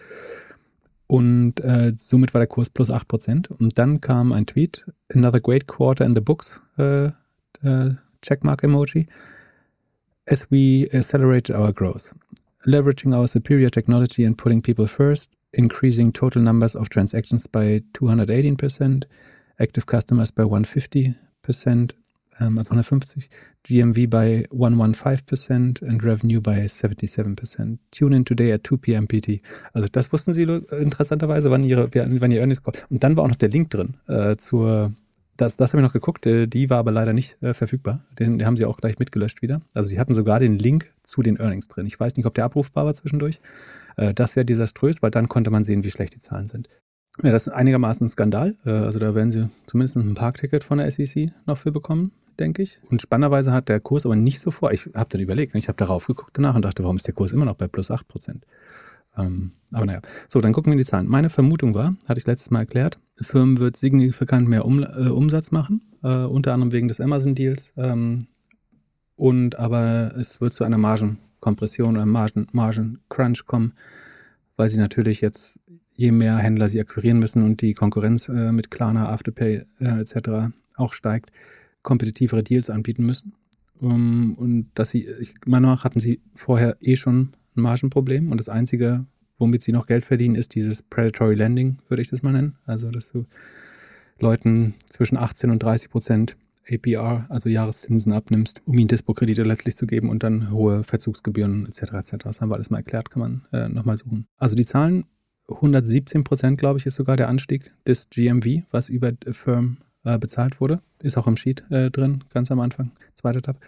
[1.06, 3.50] Und äh, somit war der Kurs plus 8%.
[3.50, 4.84] Und dann kam ein Tweet,
[5.14, 9.06] another great quarter in the books, äh, äh, Checkmark Emoji,
[10.26, 12.14] as we accelerated our growth
[12.66, 19.04] leveraging our superior technology and putting people first, increasing total numbers of transactions by 218%,
[19.58, 21.94] Active Customers bei 150%,
[22.40, 23.28] ähm, also 150,
[23.62, 27.78] GMV bei 115% and Revenue bei 77%.
[27.90, 29.08] Tune in today at 2 p.m.
[29.08, 29.40] PT.
[29.72, 32.86] Also das wussten Sie interessanterweise, wann, ihre, wann Ihr Earnings kommt.
[32.90, 34.92] Und dann war auch noch der Link drin äh, zur
[35.36, 38.04] das, das habe ich noch geguckt, äh, die war aber leider nicht äh, verfügbar.
[38.18, 39.62] Den, den haben sie auch gleich mitgelöscht wieder.
[39.74, 41.86] Also sie hatten sogar den Link zu den Earnings drin.
[41.86, 43.40] Ich weiß nicht, ob der abrufbar war zwischendurch.
[43.96, 46.68] Äh, das wäre desaströs, weil dann konnte man sehen, wie schlecht die Zahlen sind.
[47.22, 48.56] Ja, das ist einigermaßen ein Skandal.
[48.64, 52.62] Äh, also da werden sie zumindest ein Parkticket von der SEC noch für bekommen, denke
[52.62, 52.80] ich.
[52.90, 54.72] Und spannenderweise hat der Kurs aber nicht so vor.
[54.72, 57.32] Ich habe dann überlegt, ich habe darauf geguckt danach und dachte, warum ist der Kurs
[57.32, 58.44] immer noch bei plus 8 Prozent?
[59.16, 60.00] Ähm, aber naja.
[60.28, 61.08] So, dann gucken wir in die Zahlen.
[61.08, 65.50] Meine Vermutung war, hatte ich letztes Mal erklärt, Firmen wird signifikant mehr um, äh, Umsatz
[65.50, 67.72] machen, äh, unter anderem wegen des Amazon-Deals.
[67.76, 68.26] Ähm,
[69.16, 73.72] und aber es wird zu einer Margenkompression oder Margen, Margencrunch kommen,
[74.56, 75.58] weil sie natürlich jetzt,
[75.94, 80.52] je mehr Händler sie akquirieren müssen und die Konkurrenz äh, mit Klarna, Afterpay äh, etc.
[80.76, 81.32] auch steigt,
[81.82, 83.32] kompetitivere Deals anbieten müssen.
[83.78, 88.30] Um, und dass sie, ich meiner Meinung nach hatten sie vorher eh schon ein Margenproblem
[88.32, 89.04] und das Einzige,
[89.38, 92.56] womit sie noch Geld verdienen, ist dieses Predatory Lending, würde ich das mal nennen.
[92.64, 93.26] Also, dass du
[94.18, 96.36] Leuten zwischen 18 und 30 Prozent
[96.68, 101.92] APR, also Jahreszinsen abnimmst, um ihnen Dispo-Kredite letztlich zu geben und dann hohe Verzugsgebühren etc.
[101.92, 102.16] etc.
[102.24, 104.26] Das haben wir alles mal erklärt, kann man äh, nochmal suchen.
[104.36, 105.04] Also die Zahlen,
[105.48, 110.60] 117 Prozent, glaube ich, ist sogar der Anstieg des GMV, was über Firm äh, bezahlt
[110.60, 110.80] wurde.
[111.02, 113.60] Ist auch im Sheet äh, drin, ganz am Anfang, zweiter Tab.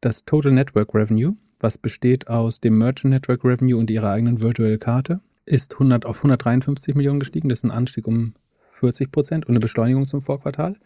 [0.00, 4.76] Das Total Network Revenue, was besteht aus dem Merchant Network Revenue und ihrer eigenen Virtual
[4.78, 7.48] Karte, ist 100 auf 153 Millionen gestiegen.
[7.48, 8.34] Das ist ein Anstieg um
[8.70, 10.76] 40 Prozent und eine Beschleunigung zum Vorquartal.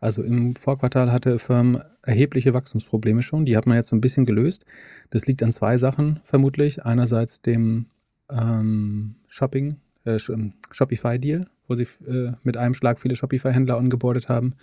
[0.00, 3.44] Also im Vorquartal hatte Firm erhebliche Wachstumsprobleme schon.
[3.44, 4.66] Die hat man jetzt so ein bisschen gelöst.
[5.10, 6.84] Das liegt an zwei Sachen vermutlich.
[6.84, 7.86] Einerseits dem
[8.28, 14.54] ähm, Shopping, äh, Shopify-Deal, wo sie äh, mit einem Schlag viele Shopify-Händler ongeboardet haben.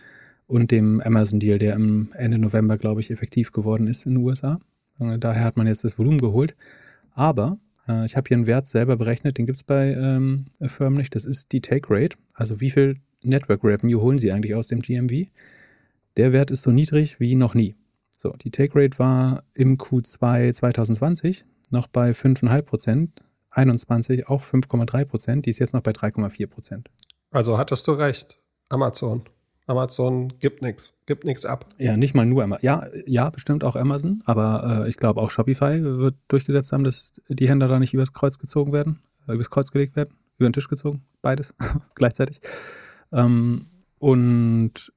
[0.46, 4.60] Und dem Amazon-Deal, der Ende November, glaube ich, effektiv geworden ist in den USA.
[5.00, 6.56] Daher hat man jetzt das Volumen geholt.
[7.14, 7.58] Aber
[7.88, 11.16] äh, ich habe hier einen Wert selber berechnet, den gibt es bei ähm, Firmen nicht.
[11.16, 12.18] Das ist die Take Rate.
[12.34, 15.28] Also wie viel Network Revenue holen sie eigentlich aus dem GMV?
[16.18, 17.76] Der Wert ist so niedrig wie noch nie.
[18.10, 25.06] So, die Take Rate war im Q2 2020 noch bei 5,5 Prozent, 21 auch 5,3
[25.06, 26.90] Prozent, die ist jetzt noch bei 3,4 Prozent.
[27.32, 28.40] Also hattest du recht,
[28.70, 29.24] Amazon.
[29.70, 31.66] Amazon gibt nichts, gibt nichts ab.
[31.78, 32.66] Ja, nicht mal nur Amazon.
[32.66, 37.14] Ja, ja, bestimmt auch Amazon, aber äh, ich glaube auch Shopify wird durchgesetzt haben, dass
[37.30, 40.54] die Händler da nicht übers Kreuz gezogen werden, äh, übers Kreuz gelegt werden, über den
[40.54, 41.54] Tisch gezogen, beides
[41.96, 42.42] gleichzeitig.
[43.12, 43.68] Ähm,
[44.00, 44.92] und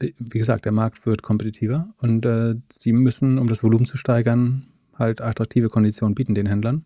[0.00, 3.96] äh, wie gesagt, der Markt wird kompetitiver und äh, sie müssen, um das Volumen zu
[3.96, 4.66] steigern,
[4.96, 6.84] halt attraktive Konditionen bieten den Händlern.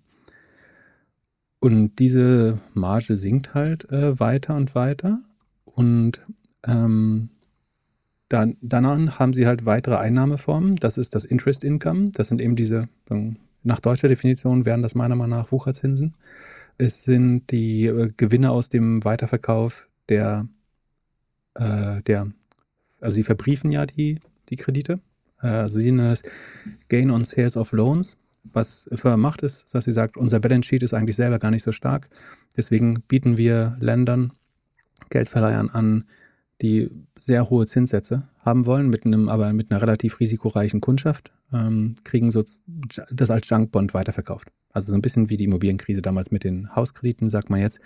[1.59, 5.23] Und diese Marge sinkt halt äh, weiter und weiter.
[5.65, 6.21] Und
[6.67, 7.31] ähm,
[8.29, 10.77] dann, danach haben sie halt weitere Einnahmeformen.
[10.77, 12.11] Das ist das Interest Income.
[12.13, 12.89] Das sind eben diese,
[13.63, 16.15] nach deutscher Definition wären das meiner Meinung nach Wucherzinsen.
[16.79, 20.49] Es sind die äh, Gewinne aus dem Weiterverkauf der,
[21.55, 22.33] äh, der,
[23.01, 24.99] also sie verbriefen ja die, die Kredite.
[25.41, 26.23] Äh, also sie nennen das
[26.89, 28.17] Gain on Sales of Loans.
[28.43, 31.63] Was Firma macht, ist, dass sie sagt, unser Balance Sheet ist eigentlich selber gar nicht
[31.63, 32.11] so stark.
[32.57, 34.33] Deswegen bieten wir Ländern,
[35.09, 36.05] Geldverleihern an,
[36.63, 41.95] die sehr hohe Zinssätze haben wollen, mit einem, aber mit einer relativ risikoreichen Kundschaft, ähm,
[42.05, 42.45] kriegen so
[43.11, 44.49] das als Junkbond weiterverkauft.
[44.71, 47.81] Also so ein bisschen wie die Immobilienkrise damals mit den Hauskrediten, sagt man jetzt,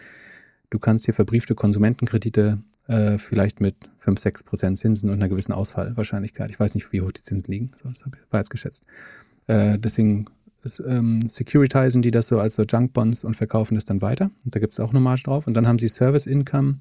[0.70, 2.58] du kannst hier verbriefte Konsumentenkredite
[2.88, 6.50] äh, vielleicht mit 5, 6 Prozent Zinsen und einer gewissen Ausfallwahrscheinlichkeit.
[6.50, 8.84] Ich weiß nicht, wie hoch die Zinsen liegen, das war jetzt geschätzt.
[9.46, 10.26] Äh, deswegen
[10.62, 14.30] ist, ähm, securitizen die das so als so Junkbonds und verkaufen das dann weiter.
[14.44, 15.46] Und da gibt es auch eine Marge drauf.
[15.46, 16.78] Und dann haben sie Service Income,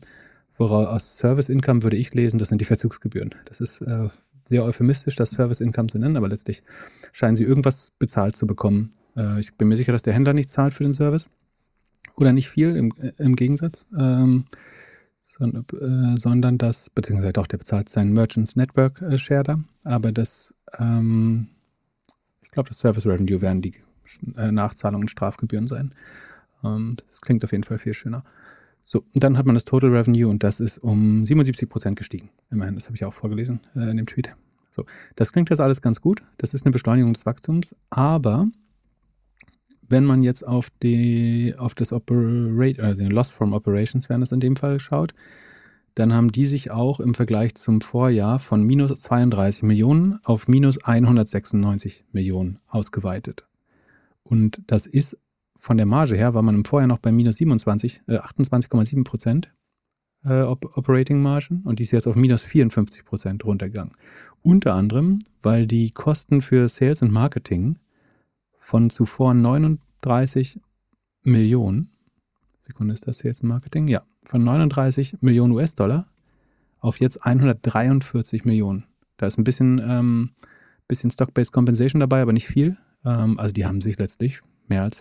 [0.58, 3.36] Woraus aus Service Income würde ich lesen, das sind die Verzugsgebühren.
[3.46, 4.10] Das ist äh,
[4.44, 6.64] sehr euphemistisch, das Service Income zu nennen, aber letztlich
[7.12, 8.92] scheinen sie irgendwas bezahlt zu bekommen.
[9.16, 11.30] Äh, ich bin mir sicher, dass der Händler nicht zahlt für den Service.
[12.16, 13.86] Oder nicht viel im, äh, im Gegensatz.
[13.98, 14.46] Ähm,
[15.28, 20.12] sondern, äh, sondern das, beziehungsweise doch, der bezahlt seinen Merchants Network äh, Share da, aber
[20.12, 21.50] das, ähm,
[22.42, 23.74] ich glaube, das Service Revenue werden die
[24.38, 25.94] äh, Nachzahlungen Strafgebühren sein.
[26.64, 28.24] Ähm, das klingt auf jeden Fall viel schöner.
[28.90, 32.30] So, und dann hat man das Total Revenue und das ist um 77 Prozent gestiegen.
[32.50, 34.34] Immerhin, das habe ich auch vorgelesen äh, in dem Tweet.
[34.72, 34.86] So,
[35.18, 36.24] das klingt das alles ganz gut.
[36.38, 38.48] Das ist eine Beschleunigung des Wachstums, aber
[39.90, 44.32] wenn man jetzt auf die, auf das Operate, also den Lost from Operations, wären das
[44.32, 45.14] in dem Fall schaut,
[45.96, 50.82] dann haben die sich auch im Vergleich zum Vorjahr von minus 32 Millionen auf minus
[50.82, 53.48] 196 Millionen ausgeweitet.
[54.24, 55.18] Und das ist
[55.58, 59.52] von der Marge her war man im Vorjahr noch bei minus 27, äh, 28,7 Prozent
[60.26, 63.94] äh, Op Operating Margin und die ist jetzt auf minus 54 Prozent runtergegangen.
[64.42, 67.80] Unter anderem, weil die Kosten für Sales und Marketing
[68.60, 70.60] von zuvor 39
[71.24, 71.92] Millionen,
[72.62, 76.08] Sekunde ist das Sales und Marketing, ja, von 39 Millionen US-Dollar
[76.80, 78.86] auf jetzt 143 Millionen.
[79.18, 80.32] Da ist ein bisschen, ähm,
[80.88, 82.78] bisschen Stock-Based Compensation dabei, aber nicht viel.
[83.04, 85.00] Ähm, also die haben sich letztlich mehr als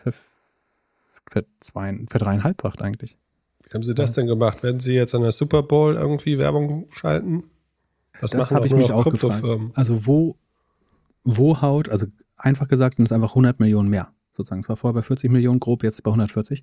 [1.29, 3.19] verdreieinhalbfacht eigentlich.
[3.63, 4.63] Wie haben Sie das denn gemacht?
[4.63, 7.45] Werden Sie jetzt an der Super Bowl irgendwie Werbung schalten?
[8.21, 9.45] Das, das habe ich mich auch gefragt.
[9.75, 10.37] Also wo,
[11.25, 14.61] wo haut, also einfach gesagt sind es einfach 100 Millionen mehr sozusagen.
[14.61, 16.63] Es war vorher bei 40 Millionen grob, jetzt bei 140.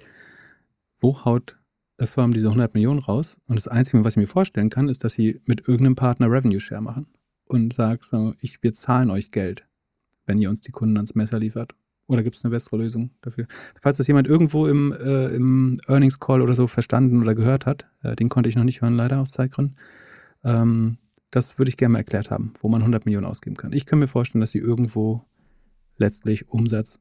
[0.99, 1.60] Wo haut
[1.98, 3.40] eine Firma diese 100 Millionen raus?
[3.48, 6.60] Und das Einzige, was ich mir vorstellen kann, ist, dass sie mit irgendeinem Partner Revenue
[6.60, 7.07] Share machen
[7.45, 9.68] und sagt so, ich, wir zahlen euch Geld,
[10.26, 11.76] wenn ihr uns die Kunden ans Messer liefert.
[12.14, 13.48] Oder gibt es eine bessere Lösung dafür?
[13.81, 17.88] Falls das jemand irgendwo im, äh, im Earnings Call oder so verstanden oder gehört hat,
[18.03, 19.77] äh, den konnte ich noch nicht hören, leider aus Zeitgründen.
[20.44, 20.99] Ähm,
[21.31, 23.73] das würde ich gerne mal erklärt haben, wo man 100 Millionen ausgeben kann.
[23.73, 25.26] Ich kann mir vorstellen, dass sie irgendwo
[25.98, 26.99] letztlich Umsatz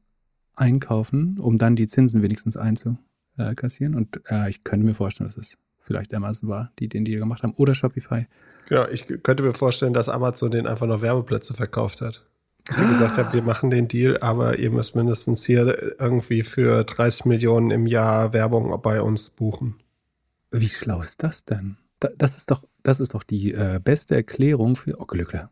[0.55, 3.93] einkaufen, um dann die Zinsen wenigstens einzukassieren.
[3.93, 7.43] Und äh, ich könnte mir vorstellen, dass es vielleicht Amazon war, die den Deal gemacht
[7.43, 8.25] haben, oder Shopify.
[8.71, 12.25] Ja, ich könnte mir vorstellen, dass Amazon den einfach noch Werbeplätze verkauft hat
[12.65, 16.83] dass sie gesagt haben, wir machen den Deal, aber ihr müsst mindestens hier irgendwie für
[16.83, 19.75] 30 Millionen im Jahr Werbung bei uns buchen.
[20.51, 21.77] Wie schlau ist das denn?
[22.17, 24.99] Das ist doch, das ist doch die äh, beste Erklärung für.
[24.99, 25.51] Oh, Glückler.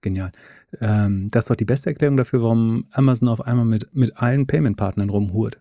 [0.00, 0.32] Genial.
[0.80, 4.46] Ähm, das ist doch die beste Erklärung dafür, warum Amazon auf einmal mit, mit allen
[4.46, 5.60] Payment-Partnern rumhurt.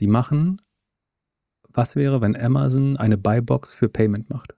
[0.00, 0.60] Die machen,
[1.68, 4.54] was wäre, wenn Amazon eine Buybox für Payment macht?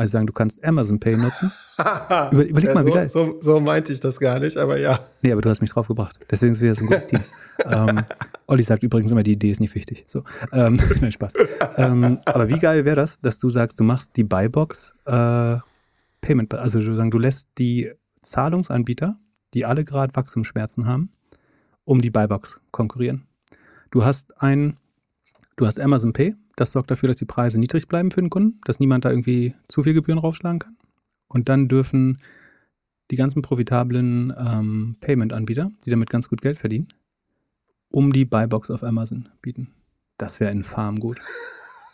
[0.00, 1.52] Also sagen, du kannst Amazon Pay nutzen.
[1.78, 3.10] Über, überleg ja, mal, wie geil.
[3.10, 5.00] So, so, meinte ich das gar nicht, aber ja.
[5.20, 6.18] Nee, aber du hast mich drauf gebracht.
[6.30, 7.20] Deswegen sind wir jetzt ein gutes Team.
[7.70, 8.00] ähm,
[8.46, 10.04] Olli sagt übrigens immer, die Idee ist nicht wichtig.
[10.06, 11.34] So, ähm, nein, Spaß.
[11.76, 15.58] ähm, aber wie geil wäre das, dass du sagst, du machst die Buybox äh,
[16.22, 19.16] Payment, also du, sagen, du lässt die Zahlungsanbieter,
[19.52, 21.12] die alle gerade Wachstumsschmerzen haben,
[21.84, 23.26] um die Buybox konkurrieren.
[23.90, 24.76] Du hast ein,
[25.56, 28.60] du hast Amazon Pay, das sorgt dafür, dass die Preise niedrig bleiben für den Kunden,
[28.64, 30.76] dass niemand da irgendwie zu viel Gebühren raufschlagen kann.
[31.28, 32.20] Und dann dürfen
[33.10, 36.88] die ganzen profitablen ähm, Payment-Anbieter, die damit ganz gut Geld verdienen,
[37.88, 39.72] um die Buybox auf Amazon bieten.
[40.18, 41.18] Das wäre in Farm gut.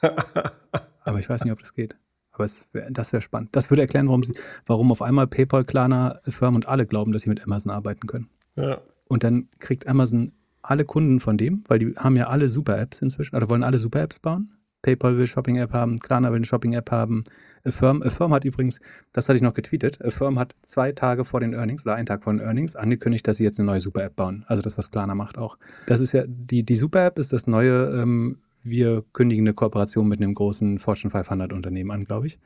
[1.05, 1.97] Aber ich weiß nicht, ob das geht.
[2.33, 3.55] Aber wär, das wäre spannend.
[3.55, 4.35] Das würde erklären, warum, sie,
[4.67, 8.29] warum auf einmal PayPal, Klarna, Firmen und alle glauben, dass sie mit Amazon arbeiten können.
[8.57, 8.81] Ja.
[9.07, 13.37] Und dann kriegt Amazon alle Kunden von dem, weil die haben ja alle Super-Apps inzwischen,
[13.37, 14.56] oder wollen alle Super-Apps bauen.
[14.87, 17.25] PayPal will Shopping-App haben, Klarna will eine Shopping-App haben.
[17.65, 18.81] Affirm, Affirm hat übrigens,
[19.13, 22.23] das hatte ich noch getweetet, Affirm hat zwei Tage vor den Earnings oder einen Tag
[22.23, 24.45] vor den Earnings angekündigt, dass sie jetzt eine neue Super-App bauen.
[24.47, 25.59] Also das, was Klarna macht auch.
[25.89, 30.21] Das ist ja, die, die Super-App ist das neue, ähm, wir kündigen eine Kooperation mit
[30.21, 32.39] einem großen Fortune 500 Unternehmen an, glaube ich.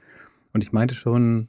[0.54, 1.48] Und ich meinte schon,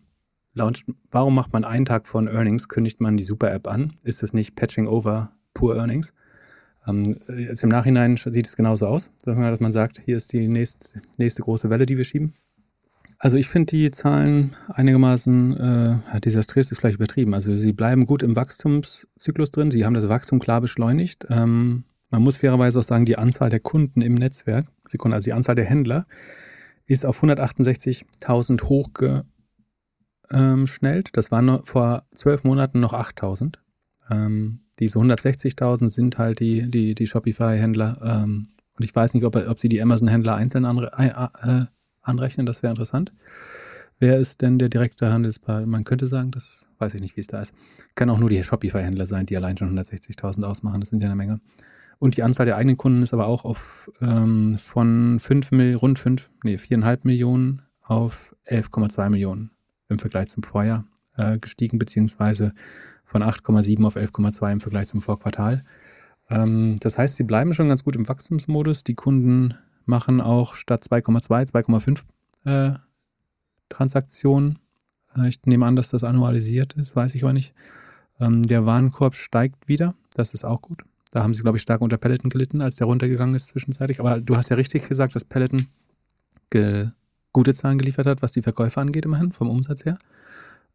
[0.54, 3.94] launch, warum macht man einen Tag vor den Earnings, kündigt man die Super-App an?
[4.04, 6.14] Ist das nicht Patching Over Pure Earnings?
[6.88, 10.94] Ähm, jetzt im Nachhinein sieht es genauso aus, dass man sagt, hier ist die nächst,
[11.18, 12.34] nächste große Welle, die wir schieben.
[13.20, 17.36] Also ich finde die Zahlen einigermaßen äh, desaströs, ist vielleicht übertrieben.
[17.36, 21.28] Also sie bleiben gut im Wachstumszyklus drin, sie haben das Wachstum klar beschleunigt.
[21.30, 25.34] Ähm, man muss fairerweise auch sagen, die Anzahl der Kunden im Netzwerk, Sekunde, also die
[25.34, 26.08] Anzahl der Händler,
[26.88, 28.64] ist auf 168.000
[30.32, 31.16] hochgeschnellt.
[31.16, 33.58] Das waren vor zwölf Monaten noch 8.000.
[34.10, 38.00] Ähm, diese 160.000 sind halt die, die, die Shopify-Händler.
[38.04, 41.66] Ähm, und ich weiß nicht, ob, ob sie die Amazon-Händler einzeln anre äh,
[42.02, 42.46] anrechnen.
[42.46, 43.14] Das wäre interessant.
[44.00, 45.68] Wer ist denn der direkte Handelspartner?
[45.68, 47.54] Man könnte sagen, das weiß ich nicht, wie es da ist.
[47.94, 50.80] Kann auch nur die Shopify-Händler sein, die allein schon 160.000 ausmachen.
[50.80, 51.40] Das sind ja eine Menge.
[52.00, 56.00] Und die Anzahl der eigenen Kunden ist aber auch auf ähm, von 5 Mil rund
[56.00, 59.52] 5, nee, 4,5 Millionen auf 11,2 Millionen
[59.88, 62.54] im Vergleich zum Vorjahr äh, gestiegen, beziehungsweise
[63.12, 65.64] von 8,7 auf 11,2 im Vergleich zum Vorquartal.
[66.30, 68.86] Ähm, das heißt, sie bleiben schon ganz gut im Wachstumsmodus.
[68.86, 69.54] Die Kunden
[69.86, 72.00] machen auch statt 2,2 2,5
[72.46, 72.80] äh,
[73.68, 74.60] Transaktionen.
[75.18, 77.54] Äh, ich nehme an, dass das annualisiert ist, weiß ich aber nicht.
[78.22, 79.94] Ähm, der Warenkorb steigt wieder.
[80.14, 80.84] Das ist auch gut.
[81.12, 84.00] Da haben sie, glaube ich, stark unter Peloton gelitten, als der runtergegangen ist zwischenzeitlich.
[84.00, 85.68] Aber du hast ja richtig gesagt, dass Peloton
[87.34, 89.98] gute Zahlen geliefert hat, was die Verkäufe angeht, immerhin, vom Umsatz her.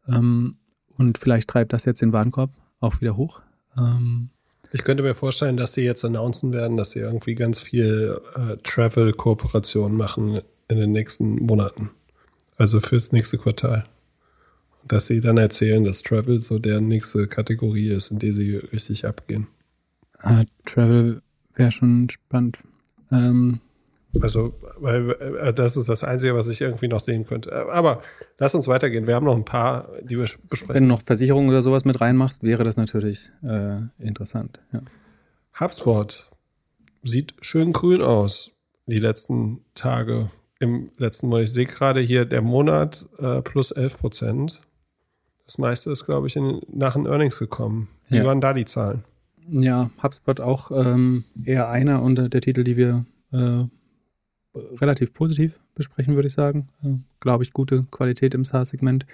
[0.07, 0.57] Ähm,
[0.97, 3.41] und vielleicht treibt das jetzt den Warenkorb auch wieder hoch.
[3.77, 4.29] Ähm,
[4.71, 8.57] ich könnte mir vorstellen, dass sie jetzt announcen werden, dass sie irgendwie ganz viel äh,
[8.63, 11.91] Travel-Kooperationen machen in den nächsten Monaten.
[12.57, 13.85] Also fürs nächste Quartal.
[14.81, 18.57] Und dass sie dann erzählen, dass Travel so der nächste Kategorie ist, in die sie
[18.57, 19.47] richtig abgehen.
[20.19, 21.21] Ah, Travel
[21.55, 22.57] wäre schon spannend.
[23.11, 23.61] Ähm,
[24.21, 27.51] Also, weil äh, das ist das Einzige, was ich irgendwie noch sehen könnte.
[27.51, 28.01] Äh, Aber
[28.39, 29.05] lass uns weitergehen.
[29.05, 30.73] Wir haben noch ein paar, die wir besprechen.
[30.75, 34.59] Wenn du noch Versicherungen oder sowas mit reinmachst, wäre das natürlich äh, interessant.
[34.73, 34.81] Ja.
[35.59, 36.29] HubSpot
[37.03, 38.51] sieht schön grün aus,
[38.85, 40.31] die letzten Tage.
[40.59, 41.45] Im letzten Monat.
[41.45, 44.61] Ich sehe gerade hier der Monat äh, plus 11 Prozent.
[45.45, 47.89] Das meiste ist, glaube ich, in, nach den Earnings gekommen.
[48.09, 48.25] Wie Ja.
[48.25, 49.03] waren da die Zahlen?
[49.47, 53.65] Ja, HubSpot auch ähm, eher einer unter der Titel, die wir äh,
[54.79, 56.69] relativ positiv besprechen, würde ich sagen.
[56.83, 59.05] Äh, Glaube ich, gute Qualität im SaaS-Segment.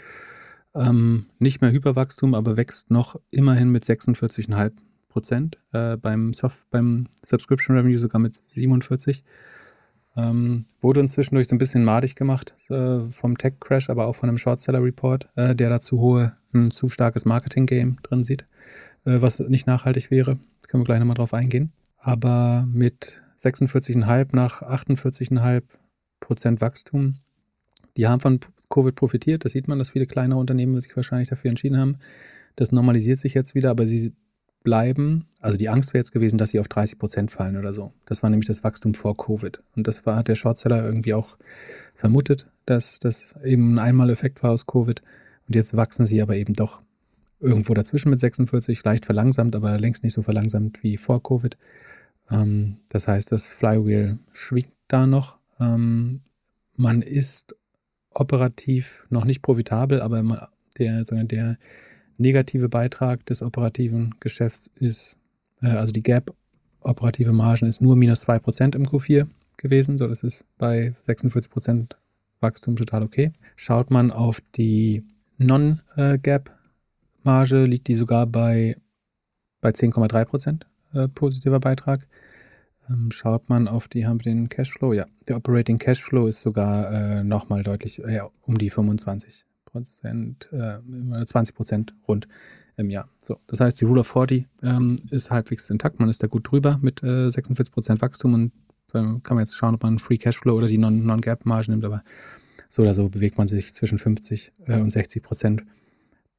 [0.75, 4.71] Ähm, nicht mehr Hyperwachstum, aber wächst noch immerhin mit 46,5
[5.09, 5.57] Prozent.
[5.71, 6.31] Äh, beim,
[6.71, 9.23] beim Subscription Revenue sogar mit 47.
[10.15, 14.15] Ähm, wurde uns zwischendurch so ein bisschen madig gemacht äh, vom Tech Crash, aber auch
[14.15, 18.45] von einem Shortseller Report, äh, der da zu hohe, ein zu starkes Marketing-Game drin sieht
[19.05, 20.37] äh, was nicht nachhaltig wäre.
[20.61, 21.71] Da können wir gleich nochmal drauf eingehen.
[21.97, 25.63] Aber mit 46,5 nach 48,5
[26.19, 27.15] Prozent Wachstum,
[27.97, 28.39] die haben von
[28.69, 29.45] Covid profitiert.
[29.45, 31.97] Das sieht man, dass viele kleine Unternehmen sich wahrscheinlich dafür entschieden haben.
[32.55, 34.13] Das normalisiert sich jetzt wieder, aber sie
[34.63, 37.91] bleiben, also die Angst wäre jetzt gewesen, dass sie auf 30 Prozent fallen oder so.
[38.05, 39.61] Das war nämlich das Wachstum vor Covid.
[39.75, 41.37] Und das war, hat der Shortseller irgendwie auch
[41.95, 45.01] vermutet, dass das eben ein Einmaleffekt war aus Covid.
[45.47, 46.81] Und jetzt wachsen sie aber eben doch
[47.41, 51.57] irgendwo dazwischen mit 46, leicht verlangsamt, aber längst nicht so verlangsamt wie vor Covid.
[52.29, 55.39] Ähm, das heißt, das Flywheel schwingt da noch.
[55.59, 56.21] Ähm,
[56.75, 57.55] man ist
[58.11, 60.47] operativ noch nicht profitabel, aber man,
[60.77, 61.57] der, sondern der
[62.17, 65.17] negative Beitrag des operativen Geschäfts ist,
[65.61, 66.33] äh, also die Gap
[66.81, 69.27] operative Margen ist nur minus 2% im Q4
[69.57, 69.97] gewesen.
[69.97, 71.95] So, das ist bei 46%
[72.39, 73.31] Wachstum total okay.
[73.55, 75.03] Schaut man auf die
[75.37, 78.75] Non-Gap-Marge, liegt die sogar bei,
[79.61, 80.63] bei 10,3%
[80.93, 82.07] äh, positiver Beitrag.
[82.89, 84.93] Ähm, schaut man auf die, haben wir den Cashflow?
[84.93, 91.25] Ja, der Operating Cashflow ist sogar äh, nochmal deutlich äh, um die 25 Prozent, äh,
[91.25, 92.27] 20 Prozent rund
[92.75, 93.09] im Jahr.
[93.21, 95.99] So, das heißt, die Rule of 40 ähm, ist halbwegs intakt.
[95.99, 98.51] Man ist da gut drüber mit äh, 46 Prozent Wachstum und
[98.93, 102.03] äh, kann man jetzt schauen, ob man Free Cashflow oder die Non- Non-Gap-Marge nimmt, aber
[102.69, 105.63] so oder so bewegt man sich zwischen 50 äh, und 60 Prozent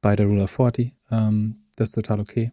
[0.01, 0.93] bei der Rule of 40.
[1.11, 2.51] Ähm, das ist total okay.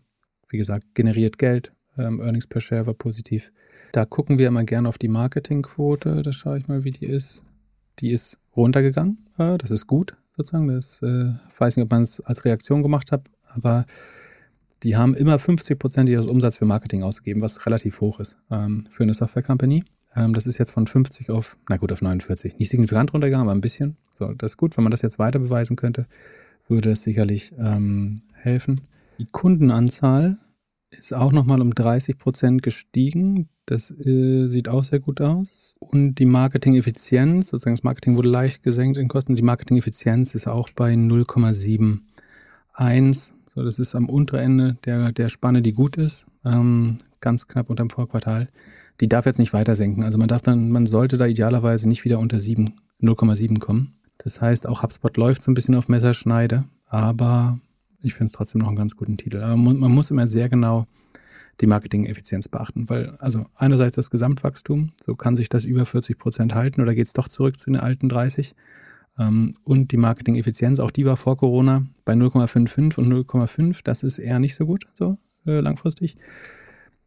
[0.49, 1.73] Wie gesagt, generiert Geld.
[1.99, 3.53] Ähm, Earnings per Share war positiv.
[3.93, 6.23] Da gucken wir immer gerne auf die Marketingquote.
[6.23, 7.45] Da schaue ich mal, wie die ist.
[7.99, 9.27] Die ist runtergegangen.
[9.39, 10.69] Äh, das ist gut, sozusagen.
[10.69, 13.87] Das äh, weiß nicht, ob man es als Reaktion gemacht hat, aber
[14.83, 18.85] die haben immer 50 Prozent ihres Umsatzes für Marketing ausgegeben, was relativ hoch ist ähm,
[18.91, 19.85] für eine Software Company.
[20.15, 22.59] Ähm, das ist jetzt von 50 auf, na gut, auf 49.
[22.59, 23.97] Nicht signifikant runtergegangen, aber ein bisschen.
[24.15, 24.77] So, das ist gut.
[24.77, 26.07] Wenn man das jetzt weiter beweisen könnte,
[26.69, 28.81] würde es sicherlich ähm, helfen.
[29.19, 30.39] Die Kundenanzahl
[30.99, 33.49] ist auch nochmal um 30 Prozent gestiegen.
[33.67, 35.77] Das äh, sieht auch sehr gut aus.
[35.81, 39.37] Und die Marketing-Effizienz, sozusagen das Marketing wurde leicht gesenkt in Kosten.
[39.37, 43.33] Die Marketing-Effizienz ist auch bei 0,71.
[43.55, 46.27] So, das ist am unteren Ende der, der Spanne, die gut ist.
[46.45, 48.49] Ähm, ganz knapp unterm Vorquartal.
[49.01, 50.05] Die darf jetzt nicht weiter senken.
[50.05, 53.95] Also man darf dann, man sollte da idealerweise nicht wieder unter 7, 0,7 kommen.
[54.19, 57.59] Das heißt, auch HubSpot läuft so ein bisschen auf Messerschneide, aber
[58.03, 59.39] ich finde es trotzdem noch einen ganz guten Titel.
[59.39, 60.87] Aber man, muss immer sehr genau
[61.61, 66.55] die Marketing-Effizienz beachten, weil also einerseits das Gesamtwachstum, so kann sich das über 40 Prozent
[66.55, 68.55] halten oder geht es doch zurück zu den alten 30
[69.19, 74.19] ähm, und die Marketing-Effizienz, auch die war vor Corona bei 0,55 und 0,5, das ist
[74.19, 76.17] eher nicht so gut, so äh, langfristig.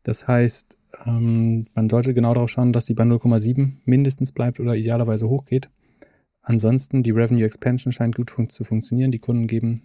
[0.03, 4.75] Das heißt, ähm, man sollte genau darauf schauen, dass die bei 0,7 mindestens bleibt oder
[4.75, 5.69] idealerweise hochgeht.
[6.41, 9.09] Ansonsten, die Revenue Expansion scheint gut fun zu funktionieren.
[9.09, 9.81] Die Kunden geben,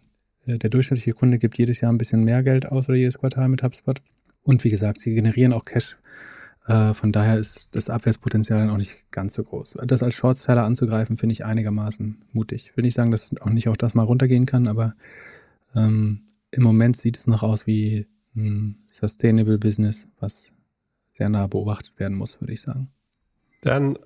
[0.47, 3.63] der durchschnittliche Kunde gibt jedes Jahr ein bisschen mehr Geld aus oder jedes Quartal mit
[3.63, 4.01] HubSpot.
[4.43, 5.99] Und wie gesagt, sie generieren auch Cash.
[6.67, 9.79] Äh, von daher ist das Abwärtspotenzial dann auch nicht ganz so groß.
[9.87, 12.71] Das als Shortseller anzugreifen, finde ich einigermaßen mutig.
[12.71, 14.95] Ich will nicht sagen, dass auch nicht auch das mal runtergehen kann, aber
[15.75, 18.07] ähm, im Moment sieht es noch aus wie
[18.37, 20.53] ein Sustainable Business, was
[21.11, 22.89] sehr nah beobachtet werden muss, würde ich sagen.
[23.63, 23.99] Dann äh,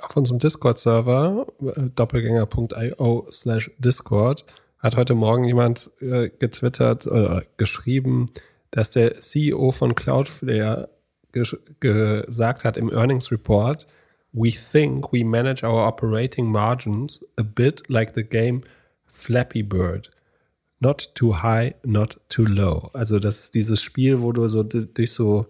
[0.00, 4.46] auf unserem Discord-Server, äh, doppelgänger.io slash Discord,
[4.78, 8.30] hat heute Morgen jemand äh, getwittert oder geschrieben,
[8.70, 10.90] dass der CEO von Cloudflare
[11.32, 13.86] ges gesagt hat im Earnings Report,
[14.32, 18.62] we think we manage our operating margins a bit like the game
[19.06, 20.10] Flappy Bird.
[20.78, 22.90] Not too high, not too low.
[22.92, 25.46] Also das ist dieses Spiel, wo du so durch so,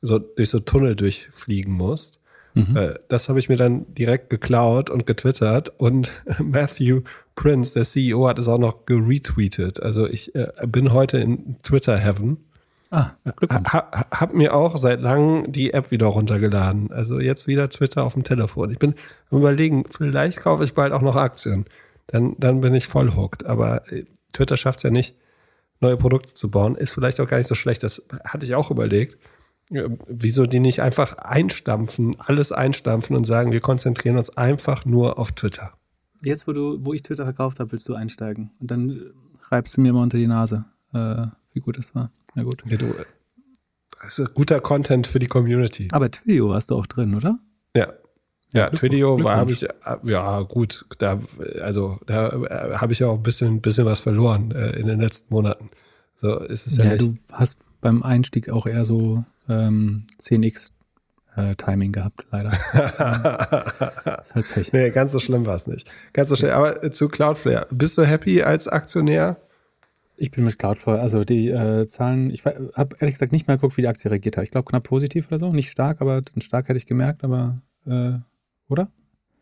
[0.00, 2.20] so durch so Tunnel durchfliegen musst.
[2.54, 2.76] Mhm.
[2.76, 7.02] Äh, das habe ich mir dann direkt geklaut und getwittert und Matthew
[7.34, 9.82] Prince, der CEO, hat es auch noch geretweetet.
[9.82, 12.38] Also ich äh, bin heute in Twitter Heaven
[12.92, 13.72] Ah, Glückwunsch.
[13.72, 16.92] Ha, hab mir auch seit langem die App wieder runtergeladen.
[16.92, 18.70] Also jetzt wieder Twitter auf dem Telefon.
[18.70, 18.94] Ich bin
[19.30, 21.64] am überlegen, vielleicht kaufe ich bald auch noch Aktien.
[22.08, 23.46] Dann, dann bin ich voll hooked.
[23.46, 24.04] Aber äh,
[24.34, 25.16] Twitter schafft es ja nicht,
[25.80, 26.76] neue Produkte zu bauen.
[26.76, 27.82] Ist vielleicht auch gar nicht so schlecht.
[27.82, 29.16] Das hatte ich auch überlegt.
[29.70, 35.18] Äh, Wieso die nicht einfach einstampfen, alles einstampfen und sagen, wir konzentrieren uns einfach nur
[35.18, 35.72] auf Twitter.
[36.22, 38.50] Jetzt, wo du, wo ich Twitter verkauft habe, willst du einsteigen.
[38.60, 39.00] Und dann
[39.50, 42.10] reibst du mir mal unter die Nase, äh, wie gut das war.
[42.34, 42.62] Na gut.
[42.66, 43.04] Ja, du, äh,
[44.02, 45.88] das ist guter Content für die Community.
[45.92, 47.38] Aber Twilio warst du auch drin, oder?
[47.76, 47.92] Ja.
[48.54, 49.68] Ja, Glück- Twilio war, habe ich, äh,
[50.04, 51.18] ja, gut, da,
[51.62, 55.00] also, da äh, habe ich ja auch ein bisschen, bisschen was verloren äh, in den
[55.00, 55.70] letzten Monaten.
[56.16, 57.02] So ist es ja, Ja, nicht.
[57.02, 60.71] du hast beim Einstieg auch eher so ähm, 10x
[61.36, 62.52] äh, Timing gehabt, leider.
[64.20, 64.72] ist halt Pech.
[64.72, 65.90] nee, ganz so schlimm war es nicht.
[66.12, 66.52] Ganz so schnell.
[66.52, 67.66] Aber äh, zu Cloudflare.
[67.70, 69.36] Bist du happy als Aktionär?
[70.16, 73.76] Ich bin mit Cloudflare, also die äh, Zahlen, ich habe ehrlich gesagt nicht mal geguckt,
[73.76, 74.44] wie die Aktie reagiert hat.
[74.44, 78.12] Ich glaube knapp positiv oder so, nicht stark, aber stark hätte ich gemerkt, aber äh,
[78.68, 78.88] oder?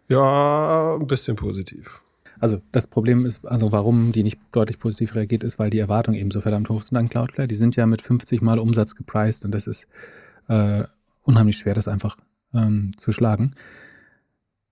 [0.08, 2.02] Ja, ein bisschen positiv.
[2.38, 6.18] Also das Problem ist, also warum die nicht deutlich positiv reagiert, ist, weil die Erwartungen
[6.18, 7.46] eben so verdammt hoch sind an Cloudflare.
[7.46, 9.86] Die sind ja mit 50 Mal Umsatz gepriced und das ist
[10.48, 10.84] äh,
[11.22, 12.16] unheimlich schwer, das einfach
[12.54, 13.54] ähm, zu schlagen.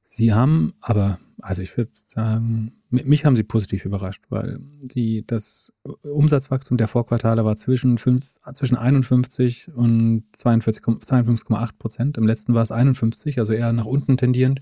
[0.03, 5.25] Sie haben aber, also ich würde sagen, mi- mich haben sie positiv überrascht, weil die,
[5.27, 5.73] das
[6.03, 12.19] Umsatzwachstum der Vorquartale war zwischen, fünf, zwischen 51 und 42, 52,8 Prozent.
[12.19, 14.61] Im letzten war es 51, also eher nach unten tendierend.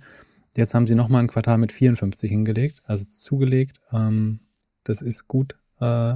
[0.56, 3.80] Jetzt haben sie nochmal ein Quartal mit 54 hingelegt, also zugelegt.
[3.92, 4.40] Ähm,
[4.84, 6.14] das ist gut, äh,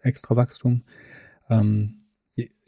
[0.00, 0.82] extra Wachstum.
[1.48, 1.99] Ähm,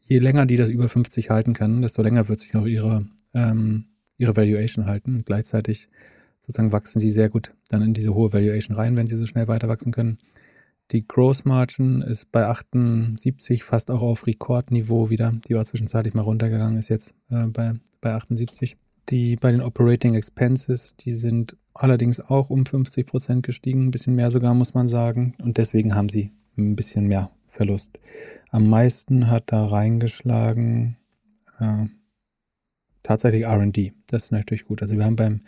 [0.07, 3.87] je, länger die das über 50 halten können, desto länger wird sich auch ihre, ähm,
[4.17, 5.23] ihre Valuation halten.
[5.25, 5.89] Gleichzeitig
[6.41, 9.49] sozusagen wachsen sie sehr gut dann in diese hohe Valuation rein, wenn sie so schnell
[9.49, 10.19] weiter wachsen können.
[10.91, 15.33] Die Gross Margin ist bei 78 fast auch auf Rekordniveau wieder.
[15.49, 18.77] Die war zwischenzeitlich mal runtergegangen, ist jetzt äh, bei, bei 78.
[19.09, 24.15] Die bei den Operating Expenses, die sind allerdings auch um 50 Prozent gestiegen, ein bisschen
[24.15, 25.35] mehr sogar, muss man sagen.
[25.43, 27.99] Und deswegen haben sie ein bisschen mehr Verlust.
[28.51, 30.97] Am meisten hat da reingeschlagen
[31.61, 31.87] äh,
[33.03, 33.93] tatsächlich RD.
[34.07, 34.81] Das ist natürlich gut.
[34.83, 35.43] Also wir haben beim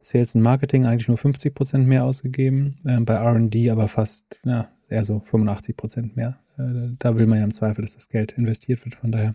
[0.00, 4.70] Sales und Marketing eigentlich nur 50 Prozent mehr ausgegeben, äh, bei RD aber fast ja,
[4.88, 6.38] eher so 85 Prozent mehr.
[6.56, 8.94] Äh, da will man ja im Zweifel, dass das Geld investiert wird.
[8.94, 9.34] Von daher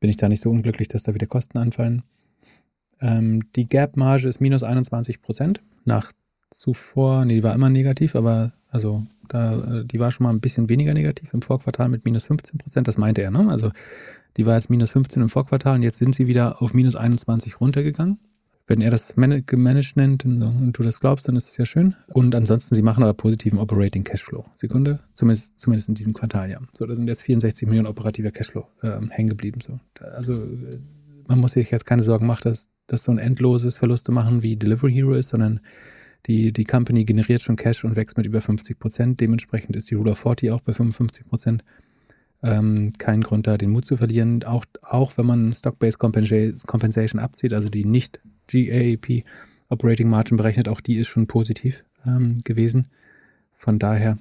[0.00, 2.02] bin ich da nicht so unglücklich, dass da wieder Kosten anfallen.
[3.00, 5.60] Ähm, die Gap-Marge ist minus 21 Prozent.
[5.84, 6.12] Nach
[6.50, 10.40] zuvor, nee, die war immer negativ, aber also da, äh, die war schon mal ein
[10.40, 12.88] bisschen weniger negativ im Vorquartal mit minus 15 Prozent.
[12.88, 13.48] Das meinte er, ne?
[13.50, 13.70] Also
[14.36, 17.60] die war jetzt minus 15 im Vorquartal und jetzt sind sie wieder auf minus 21
[17.60, 18.18] runtergegangen.
[18.66, 21.94] Wenn er das man- gemanagt nennt und, du das glaubst, dann ist es ja schön.
[22.06, 24.46] Und ansonsten, sie machen aber positiven Operating Cashflow.
[24.54, 26.58] Sekunde, zumindest, zumindest in diesem Quartal, ja.
[26.72, 29.60] So, da sind jetzt 64 Millionen operativer Cashflow ähm, hängen geblieben.
[29.60, 29.80] So.
[30.00, 30.78] Also äh,
[31.26, 34.56] man muss sich jetzt keine Sorgen machen, dass das so ein endloses Verluste machen wie
[34.56, 35.60] Delivery Hero ist, sondern
[36.26, 39.20] die, die Company generiert schon Cash und wächst mit über 50 Prozent.
[39.20, 41.64] Dementsprechend ist die Rule of 40 auch bei 55 Prozent.
[42.42, 47.20] Ähm, kein Grund da den Mut zu verlieren, auch, auch wenn man Stock-Based Compensa- Compensation
[47.20, 49.24] abzieht, also die nicht GAAP
[49.68, 52.88] Operating Margin berechnet, auch die ist schon positiv ähm, gewesen.
[53.56, 54.18] Von daher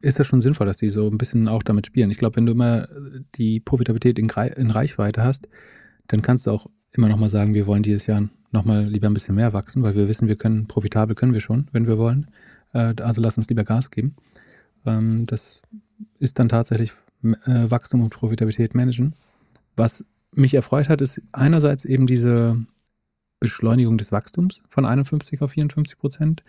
[0.00, 2.10] ist das schon sinnvoll, dass die so ein bisschen auch damit spielen.
[2.10, 2.88] Ich glaube, wenn du immer
[3.36, 5.48] die Profitabilität in, in Reichweite hast,
[6.08, 9.06] dann kannst du auch immer noch mal sagen, wir wollen dieses Jahr noch mal lieber
[9.06, 11.98] ein bisschen mehr wachsen, weil wir wissen, wir können profitabel können wir schon, wenn wir
[11.98, 12.30] wollen.
[12.72, 14.16] Äh, also lass uns lieber Gas geben.
[14.84, 15.62] Ähm, das
[16.18, 16.92] ist dann tatsächlich
[17.22, 19.14] äh, Wachstum und Profitabilität managen.
[19.76, 22.56] Was mich erfreut hat, ist einerseits eben diese
[23.40, 26.42] Beschleunigung des Wachstums von 51 auf 54 Prozent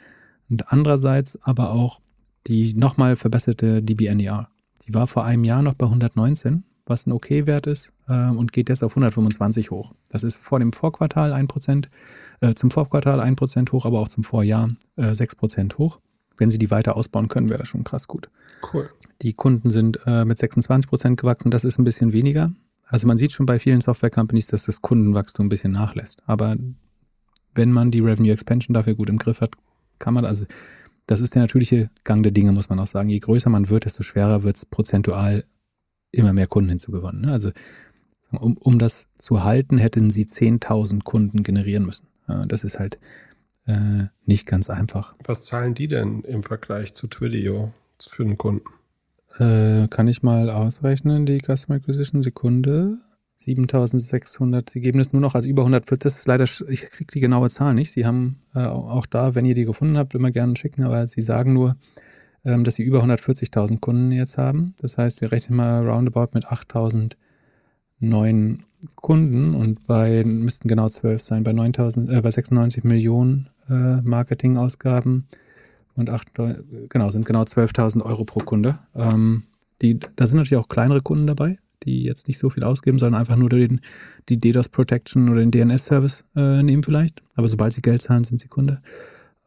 [0.50, 2.00] und andererseits aber auch
[2.48, 4.50] die nochmal verbesserte DBNER.
[4.88, 8.52] Die war vor einem Jahr noch bei 119, was ein okay Wert ist äh, und
[8.52, 9.94] geht jetzt auf 125 hoch.
[10.10, 11.88] Das ist vor dem Vorquartal 1%,
[12.42, 16.00] äh, zum Vorquartal 1% hoch, aber auch zum Vorjahr äh, 6% hoch.
[16.38, 18.30] Wenn sie die weiter ausbauen können, wäre das schon krass gut.
[18.72, 18.90] Cool.
[19.22, 21.50] Die Kunden sind äh, mit 26 Prozent gewachsen.
[21.50, 22.52] Das ist ein bisschen weniger.
[22.86, 26.22] Also man sieht schon bei vielen Software-Companies, dass das Kundenwachstum ein bisschen nachlässt.
[26.26, 26.56] Aber
[27.56, 29.56] wenn man die Revenue Expansion dafür gut im Griff hat,
[30.00, 30.46] kann man, also
[31.08, 33.10] das ist der natürliche Gang der Dinge, muss man auch sagen.
[33.10, 35.44] Je größer man wird, desto schwerer wird es prozentual
[36.12, 37.22] immer mehr Kunden hinzugewonnen.
[37.22, 37.32] Ne?
[37.32, 37.52] Also
[38.32, 42.08] um, um das zu halten, hätten sie 10.000 Kunden generieren müssen.
[42.48, 43.00] Das ist halt
[43.68, 45.16] äh, nicht ganz einfach.
[45.26, 48.66] Was zahlen die denn im Vergleich zu Twilio für einen Kunden?
[49.38, 52.98] Äh, kann ich mal ausrechnen, die Customer Acquisition Sekunde.
[53.40, 56.00] 7600, sie geben es nur noch als über 140.
[56.00, 57.92] Das ist leider, ich kriege die genaue Zahl nicht.
[57.92, 61.22] Sie haben äh, auch da, wenn ihr die gefunden habt, immer gerne schicken, aber sie
[61.22, 61.78] sagen nur,
[62.46, 64.74] ähm, dass sie über 140.000 Kunden jetzt haben.
[64.82, 67.14] Das heißt, wir rechnen mal roundabout mit 8.000
[68.00, 68.64] neuen
[68.96, 75.26] Kunden und bei müssten genau 12 sein, bei 9.000, äh, bei 96 Millionen äh, Marketingausgaben
[75.96, 76.32] und 8,
[76.90, 78.78] genau, sind genau 12.000 Euro pro Kunde.
[78.96, 79.44] Ähm,
[79.82, 83.20] die, da sind natürlich auch kleinere Kunden dabei, die jetzt nicht so viel ausgeben, sondern
[83.20, 83.82] einfach nur den,
[84.30, 87.24] die DDoS Protection oder den DNS-Service äh, nehmen vielleicht.
[87.36, 88.82] Aber sobald sie Geld zahlen, sind sie Kunde.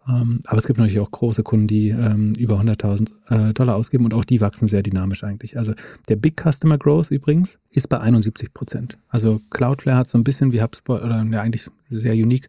[0.08, 4.04] Ähm, aber es gibt natürlich auch große Kunden, die ähm, über 100.000 äh, Dollar ausgeben
[4.04, 5.58] und auch die wachsen sehr dynamisch eigentlich.
[5.58, 5.74] Also
[6.08, 8.98] der Big Customer Growth übrigens ist bei 71 Prozent.
[9.08, 12.48] Also Cloudflare hat so ein bisschen wie HubSpot oder ja eigentlich sehr unique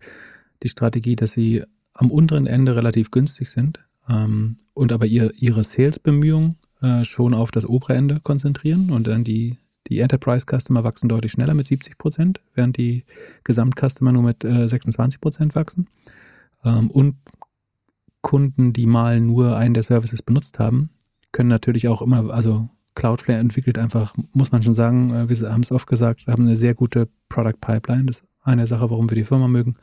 [0.64, 1.64] die Strategie, dass sie
[1.94, 7.52] am unteren Ende relativ günstig sind ähm, und aber ihr, ihre Sales-Bemühungen äh, schon auf
[7.52, 9.58] das obere Ende konzentrieren und dann die
[9.88, 13.04] die Enterprise-Customer wachsen deutlich schneller mit 70 Prozent, während die
[13.44, 15.88] Gesamt-Customer nur mit äh, 26 Prozent wachsen.
[16.64, 17.16] Ähm, und
[18.22, 20.90] Kunden, die mal nur einen der Services benutzt haben,
[21.32, 25.62] können natürlich auch immer, also Cloudflare entwickelt einfach, muss man schon sagen, äh, wir haben
[25.62, 28.06] es oft gesagt, haben eine sehr gute Product Pipeline.
[28.06, 29.76] Das ist eine Sache, warum wir die Firma mögen.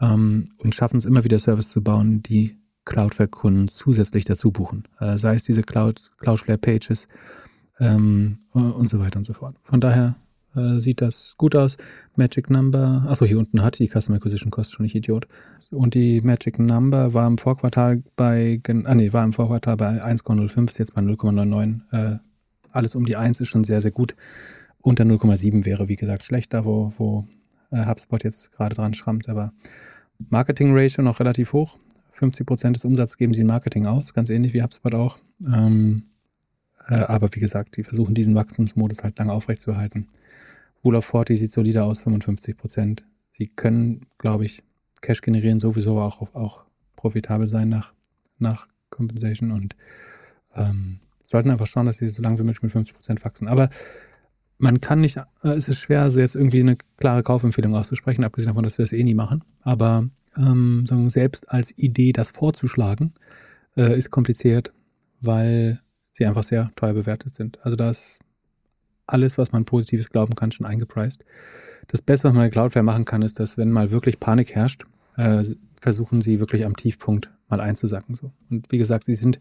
[0.00, 4.88] Ähm, und schaffen es immer wieder Services zu bauen, die Cloudflare-Kunden zusätzlich dazu buchen.
[4.98, 7.08] Äh, sei es diese Cloud, Cloudflare Pages
[7.78, 9.56] ähm, und so weiter und so fort.
[9.62, 10.16] Von daher
[10.56, 11.76] äh, sieht das gut aus.
[12.16, 15.26] Magic Number, achso, hier unten hat die Customer Acquisition Cost schon nicht Idiot.
[15.70, 20.68] Und die Magic Number war im Vorquartal bei, ah nee, war im Vorquartal bei 1,05,
[20.68, 21.80] ist jetzt bei 0,99.
[21.92, 22.18] Äh,
[22.70, 24.16] alles um die 1 ist schon sehr, sehr gut.
[24.80, 27.26] Unter 0,7 wäre, wie gesagt, schlechter, wo, wo
[27.70, 29.28] äh, HubSpot jetzt gerade dran schrammt.
[29.28, 29.52] Aber
[30.18, 31.78] Marketing Ratio noch relativ hoch.
[32.10, 35.18] 50 Prozent des Umsatzes geben sie in Marketing aus, ganz ähnlich wie HubSpot auch.
[35.44, 36.04] Ähm,
[36.88, 40.08] äh, aber wie gesagt, die versuchen diesen Wachstumsmodus halt lange aufrechtzuerhalten.
[40.84, 43.04] Rule of 40 sieht solider aus, 55 Prozent.
[43.30, 44.62] Sie können, glaube ich,
[45.00, 46.64] Cash generieren, sowieso auch, auch
[46.96, 47.92] profitabel sein nach,
[48.38, 49.76] nach Compensation und
[50.54, 53.48] ähm, sollten einfach schauen, dass sie so lange wie möglich mit 50 Prozent wachsen.
[53.48, 53.70] Aber
[54.58, 58.50] man kann nicht, äh, es ist schwer, also jetzt irgendwie eine klare Kaufempfehlung auszusprechen, abgesehen
[58.50, 59.44] davon, dass wir es eh nie machen.
[59.62, 63.14] Aber ähm, selbst als Idee das vorzuschlagen,
[63.76, 64.72] äh, ist kompliziert,
[65.20, 65.80] weil
[66.12, 67.64] sie einfach sehr teuer bewertet sind.
[67.64, 68.20] Also da ist
[69.06, 71.24] alles, was man Positives glauben kann, schon eingepreist.
[71.88, 74.84] Das Beste, was man mit Cloudflare machen kann, ist, dass wenn mal wirklich Panik herrscht,
[75.16, 75.44] äh,
[75.80, 78.14] versuchen sie wirklich am Tiefpunkt mal einzusacken.
[78.14, 78.32] So.
[78.50, 79.38] Und wie gesagt, sie sind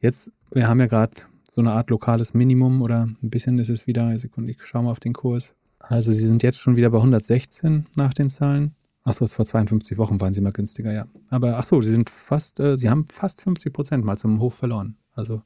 [0.00, 1.12] jetzt, wir haben ja gerade
[1.48, 4.90] so eine Art lokales Minimum oder ein bisschen ist es wieder, Sekunde, ich schaue mal
[4.90, 5.54] auf den Kurs.
[5.78, 8.74] Also sie sind jetzt schon wieder bei 116 nach den Zahlen.
[9.04, 11.06] Achso, vor 52 Wochen waren sie mal günstiger, ja.
[11.28, 14.96] Aber achso, sie sind fast, äh, sie haben fast 50 Prozent mal zum Hoch verloren.
[15.12, 15.42] Also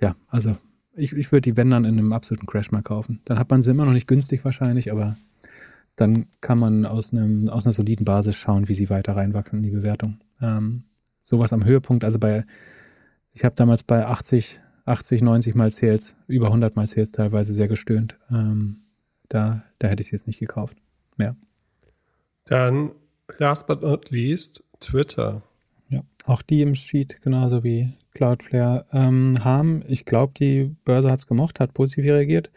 [0.00, 0.56] ja, also
[0.98, 3.20] ich, ich würde die, wenn dann, in einem absoluten Crash mal kaufen.
[3.24, 5.16] Dann hat man sie immer noch nicht günstig wahrscheinlich, aber
[5.96, 9.62] dann kann man aus, einem, aus einer soliden Basis schauen, wie sie weiter reinwachsen in
[9.62, 10.18] die Bewertung.
[10.40, 10.84] Ähm,
[11.22, 12.44] sowas am Höhepunkt, also bei,
[13.32, 17.68] ich habe damals bei 80, 80, 90 mal Sales, über 100 mal Sales teilweise sehr
[17.68, 18.18] gestöhnt.
[18.30, 18.82] Ähm,
[19.28, 20.76] da, da hätte ich es jetzt nicht gekauft.
[21.16, 21.36] Mehr.
[22.44, 22.92] Dann,
[23.38, 25.42] last but not least, Twitter.
[26.28, 29.82] Auch die im Sheet, genauso wie Cloudflare ähm, haben.
[29.88, 32.50] Ich glaube, die Börse hat es gemocht, hat positiv reagiert.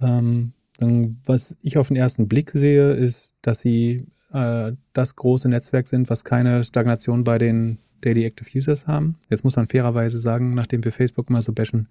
[0.00, 5.48] Ähm, dann, was ich auf den ersten Blick sehe, ist, dass sie äh, das große
[5.48, 9.18] Netzwerk sind, was keine Stagnation bei den Daily Active Users haben.
[9.28, 11.88] Jetzt muss man fairerweise sagen, nachdem wir Facebook mal so bashen,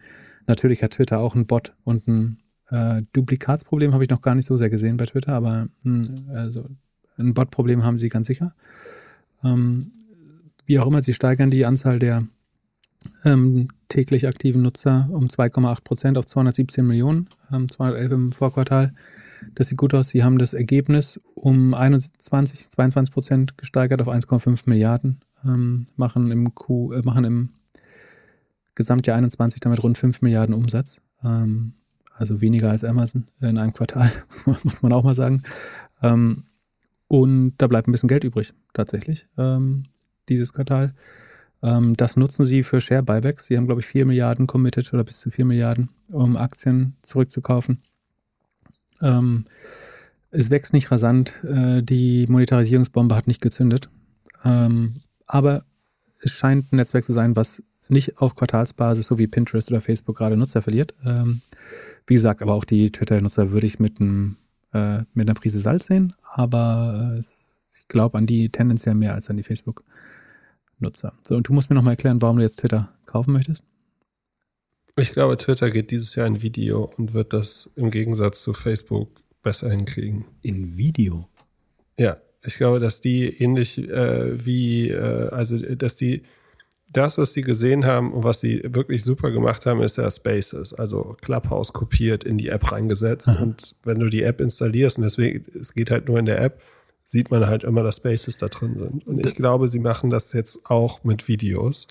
[0.48, 2.38] natürlich hat Twitter auch einen Bot und ein
[2.70, 6.70] äh, Duplikatsproblem habe ich noch gar nicht so sehr gesehen bei Twitter, aber ein, also
[7.18, 8.56] ein Bot-Problem haben sie ganz sicher.
[9.44, 9.92] Ähm,
[10.72, 12.24] wie auch immer, sie steigern die Anzahl der
[13.26, 18.94] ähm, täglich aktiven Nutzer um 2,8 Prozent auf 217 Millionen, ähm, 211 im Vorquartal.
[19.54, 20.08] Das sieht gut aus.
[20.08, 26.56] Sie haben das Ergebnis um 21, 22 Prozent gesteigert auf 1,5 Milliarden, ähm, machen im
[26.56, 27.50] Q, äh, machen im
[28.74, 31.02] Gesamtjahr 21 damit rund 5 Milliarden Umsatz.
[31.22, 31.74] Ähm,
[32.16, 34.10] also weniger als Amazon in einem Quartal,
[34.64, 35.44] muss man auch mal sagen.
[36.02, 36.44] Ähm,
[37.10, 39.84] und da bleibt ein bisschen Geld übrig, tatsächlich, ähm,
[40.34, 40.94] dieses Quartal.
[41.64, 43.48] Ähm, das nutzen sie für Share Buybacks.
[43.48, 47.82] Sie haben, glaube ich, 4 Milliarden committed oder bis zu 4 Milliarden, um Aktien zurückzukaufen.
[49.02, 49.46] Ähm,
[50.32, 51.44] es wächst nicht rasant.
[51.44, 53.90] Äh, die Monetarisierungsbombe hat nicht gezündet.
[54.44, 55.66] Ähm, aber
[56.20, 60.18] es scheint ein Netzwerk zu sein, was nicht auf Quartalsbasis, so wie Pinterest oder Facebook
[60.18, 60.94] gerade Nutzer verliert.
[61.06, 61.42] Ähm,
[62.08, 64.38] wie gesagt, aber auch die Twitter-Nutzer würde ich mit, einem,
[64.74, 69.30] äh, mit einer Prise Salz sehen, aber äh, ich glaube an die tendenziell mehr als
[69.30, 69.84] an die Facebook.
[70.82, 71.14] Nutzer.
[71.28, 73.64] So, und du musst mir nochmal erklären, warum du jetzt Twitter kaufen möchtest?
[74.98, 79.10] Ich glaube, Twitter geht dieses Jahr in Video und wird das im Gegensatz zu Facebook
[79.42, 80.26] besser hinkriegen.
[80.42, 81.28] In Video?
[81.98, 86.24] Ja, ich glaube, dass die ähnlich äh, wie, äh, also dass die
[86.94, 90.74] das, was sie gesehen haben und was sie wirklich super gemacht haben, ist ja Spaces,
[90.74, 93.30] also Clubhouse kopiert, in die App reingesetzt.
[93.30, 93.42] Aha.
[93.42, 96.62] Und wenn du die App installierst, und deswegen, es geht halt nur in der App,
[97.12, 99.06] sieht man halt immer, dass Spaces da drin sind.
[99.06, 101.88] Und ich glaube, sie machen das jetzt auch mit Videos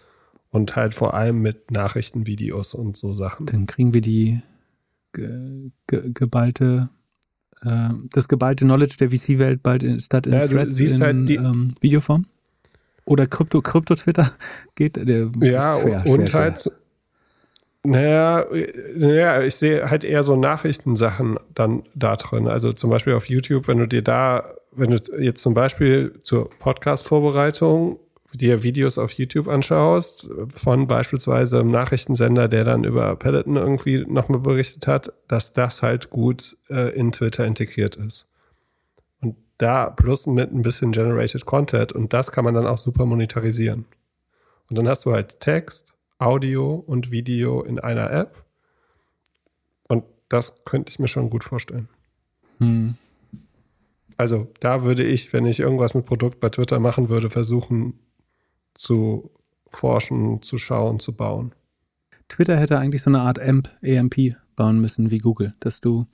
[0.50, 3.44] und halt vor allem mit Nachrichtenvideos und so Sachen.
[3.44, 4.40] Dann kriegen wir die
[5.12, 6.88] ge, ge, geballte,
[7.62, 11.34] äh, das geballte Knowledge der VC-Welt bald in, statt in Ja, Threads in halt die-
[11.36, 12.24] ähm, Videoform.
[13.04, 14.30] Oder Krypto, Krypto-Twitter
[14.74, 14.96] geht.
[14.96, 16.70] Der, Ja, schwer, und schwer, halt, so-
[17.82, 22.48] naja, äh, naja, ich sehe halt eher so Nachrichtensachen dann da drin.
[22.48, 26.50] Also zum Beispiel auf YouTube, wenn du dir da, wenn du jetzt zum Beispiel zur
[26.50, 27.98] Podcast-Vorbereitung
[28.32, 34.40] dir Videos auf YouTube anschaust, von beispielsweise einem Nachrichtensender, der dann über Peloton irgendwie nochmal
[34.40, 38.28] berichtet hat, dass das halt gut äh, in Twitter integriert ist.
[39.20, 43.04] Und da plus mit ein bisschen Generated Content und das kann man dann auch super
[43.04, 43.86] monetarisieren.
[44.68, 48.44] Und dann hast du halt Text, Audio und Video in einer App.
[49.88, 51.88] Und das könnte ich mir schon gut vorstellen.
[52.58, 52.96] Hm.
[54.20, 57.94] Also da würde ich, wenn ich irgendwas mit Produkt bei Twitter machen würde, versuchen
[58.74, 59.30] zu
[59.70, 61.54] forschen, zu schauen, zu bauen.
[62.28, 66.06] Twitter hätte eigentlich so eine Art AMP, AMP bauen müssen wie Google, dass du,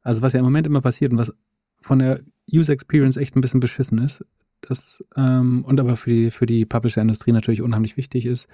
[0.00, 1.34] also was ja im Moment immer passiert und was
[1.82, 4.24] von der User Experience echt ein bisschen beschissen ist,
[4.62, 8.48] das, ähm, und aber für die, für die Publisher-Industrie natürlich unheimlich wichtig ist,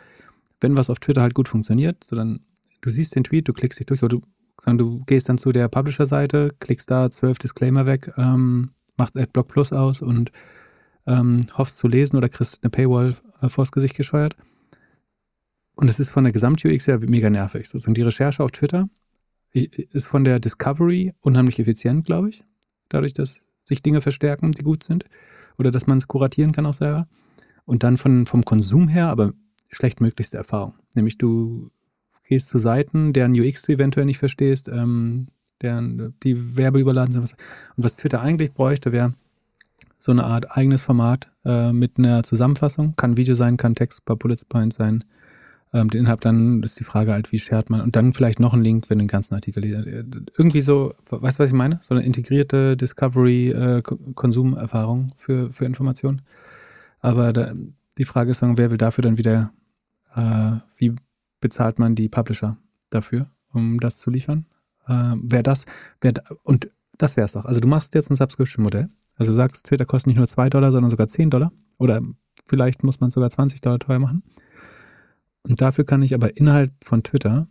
[0.61, 2.41] wenn was auf Twitter halt gut funktioniert, so dann,
[2.81, 4.23] du siehst den Tweet, du klickst dich durch, oder du,
[4.61, 9.49] sagen, du gehst dann zu der Publisher-Seite, klickst da zwölf Disclaimer weg, ähm, machst AdBlock
[9.49, 10.33] Plus aus und
[11.07, 14.37] ähm, hoffst zu lesen oder kriegst eine Paywall äh, vors Gesicht gescheuert.
[15.75, 17.69] Und es ist von der Gesamt-UX ja mega nervig.
[17.69, 18.89] Sozusagen die Recherche auf Twitter
[19.53, 22.45] ist von der Discovery unheimlich effizient, glaube ich.
[22.89, 25.05] Dadurch, dass sich Dinge verstärken, die gut sind.
[25.59, 27.09] Oder dass man es kuratieren kann auch selber.
[27.65, 29.33] Und dann von, vom Konsum her, aber
[29.71, 30.75] schlechtmöglichste Erfahrung.
[30.95, 31.71] Nämlich du
[32.29, 35.29] gehst zu Seiten, deren UX du eventuell nicht verstehst, ähm,
[35.63, 37.23] deren die Werbe überladen sind.
[37.23, 39.15] Und was Twitter eigentlich bräuchte, wäre
[39.99, 42.95] so eine Art eigenes Format äh, mit einer Zusammenfassung.
[42.97, 45.03] Kann Video sein, kann Text, paar Bullet Points sein.
[45.73, 47.81] Ähm, den Inhalt dann ist die Frage halt, wie shared man.
[47.83, 49.87] Und dann vielleicht noch ein Link, wenn du den ganzen Artikel liest.
[50.37, 51.79] Irgendwie so, weißt du, was ich meine?
[51.83, 56.23] So eine integrierte Discovery-Konsumerfahrung für, für Informationen.
[57.01, 57.53] Aber da,
[57.99, 59.53] die Frage ist dann, wer will dafür dann wieder,
[60.15, 60.95] äh, wie
[61.41, 62.57] bezahlt man die Publisher
[62.91, 64.47] dafür, um das zu liefern?
[64.87, 65.67] Äh, wer das,
[66.01, 66.13] wer,
[66.43, 67.45] und das wäre es doch.
[67.45, 68.89] Also du machst jetzt ein Subscription-Modell.
[69.17, 71.53] Also du sagst, Twitter kostet nicht nur 2 Dollar, sondern sogar 10 Dollar.
[71.79, 72.01] Oder
[72.47, 74.23] vielleicht muss man es sogar 20 Dollar teuer machen.
[75.43, 77.49] Und dafür kann ich aber innerhalb von Twitter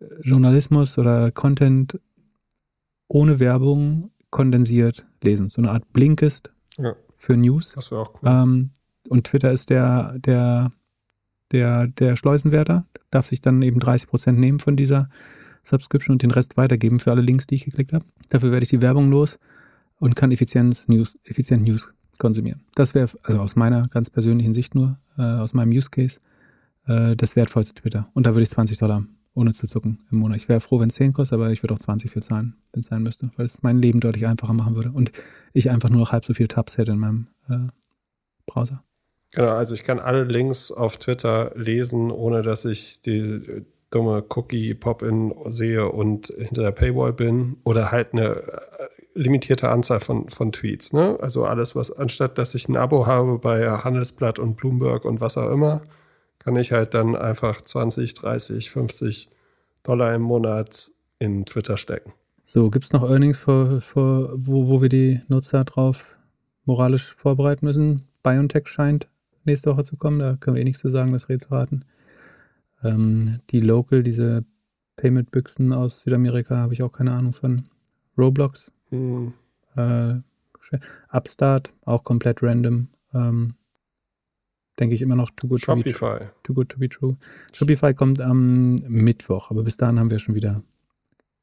[0.00, 2.00] äh, Journalismus oder Content
[3.08, 5.48] ohne Werbung kondensiert lesen.
[5.48, 6.94] So eine Art Blinkist Ja.
[7.16, 7.72] für News.
[7.74, 8.20] Das wäre auch cool.
[8.28, 8.70] Ähm,
[9.08, 10.70] und Twitter ist der, der,
[11.52, 15.08] der, der Schleusenwärter, darf sich dann eben 30 Prozent nehmen von dieser
[15.62, 18.04] Subscription und den Rest weitergeben für alle Links, die ich geklickt habe.
[18.28, 19.38] Dafür werde ich die Werbung los
[19.98, 22.62] und kann Effizienz News, effizient News konsumieren.
[22.74, 26.20] Das wäre, also aus meiner ganz persönlichen Sicht nur, äh, aus meinem Use Case,
[26.86, 28.08] äh, das wertvollste Twitter.
[28.14, 29.04] Und da würde ich 20 Dollar
[29.34, 30.38] ohne zu zucken im Monat.
[30.38, 32.80] Ich wäre froh, wenn es 10 kostet, aber ich würde auch 20 für zahlen, wenn
[32.80, 35.12] es sein müsste, weil es mein Leben deutlich einfacher machen würde und
[35.52, 37.68] ich einfach nur noch halb so viel Tabs hätte in meinem äh,
[38.46, 38.82] Browser.
[39.32, 45.34] Genau, also ich kann alle Links auf Twitter lesen, ohne dass ich die dumme Cookie-Pop-In
[45.46, 47.56] sehe und hinter der Paywall bin.
[47.64, 48.60] Oder halt eine äh,
[49.14, 50.92] limitierte Anzahl von, von Tweets.
[50.92, 51.18] Ne?
[51.20, 55.36] Also alles, was anstatt dass ich ein Abo habe bei Handelsblatt und Bloomberg und was
[55.36, 55.82] auch immer,
[56.38, 59.28] kann ich halt dann einfach 20, 30, 50
[59.82, 62.12] Dollar im Monat in Twitter stecken.
[62.42, 66.04] So, gibt es noch Earnings, vor, vor, wo, wo wir die Nutzer drauf
[66.64, 68.08] moralisch vorbereiten müssen?
[68.22, 69.08] BioNTech scheint
[69.44, 71.84] nächste Woche zu kommen, da können wir eh nichts zu sagen, das Rätsel raten.
[72.82, 74.44] Ähm, die Local, diese
[74.96, 77.62] Payment-Büchsen aus Südamerika, habe ich auch keine Ahnung von.
[78.18, 79.32] Roblox, Hm.
[79.76, 80.14] äh,
[81.10, 82.88] Upstart, auch komplett random.
[83.14, 83.54] Ähm,
[84.78, 85.92] denke ich immer noch too good to be true.
[85.92, 86.28] Shopify.
[86.42, 87.16] Too good to be true.
[87.52, 90.62] Shopify kommt am Mittwoch, aber bis dahin haben wir schon wieder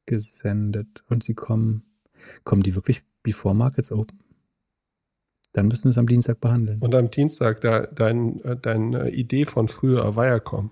[0.06, 1.02] gesendet.
[1.08, 1.82] Und sie kommen,
[2.44, 4.18] kommen die wirklich before Markets Open?
[5.52, 6.80] Dann müssen wir es am Dienstag behandeln.
[6.80, 10.70] Und am Dienstag da, dein, äh, deine Idee von früher, Viacom.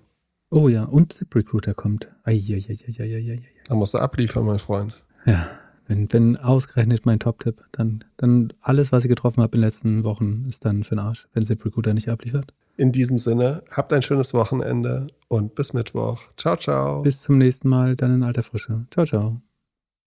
[0.51, 2.13] Oh ja, und ZipRecruiter kommt.
[2.25, 3.41] Eieieiei.
[3.67, 4.95] Da musst du abliefern, mein Freund.
[5.25, 5.49] Ja,
[5.89, 10.05] wenn, wenn ausgerechnet mein Top-Tipp, dann, dann alles, was ich getroffen habe in den letzten
[10.05, 12.53] Wochen, ist dann für den Arsch, wenn ZipRecruiter nicht abliefert.
[12.77, 16.21] In diesem Sinne, habt ein schönes Wochenende und bis Mittwoch.
[16.37, 17.03] Ciao, ciao.
[17.03, 18.87] Bis zum nächsten Mal, dann in alter Frische.
[18.91, 19.41] Ciao, ciao.